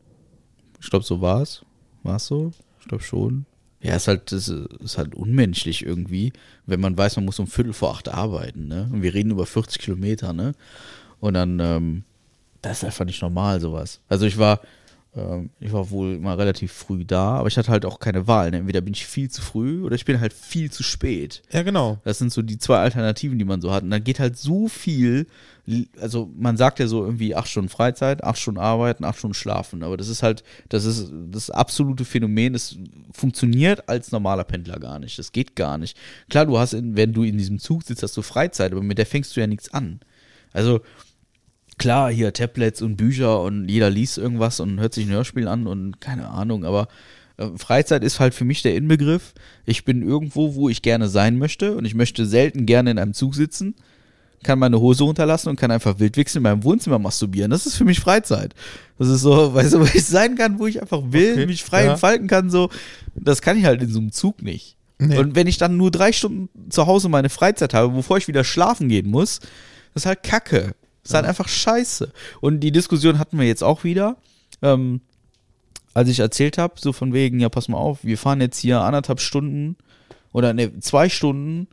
[0.80, 1.66] Ich glaube, so war es.
[2.04, 2.52] War es so?
[2.80, 3.46] Ich glaube schon.
[3.80, 6.34] Ja, ist halt, das ist halt unmenschlich irgendwie,
[6.66, 8.90] wenn man weiß, man muss um Viertel vor acht arbeiten, ne?
[8.92, 10.54] Und wir reden über 40 Kilometer, ne?
[11.20, 12.04] Und dann, ähm,
[12.62, 14.00] das ist einfach nicht normal, sowas.
[14.10, 14.62] Also ich war,
[15.60, 18.52] ich war wohl immer relativ früh da, aber ich hatte halt auch keine Wahl.
[18.52, 18.58] Ne?
[18.58, 21.42] Entweder bin ich viel zu früh oder ich bin halt viel zu spät.
[21.52, 22.00] Ja, genau.
[22.04, 23.84] Das sind so die zwei Alternativen, die man so hat.
[23.84, 25.28] Und dann geht halt so viel,
[26.00, 29.84] also man sagt ja so irgendwie acht Stunden Freizeit, acht Stunden arbeiten, acht Stunden schlafen.
[29.84, 32.78] Aber das ist halt, das ist das absolute Phänomen, das
[33.12, 35.18] funktioniert als normaler Pendler gar nicht.
[35.18, 35.98] Das geht gar nicht.
[36.30, 39.06] Klar, du hast, wenn du in diesem Zug sitzt, hast du Freizeit, aber mit der
[39.06, 40.00] fängst du ja nichts an.
[40.54, 40.82] Also
[41.78, 45.68] klar, hier Tablets und Bücher und jeder liest irgendwas und hört sich ein Hörspiel an
[45.68, 46.88] und keine Ahnung, aber
[47.38, 49.34] Äh, Freizeit ist halt für mich der Inbegriff.
[49.66, 53.14] Ich bin irgendwo, wo ich gerne sein möchte und ich möchte selten gerne in einem
[53.14, 53.76] Zug sitzen,
[54.44, 57.52] kann meine Hose runterlassen und kann einfach wildwichsen in meinem Wohnzimmer masturbieren.
[57.52, 58.54] Das ist für mich Freizeit.
[58.98, 61.64] Das ist so, weißt du, wo ich sein kann, wo ich einfach will, Okay, mich
[61.64, 61.92] frei ja.
[61.92, 62.70] entfalten kann, so.
[63.16, 64.76] Das kann ich halt in so einem Zug nicht.
[65.00, 65.18] Nee.
[65.18, 68.44] Und wenn ich dann nur drei Stunden zu Hause meine Freizeit habe, bevor ich wieder
[68.44, 69.42] schlafen gehen muss,
[69.94, 70.74] das ist halt Kacke.
[71.08, 72.12] Ist halt einfach scheiße.
[72.42, 74.18] Und die Diskussion hatten wir jetzt auch wieder.
[74.62, 75.02] Ähm,
[75.94, 78.82] als ich erzählt habe, so von wegen, ja, pass mal auf, wir fahren jetzt hier
[78.82, 79.78] anderthalb Stunden
[80.32, 81.68] oder ne, zwei Stunden,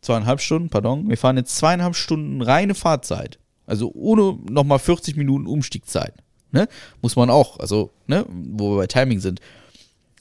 [0.00, 3.38] zweieinhalb Stunden, pardon, wir fahren jetzt zweieinhalb Stunden reine Fahrzeit.
[3.66, 6.14] Also ohne nochmal 40 Minuten Umstiegzeit.
[6.52, 6.68] Ne?
[7.02, 9.40] Muss man auch, also, ne, wo wir bei Timing sind.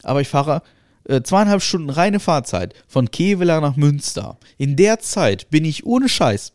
[0.04, 0.62] Aber ich fahre
[1.06, 4.38] äh, zweieinhalb Stunden reine Fahrzeit von Kevela nach Münster.
[4.58, 6.54] In der Zeit bin ich ohne Scheiß,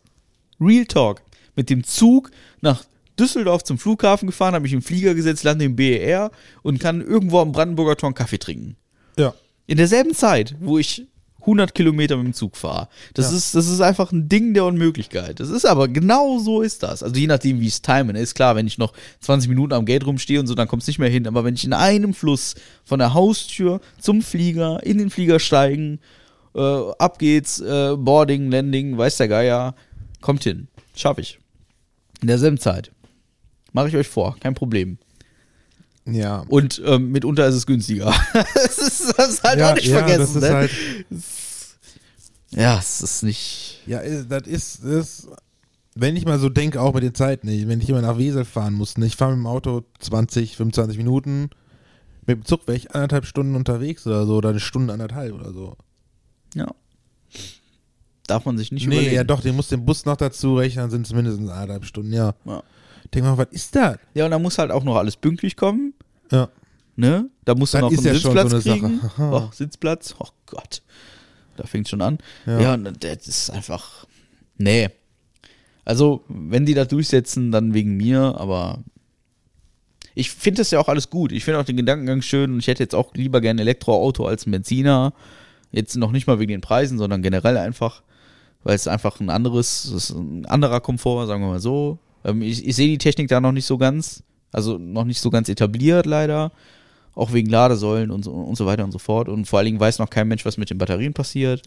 [0.61, 1.23] Real Talk,
[1.55, 2.31] mit dem Zug
[2.61, 2.83] nach
[3.19, 6.31] Düsseldorf zum Flughafen gefahren, habe mich im Flieger gesetzt, lande im BER
[6.63, 8.75] und kann irgendwo am Brandenburger Tor einen Kaffee trinken.
[9.17, 9.33] Ja.
[9.67, 11.05] In derselben Zeit, wo ich
[11.41, 12.87] 100 Kilometer mit dem Zug fahre.
[13.13, 13.37] Das, Ja.
[13.37, 15.39] ist, das ist einfach ein Ding der Unmöglichkeit.
[15.41, 17.03] Das ist aber genau so ist das.
[17.03, 18.33] Also je nachdem, wie es timen ist.
[18.33, 20.99] Klar, wenn ich noch 20 Minuten am Gate rumstehe und so, dann kommt es nicht
[20.99, 21.27] mehr hin.
[21.27, 25.99] Aber wenn ich in einem Fluss von der Haustür zum Flieger, in den Flieger steigen,
[26.55, 29.75] äh, ab geht's, äh, Boarding, Landing, weiß der Geier,
[30.21, 30.67] kommt hin.
[30.95, 31.39] Schaffe ich.
[32.23, 32.91] In derselben Zeit.
[33.73, 34.97] Mache ich euch vor, kein Problem.
[36.05, 36.45] Ja.
[36.47, 38.13] Und ähm, mitunter ist es günstiger.
[38.33, 40.19] das ist das ist halt ja, auch nicht ja, vergessen.
[40.19, 40.55] das ist ne?
[40.55, 40.71] halt,
[42.51, 43.81] Ja, es ist nicht.
[43.85, 45.27] ja, äh, das ist, das,
[45.95, 48.45] wenn ich mal so denke, auch mit den Zeiten, ey, wenn ich immer nach Wesel
[48.45, 51.49] fahren muss, ne, ich fahre mit dem Auto 20, 25 Minuten,
[52.25, 55.51] mit dem Zug wäre ich anderthalb Stunden unterwegs oder so, oder eine Stunde, anderthalb oder
[55.51, 55.75] so.
[56.55, 56.73] Ja.
[58.33, 59.15] Darf man sich nicht nee, überlegen.
[59.15, 62.11] ja doch, den muss den Bus noch dazu rechnen, dann sind es mindestens anderthalb Stunden,
[62.11, 62.33] ja.
[62.45, 62.63] Ja.
[63.13, 63.99] Denk mal, was ist das?
[64.15, 65.93] Ja, und dann muss halt auch noch alles pünktlich kommen.
[66.31, 66.49] Ja.
[66.95, 67.29] Ne?
[67.45, 69.01] Da musst du Das noch einen Sitzplatz so kriegen.
[69.19, 70.15] Oh, Sitzplatz.
[70.17, 70.81] Oh Gott.
[71.57, 72.17] Da fängt schon an.
[72.47, 72.59] Ja.
[72.59, 74.07] Ja, und das ist einfach.
[74.57, 74.89] Nee.
[75.85, 78.83] Also, wenn die das durchsetzen, dann wegen mir, aber
[80.15, 81.31] ich finde das ja auch alles gut.
[81.31, 84.25] Ich finde auch den Gedankengang schön und ich hätte jetzt auch lieber gerne ein Elektroauto
[84.25, 85.13] als ein Benziner.
[85.71, 88.01] Jetzt noch nicht mal wegen den Preisen, sondern generell einfach,
[88.63, 91.97] weil es einfach ein anderes, es ist ein anderer Komfort, sagen wir mal so.
[92.23, 95.29] Ähm, ich ich sehe die Technik da noch nicht so ganz, also noch nicht so
[95.29, 96.51] ganz etabliert leider.
[97.15, 99.29] Auch wegen Ladesäulen und so, und so weiter und so fort.
[99.29, 101.61] Und vor allen Dingen weiß noch kein Mensch, was mit den Batterien passiert.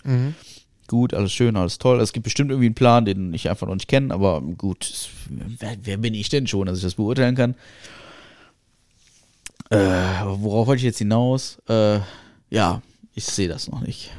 [0.89, 2.01] Gut, alles schön, alles toll.
[2.01, 5.77] Es gibt bestimmt irgendwie einen Plan, den ich einfach noch nicht kenne, aber gut, wer,
[5.83, 7.55] wer bin ich denn schon, dass ich das beurteilen kann?
[9.71, 9.77] Äh,
[10.25, 11.59] worauf wollte ich jetzt hinaus?
[11.69, 12.01] Äh,
[12.51, 12.83] ja,
[13.15, 14.13] ich sehe das noch nicht.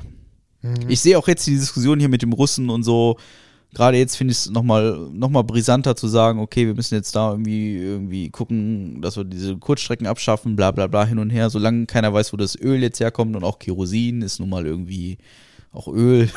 [0.88, 3.18] Ich sehe auch jetzt die Diskussion hier mit dem Russen und so.
[3.74, 7.15] Gerade jetzt finde ich es nochmal noch mal brisanter zu sagen, okay, wir müssen jetzt
[7.15, 11.49] da irgendwie, irgendwie gucken, dass wir diese Kurzstrecken abschaffen, bla bla bla hin und her,
[11.49, 15.18] solange keiner weiß, wo das Öl jetzt herkommt und auch Kerosin ist nun mal irgendwie
[15.74, 16.30] auch Öl.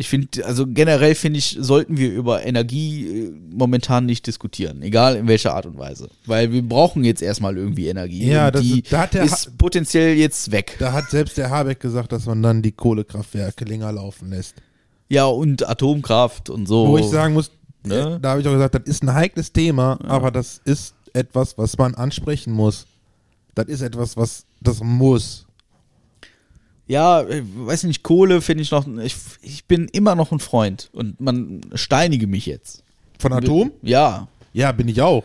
[0.00, 5.14] Ich finde, also generell finde ich, sollten wir über Energie äh, momentan nicht diskutieren, egal
[5.16, 6.08] in welcher Art und Weise.
[6.24, 8.26] Weil wir brauchen jetzt erstmal irgendwie Energie.
[8.26, 10.76] Ja, das die ist- da hat der ist Ha- potenziell jetzt weg.
[10.78, 14.54] Da hat selbst der Habeck gesagt, dass man dann die Kohlekraftwerke länger laufen lässt.
[15.10, 16.88] Ja, und Atomkraft und so.
[16.88, 17.50] Wo ich sagen muss,
[17.84, 18.16] Ne?
[18.16, 21.58] äh, da habe ich auch gesagt, das ist ein heikles Thema, aber das ist etwas,
[21.58, 22.86] was man ansprechen muss.
[23.54, 25.46] Das ist etwas, was das muss.
[26.90, 30.90] Ja, ich weiß nicht, Kohle finde ich noch, ich, ich bin immer noch ein Freund
[30.92, 32.82] und man steinige mich jetzt.
[33.20, 33.70] Von Atom?
[33.80, 35.22] Ja, Ja, bin ich auch.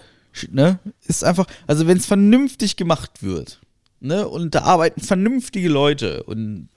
[0.51, 0.77] ne?
[1.07, 3.61] Ist einfach, also wenn es vernünftig gemacht wird,
[3.99, 4.27] ne?
[4.27, 6.69] Und da arbeiten vernünftige Leute und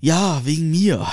[0.00, 1.06] ja, wegen mir.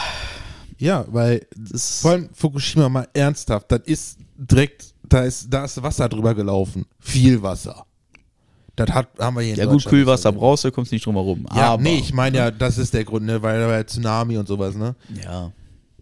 [0.79, 5.81] Ja, weil Das vor allem Fukushima mal ernsthaft, das ist direkt, da ist, da ist
[5.81, 6.85] Wasser drüber gelaufen.
[6.99, 7.85] Viel Wasser.
[8.79, 10.39] Das hat, haben wir hier in ja gut, Deutschland Kühlwasser nicht.
[10.39, 11.45] brauchst du, kommst nicht drum herum.
[11.55, 14.47] Ja, aber, nee, ich meine ja, das ist der Grund, ne, weil, weil Tsunami und
[14.47, 14.95] sowas, ne?
[15.23, 15.51] Ja.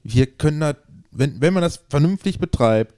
[0.03, 0.75] Wir können das,
[1.11, 2.93] wenn, wenn man das vernünftig betreibt,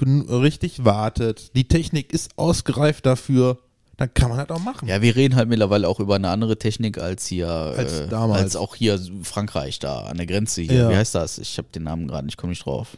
[0.00, 3.58] richtig wartet, die Technik ist ausgereift dafür,
[3.96, 4.86] dann kann man das auch machen.
[4.86, 8.42] Ja, wir reden halt mittlerweile auch über eine andere Technik als hier, Als äh, damals.
[8.42, 10.74] als auch hier Frankreich da an der Grenze hier.
[10.82, 10.90] Ja.
[10.90, 11.38] Wie heißt das?
[11.38, 12.96] Ich habe den Namen gerade, nicht, ich komme nicht drauf.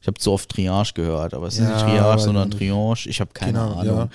[0.00, 2.52] Ich habe zu oft Triage gehört, aber es ist Ja, nicht Triage, sondern.
[2.52, 3.08] Triage.
[3.08, 3.96] Ich habe keine Genau, Ahnung.
[3.98, 4.08] ja.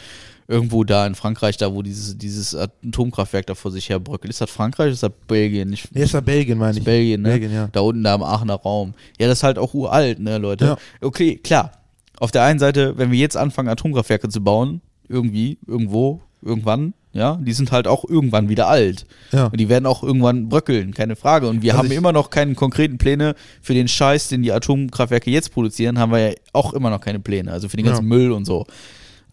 [0.47, 4.29] Irgendwo da in Frankreich, da wo dieses, dieses Atomkraftwerk da vor sich her bröckelt.
[4.29, 5.71] Ist das Frankreich oder ist das Belgien?
[5.71, 6.83] Ich, Nee, ist ja Belgien, meine ich.
[6.83, 7.29] Belgien, ne?
[7.29, 7.69] Belgien, ja.
[7.71, 8.93] Da unten da im Aachener Raum.
[9.19, 10.65] Ja, das ist halt auch uralt, ne, Leute?
[10.65, 10.77] Ja.
[11.01, 11.71] Okay, klar.
[12.19, 17.37] Auf der einen Seite, wenn wir jetzt anfangen, Atomkraftwerke zu bauen, irgendwie, irgendwo, irgendwann, ja,
[17.41, 19.05] die sind halt auch irgendwann wieder alt.
[19.31, 19.45] Ja.
[19.47, 21.47] Und die werden auch irgendwann bröckeln, keine Frage.
[21.47, 25.29] Und wir Also haben immer noch keine konkreten Pläne für den Scheiß, den die Atomkraftwerke
[25.31, 27.51] jetzt produzieren, haben wir ja auch immer noch keine Pläne.
[27.51, 28.09] Also für den ganzen Ja.
[28.09, 28.65] Müll und so.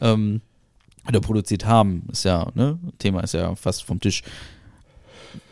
[0.02, 0.40] ähm,
[1.08, 4.22] oder produziert haben, ist ja, ne, Thema ist ja fast vom Tisch.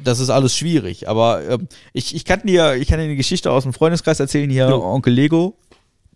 [0.03, 3.51] Das ist alles schwierig, aber ähm, ich, ich kann dir, ich kann dir eine Geschichte
[3.51, 5.57] aus dem Freundeskreis erzählen, hier Onkel Lego.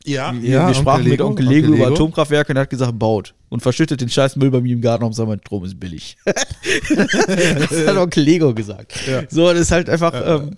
[0.04, 3.34] Ja, Wir, wir sprachen mit Onkel Lego, über Atomkraftwerke und er hat gesagt, baut.
[3.50, 6.16] Und verschüttet den scheiß Müll bei mir im Garten, Hauptsache mein Strom ist billig.
[6.24, 8.94] das hat Onkel Lego gesagt.
[9.06, 9.22] Ja.
[9.28, 10.56] So, das ist halt einfach, ähm,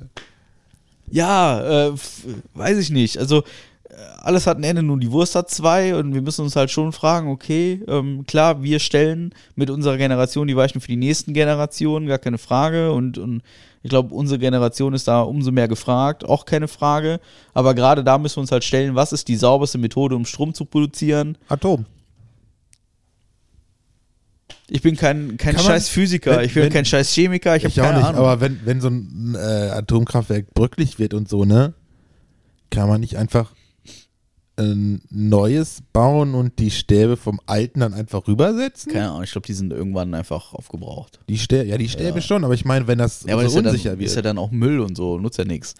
[1.10, 1.92] ja, äh,
[2.54, 3.18] weiß ich nicht.
[3.18, 3.42] Also, äh,
[4.20, 6.92] alles hat ein Ende, nur die Wurst hat zwei und wir müssen uns halt schon
[6.92, 12.06] fragen, okay, ähm, klar, wir stellen mit unserer Generation die Weichen für die nächsten Generationen,
[12.06, 13.42] gar keine Frage und, und
[13.82, 17.20] ich glaube, unsere Generation ist da umso mehr gefragt, auch keine Frage,
[17.52, 20.54] aber gerade da müssen wir uns halt stellen, was ist die sauberste Methode, um Strom
[20.54, 21.36] zu produzieren?
[21.48, 21.84] Atom.
[24.70, 27.56] Ich bin kein, kein Kann man- scheiß Physiker, wenn- ich bin wenn- kein scheiß Chemiker,
[27.56, 28.20] ich habe Ich auch keine nicht, Ahnung.
[28.22, 29.38] aber wenn, wenn so ein äh,
[29.70, 31.74] Atomkraftwerk bröcklich wird und so, ne,
[32.70, 33.52] kann man nicht einfach
[34.56, 38.92] ein neues bauen und die Stäbe vom alten dann einfach rübersetzen?
[38.92, 41.18] keine Ahnung, ich glaube, die sind irgendwann einfach aufgebraucht.
[41.28, 43.54] Die Stäbe, ja, die Stäbe schon, aber ich meine, wenn das Ja, aber so ist
[43.56, 44.08] ja, dann, unsicher wird.
[44.10, 45.74] ist ja dann auch Müll und so, nutzt ja nichts.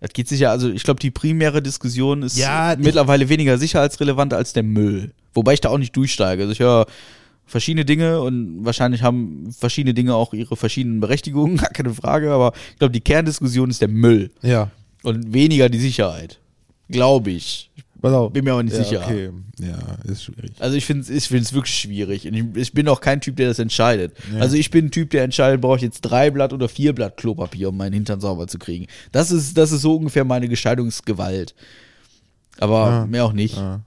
[0.00, 4.52] Das geht sicher, also ich glaube, die primäre Diskussion ist Ja, mittlerweile weniger sicherheitsrelevant als
[4.52, 5.12] der Müll.
[5.34, 6.42] Wobei ich da auch nicht durchsteige.
[6.42, 6.86] Also ich höre
[7.46, 12.52] verschiedene Dinge und wahrscheinlich haben verschiedene Dinge auch ihre verschiedenen Berechtigungen, gar keine Frage, aber
[12.72, 14.70] ich glaube, die Kerndiskussion ist der Müll ja,
[15.02, 16.38] und weniger die Sicherheit.
[16.88, 17.70] Glaube ich.
[18.00, 19.02] Bin mir aber nicht ja, sicher.
[19.04, 19.76] Okay, ja,
[20.10, 20.52] ist schwierig.
[20.60, 22.28] Also ich finde es ich find's wirklich schwierig.
[22.28, 24.12] Und ich, ich bin auch kein Typ, der das entscheidet.
[24.38, 27.16] Also ich bin ein Typ, der entscheidet, brauche ich jetzt drei Blatt oder vier Blatt
[27.16, 28.86] Klopapier, um meinen Hintern sauber zu kriegen.
[29.10, 31.56] Das ist, das ist so ungefähr meine Gestaltungsgewalt.
[32.60, 33.06] Aber Ah.
[33.06, 33.58] mehr auch nicht.
[33.58, 33.80] Ah.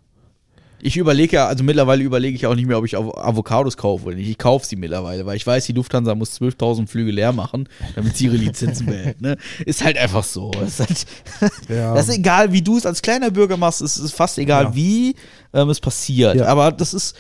[0.84, 4.05] Ich überlege ja, also mittlerweile überlege ich auch nicht mehr, ob ich Avo- Avocados kaufe
[4.07, 4.29] oder nicht.
[4.29, 8.17] Ich kaufe sie mittlerweile, weil ich weiß, die Lufthansa muss 12.000 Flüge leer machen, damit
[8.17, 9.21] sie ihre Lizenzen behält.
[9.21, 9.38] Ne?
[9.65, 10.51] Ist halt einfach so.
[10.65, 11.05] Ist halt,
[11.69, 11.93] Ja.
[11.93, 14.75] Das ist egal, wie du es als kleiner Bürger machst, es ist fast egal, Ja.
[14.75, 15.15] wie
[15.53, 16.36] ähm, es passiert.
[16.38, 16.45] Ja.
[16.47, 17.15] Aber das ist.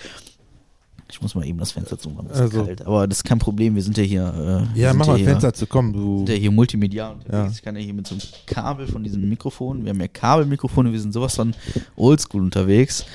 [1.13, 2.63] Ich muss mal eben das Fenster zumachen, ist Also.
[2.63, 2.85] kalt.
[2.87, 4.67] Aber das ist kein Problem, wir sind ja hier.
[4.75, 6.19] Äh, Ja, mach mal Fenster zu, komm, du.
[6.19, 7.33] sind ja hier multimedial unterwegs.
[7.33, 7.49] Ja.
[7.51, 10.89] Ich kann ja hier mit so einem Kabel von diesem Mikrofon, wir haben ja Kabelmikrofone,
[10.93, 11.53] wir sind sowas von
[11.97, 13.05] oldschool unterwegs.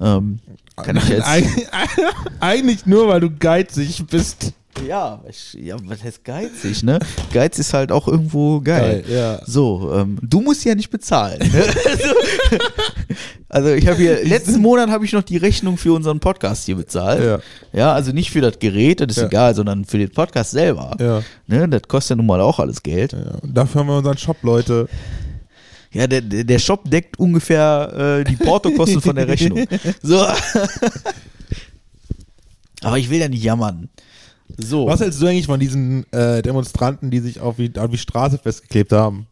[0.00, 0.38] Ähm,
[0.76, 1.26] kann ich jetzt.
[1.26, 1.46] Eig
[2.40, 4.52] eigentlich nur, weil du geizig bist.
[4.86, 6.98] Ja, ich, ja, was heißt geizig, ne?
[7.32, 9.02] Geiz ist halt auch irgendwo geil.
[9.06, 9.40] Geil, ja.
[9.46, 11.38] So, ähm, du musst ja nicht bezahlen.
[11.50, 11.64] Ne?
[11.90, 12.08] also,
[13.48, 16.76] also ich habe hier, letzten Monat habe ich noch die Rechnung für unseren Podcast hier
[16.76, 17.24] bezahlt.
[17.24, 17.38] Ja.
[17.72, 19.26] Ja, also nicht für das Gerät, das ist Ja.
[19.28, 20.94] egal, sondern für den Podcast selber.
[21.00, 21.22] Ja.
[21.46, 23.12] Ne, das kostet ja nun mal auch alles Geld.
[23.12, 24.88] Ja, und dafür haben wir unseren Shop, Leute.
[25.92, 29.66] Ja, der, der Shop deckt ungefähr äh, die Portokosten von der Rechnung.
[30.02, 30.26] So.
[32.82, 33.88] Aber ich will ja nicht jammern.
[34.56, 34.86] So.
[34.86, 38.38] Was hältst du eigentlich von diesen äh, Demonstranten, die sich auf die, auf die Straße
[38.38, 39.26] festgeklebt haben?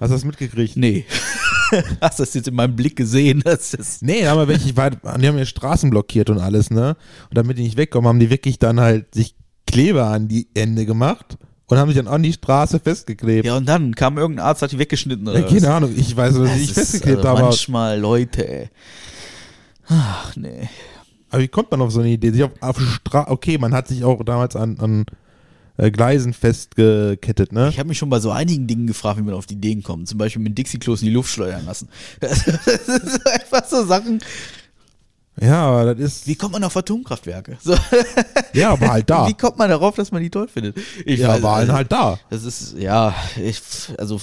[0.00, 0.76] Hast du das mitgekriegt?
[0.76, 1.04] Nee.
[2.00, 3.42] Hast du das jetzt in meinem Blick gesehen?
[3.44, 6.38] Das ist Nee, da haben wir welche, ich war, die haben ja Straßen blockiert und
[6.38, 6.96] alles, ne?
[7.28, 9.34] Und damit die nicht wegkommen, haben die wirklich dann halt sich
[9.66, 11.36] Kleber an die Ende gemacht
[11.68, 13.46] und haben sich dann an die Straße festgeklebt.
[13.46, 15.28] ja, und dann kam irgendein Arzt, hat die weggeschnitten.
[15.28, 17.98] Oder Ja, keine Ahnung, ich weiß, dass Das sie sich ist, festgeklebt also aber- Manchmal,
[18.00, 18.68] Leute, ey.
[19.88, 20.68] Ach, nee.
[21.30, 22.30] Aber wie kommt man auf so eine Idee?
[22.30, 25.04] Sich auf, auf Stra okay, man hat sich auch damals an, an
[25.76, 27.68] äh, Gleisen festgekettet, ne?
[27.68, 30.08] Ich habe mich schon bei so einigen Dingen gefragt, wie man auf die Ideen kommt.
[30.08, 31.88] Zum Beispiel mit Dixie-Klos in die Luft schleudern lassen.
[32.20, 34.20] Das ist einfach so Sachen.
[35.40, 36.26] Ja, aber das ist.
[36.26, 37.58] Wie kommt man auf Atomkraftwerke?
[37.60, 37.74] So,
[38.52, 39.28] Ja, aber halt da.
[39.28, 40.76] Wie kommt man darauf, dass man die toll findet?
[41.04, 42.18] Ich ja, weiß- waren also, halt da.
[42.30, 43.60] Das ist, ja, ich,
[43.98, 44.20] also,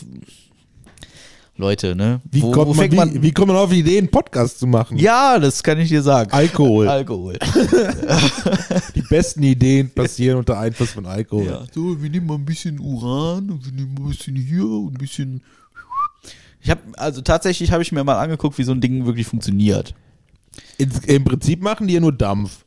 [1.58, 2.20] Leute, ne?
[2.30, 4.68] Wie, Wo- kommt wo man, wie, wie kommt man auf die Idee, einen Podcast zu
[4.68, 4.98] machen?
[4.98, 6.32] Ja, das kann ich dir sagen.
[6.34, 6.88] Alkohol.
[6.90, 7.40] Alkohol.
[8.94, 11.46] Die besten Ideen passieren unter Einfluss von Alkohol.
[11.46, 11.64] Ja.
[11.74, 14.96] So, wir nehmen mal ein bisschen Uran und wir nehmen mal ein bisschen hier und
[14.96, 15.42] ein bisschen.
[16.62, 19.94] Ich habe also tatsächlich habe ich mir mal angeguckt, wie so ein Ding wirklich funktioniert.
[20.78, 22.66] Ins, Im Prinzip machen die ja nur Dampf.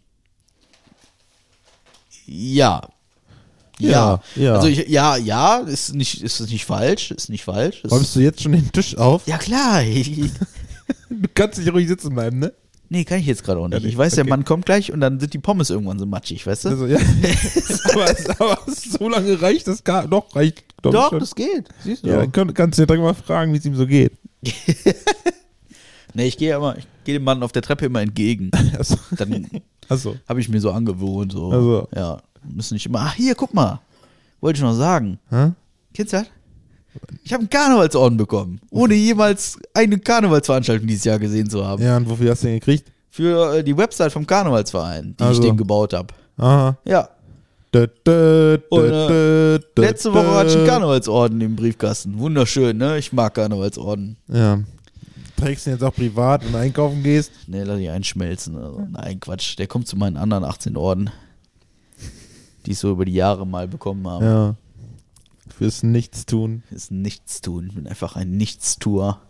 [2.27, 2.82] Ja.
[3.78, 4.55] Ja, ja.
[4.55, 7.85] Also ich, ja, ja, ist nicht, ist nicht falsch, ist nicht falsch.
[7.85, 9.27] Ist, Räumst du jetzt schon den Tisch auf?
[9.27, 9.82] ja klar.
[11.10, 12.52] Du kannst nicht ruhig sitzen bleiben, ne?
[12.89, 13.82] nee, kann ich jetzt gerade auch nicht.
[13.82, 14.31] Ja, Ich weiß, der okay.
[14.31, 16.69] Mann kommt gleich und dann sind die Pommes irgendwann so matschig, weißt du?
[16.70, 16.98] Also, ja.
[17.93, 21.20] aber, aber so lange reicht das gar Doch, reicht Doch, schon.
[21.20, 21.69] das geht.
[21.85, 22.09] Siehst du.
[22.09, 24.12] Ja, kann, kannst du dir direkt mal fragen, wie es ihm so geht.
[26.14, 28.51] Nee, ich gehe immer, ich gehe dem Mann auf der Treppe immer entgegen.
[28.78, 29.47] Also, Dann
[29.89, 30.16] also.
[30.28, 31.32] habe ich mir so angewohnt.
[31.32, 31.51] So.
[31.51, 31.89] Also.
[31.94, 33.01] Ja, müssen nicht immer.
[33.02, 33.80] Ach, hier, guck mal.
[34.40, 35.18] Wollte ich noch sagen.
[35.30, 35.51] Hä?
[35.94, 36.26] Kennst du das?
[37.24, 41.82] Ich habe einen Karnevalsorden bekommen, ohne jemals eine Karnevalsveranstaltung dieses Jahr gesehen zu haben.
[41.82, 42.90] Ja, und wofür hast du den gekriegt?
[43.10, 45.40] Für äh, die Website vom Karnevalsverein, die Also.
[45.43, 46.12] ich dem gebaut habe.
[46.36, 46.76] Aha.
[46.85, 47.09] Ja,
[47.74, 50.66] Dö, dö, Und, dö, dö, dö, letzte Woche hatte ich einen.
[50.66, 52.18] Karnevalsorden im Briefkasten.
[52.18, 52.97] Wunderschön, ne?
[52.97, 54.16] Ich mag Karnevalsorden.
[54.28, 54.60] Ja.
[55.39, 57.32] Trägst du ihn jetzt auch privat und einkaufen gehst?
[57.47, 58.56] Nee, lass ich einschmelzen.
[58.56, 59.59] Also, nein, Quatsch.
[59.59, 61.10] Der kommt zu meinen anderen 18 Orden,
[62.66, 64.24] die ich so über die Jahre mal bekommen habe.
[64.24, 64.55] Ja.
[65.56, 66.62] Fürs Nichtstun.
[66.70, 67.66] Ist nichts tun.
[67.69, 69.20] Ich bin einfach ein Nichtstuer.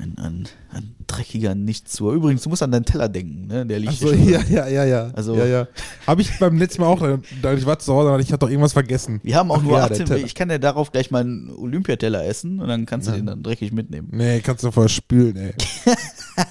[0.00, 2.14] Ein, ein, ein dreckiger Nichtstuer.
[2.14, 3.66] Übrigens, du musst an deinen Teller denken, ne?
[3.66, 4.28] Der liegt hier schon.
[4.28, 5.10] ja, ja, ja, ja.
[5.14, 5.68] Also- ja, ja.
[6.06, 8.72] Habe ich beim letzten Mal auch, da ich war zu Hause, ich hatte doch irgendwas
[8.72, 9.20] vergessen.
[9.22, 10.06] Wir haben auch Ach nur ja, der 18.
[10.06, 10.24] Teller.
[10.24, 13.72] Ich kann ja darauf gleich meinen Olympiateller essen und dann kannst du den dann dreckig
[13.72, 14.08] mitnehmen.
[14.12, 15.54] Nee, kannst du voll spülen, ey.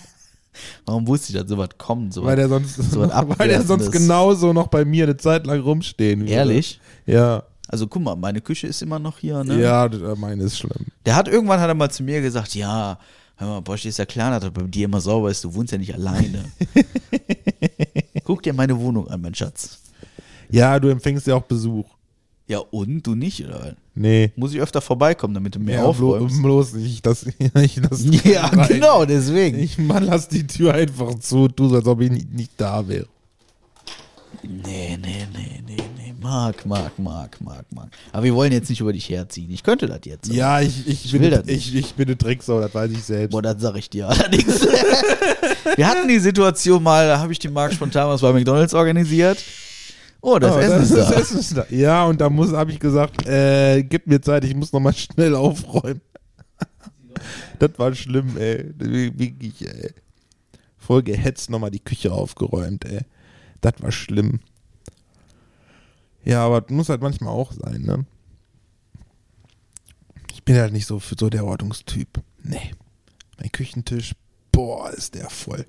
[0.86, 2.14] Warum wusste ich, dass sowas kommt?
[2.14, 3.02] So Weil der sonst, so
[3.38, 6.32] weil der sonst genauso noch bei mir eine Zeit lang rumstehen würde.
[6.34, 6.80] Ehrlich?
[7.06, 7.44] Ja.
[7.68, 9.62] Also guck mal, meine Küche ist immer noch hier, ne?
[9.62, 10.88] Ja, meine ist schlimm.
[11.06, 12.98] Der hat irgendwann hat er mal zu mir gesagt, ja,
[13.40, 15.72] hör mal, Bosch, ist ja klar, dass das bei dir immer sauber ist, du wohnst
[15.72, 16.46] ja nicht alleine.
[18.24, 19.80] Guck dir meine Wohnung an, mein Schatz.
[20.50, 21.86] Ja, du empfängst ja auch Besuch.
[22.48, 23.76] Ja, und du nicht, oder?
[23.94, 24.32] Nee.
[24.36, 26.42] Muss ich öfter vorbeikommen, damit du mehr Ja, aufräumst?
[26.42, 28.04] bloß nicht, dass ich das.
[28.24, 28.68] Ja, rein.
[28.68, 29.60] genau, deswegen.
[29.60, 32.88] Ich Mann, lass die Tür einfach zu, tu so, als ob ich nicht, nicht da
[32.88, 33.06] wäre.
[34.42, 35.99] Nee, nee, nee, nee, nee.
[36.22, 37.90] Marc, Marc, Marc, Marc, Marc.
[38.12, 39.50] Aber wir wollen jetzt nicht über dich herziehen.
[39.52, 40.28] Ich könnte das jetzt.
[40.32, 43.04] Ja, ich, ich, Ich bin, will das ich, ich bin eine Tricksau, das weiß ich
[43.04, 43.32] selbst.
[43.32, 44.62] Boah, das sag ich dir allerdings.
[45.76, 49.44] wir hatten die Situation mal, da habe ich dem Marc spontan was bei McDonalds organisiert.
[50.22, 51.12] Oh, das Oh, Essen ist da.
[51.14, 51.66] Essen ist da.
[51.70, 55.34] Ja, und da muss, habe ich gesagt, äh, gib mir Zeit, ich muss nochmal schnell
[55.36, 56.02] aufräumen.
[57.60, 58.66] das war schlimm, ey.
[58.78, 59.92] Wirklich, ey.
[60.78, 63.02] Voll gehetzt nochmal die Küche aufgeräumt, ey.
[63.62, 64.40] Das war schlimm.
[66.24, 68.06] Ja, aber muss halt manchmal auch sein, ne?
[70.32, 72.22] Ich bin halt nicht so so der Ordnungstyp.
[72.44, 72.72] Nee.
[73.40, 74.14] Mein Küchentisch,
[74.52, 75.66] boah, ist der voll.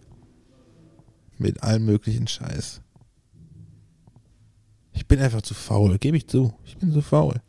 [1.39, 2.83] Mit allem möglichen Scheiß.
[4.93, 6.53] Ich bin einfach zu faul, gebe ich zu.
[6.65, 7.41] Ich bin zu faul.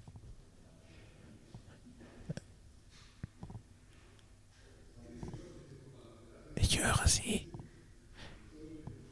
[6.55, 7.47] Ich höre sie.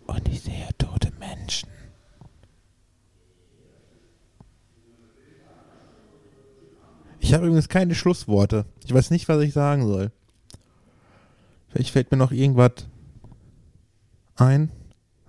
[0.07, 1.69] Und ich sehe tote Menschen.
[7.29, 8.65] Ich habe übrigens keine Schlussworte.
[8.83, 10.11] Ich weiß nicht, was ich sagen soll.
[11.69, 12.87] Vielleicht fällt mir noch irgendwas
[14.35, 14.71] ein.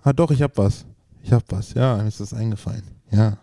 [0.01, 0.87] Ah, doch, ich hab was.
[1.21, 1.75] Ich hab was.
[1.75, 2.81] Ja, mir ist das eingefallen.
[3.11, 3.37] Ja.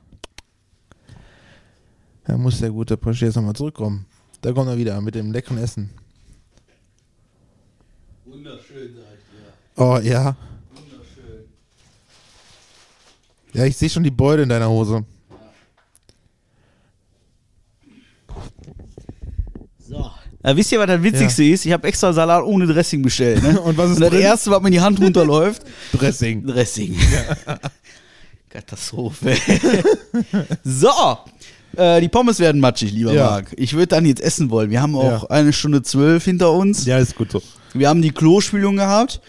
[2.25, 4.07] Da muss der gute Porsche jetzt nochmal zurückkommen.
[4.41, 5.91] Da kommt er wieder mit dem leckeren Essen.
[8.25, 9.85] Wunderschön, sag ich dir.
[9.85, 10.37] Oh, ja.
[10.75, 11.45] Wunderschön.
[13.53, 15.05] Ja, ich sehe schon die Beute in deiner Hose.
[20.49, 21.66] Ja, wisst ihr, was das Witzigste ist?
[21.66, 23.43] Ich habe extra Salat ohne Dressing bestellt.
[23.43, 23.61] Ne?
[23.65, 24.20] Und was ist Und das drin?
[24.23, 25.62] Erste, was mir in die Hand runterläuft,
[25.93, 26.47] Dressing.
[26.47, 26.97] Dressing.
[28.49, 29.37] Katastrophe.
[30.65, 30.91] so.
[31.77, 33.27] Äh, die Pommes werden matschig, lieber Ja.
[33.31, 33.53] Marc.
[33.57, 34.70] Ich würde dann jetzt essen wollen.
[34.70, 35.31] Wir haben auch Ja.
[35.31, 36.87] eine Stunde zwölf hinter uns.
[36.87, 37.43] Ja, ist gut so.
[37.75, 39.20] Wir haben die Klospülung gehabt.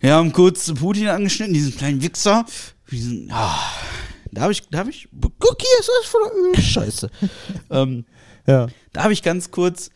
[0.00, 2.44] Wir haben kurz Putin angeschnitten, diesen kleinen Wichser.
[2.90, 3.58] Diesen, ah,
[4.32, 5.08] darf ich, darf ich?
[5.20, 6.60] Guck hier, ist alles voller Öl.
[6.60, 7.10] Scheiße.
[7.70, 8.04] ähm,
[8.46, 8.66] Ja.
[8.92, 9.90] darf ich ganz kurz,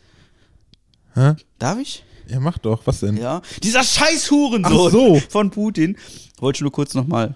[1.15, 1.35] Hä?
[1.59, 2.05] darf ich?
[2.29, 2.87] Ja, mach doch.
[2.87, 3.17] Was denn?
[3.17, 3.43] Ja.
[3.63, 5.21] Dieser scheiß Hurensohn so.
[5.29, 5.97] von Putin.
[6.39, 7.35] Wollte ich nur kurz nochmal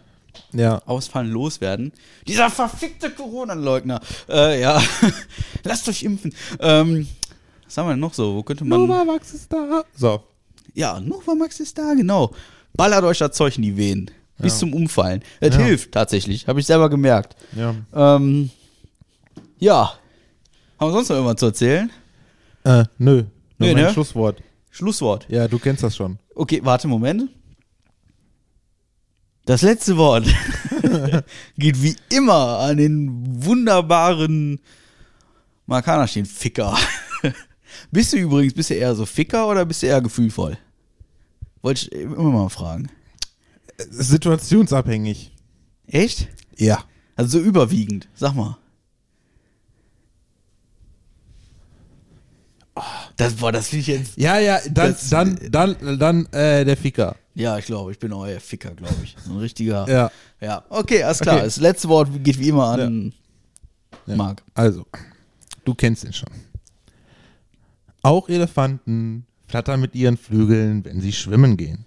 [0.52, 0.80] Ja.
[0.86, 1.92] ausfallen loswerden.
[2.26, 4.00] Dieser verfickte Corona-Leugner.
[4.28, 4.80] Äh, ja.
[5.64, 6.32] Lasst euch impfen.
[6.60, 7.06] Ähm,
[7.64, 8.34] was haben wir denn noch so?
[8.36, 8.80] Wo könnte man.
[8.86, 9.82] Novavax ist da.
[9.94, 10.22] So.
[10.74, 12.32] Ja, Novamax ist da, genau.
[12.74, 14.10] Ballert euch das Zeug in die Venen.
[14.38, 14.58] Bis Ja.
[14.60, 15.22] zum Umfallen.
[15.40, 15.62] Das Ja.
[15.62, 16.46] hilft tatsächlich.
[16.46, 17.34] Habe ich selber gemerkt.
[17.54, 17.74] Ja.
[17.94, 18.50] Ähm,
[19.58, 19.92] ja.
[20.78, 21.90] Haben wir sonst noch irgendwas zu erzählen?
[22.64, 23.24] Äh, nö.
[23.58, 23.92] Nur Nee, mein ne?
[23.92, 24.42] Schlusswort.
[24.70, 25.26] Schlusswort.
[25.28, 26.18] Ja, du kennst das schon.
[26.34, 27.30] Okay, warte, Moment.
[29.46, 30.26] Das letzte Wort
[31.56, 34.60] geht wie immer an den wunderbaren
[35.66, 36.76] Markaner stehen, Ficker.
[37.92, 40.58] bist du übrigens, bist du eher so Ficker oder bist du eher gefühlvoll?
[41.62, 42.90] Wollte ich immer mal fragen.
[43.90, 45.32] Situationsabhängig.
[45.86, 46.28] Echt?
[46.56, 46.84] Ja.
[47.14, 48.58] Also so überwiegend, sag mal.
[53.16, 54.16] Das, boah, das finde ich jetzt.
[54.18, 57.16] Ja, ja, dann, Das- dann, dann, dann, äh, der Ficker.
[57.34, 59.14] Ja, ich glaube, ich bin eher Ficker, glaube ich.
[59.28, 59.86] Ein richtiger.
[59.88, 60.10] Ja.
[60.40, 61.36] Ja, okay, alles klar.
[61.36, 61.44] Okay.
[61.44, 63.12] Das letzte Wort geht wie immer an
[64.06, 64.16] Ja.
[64.16, 64.42] Marc.
[64.54, 64.86] Also,
[65.64, 66.28] du kennst ihn schon.
[68.02, 71.84] Auch Elefanten flattern mit ihren Flügeln, wenn sie schwimmen gehen.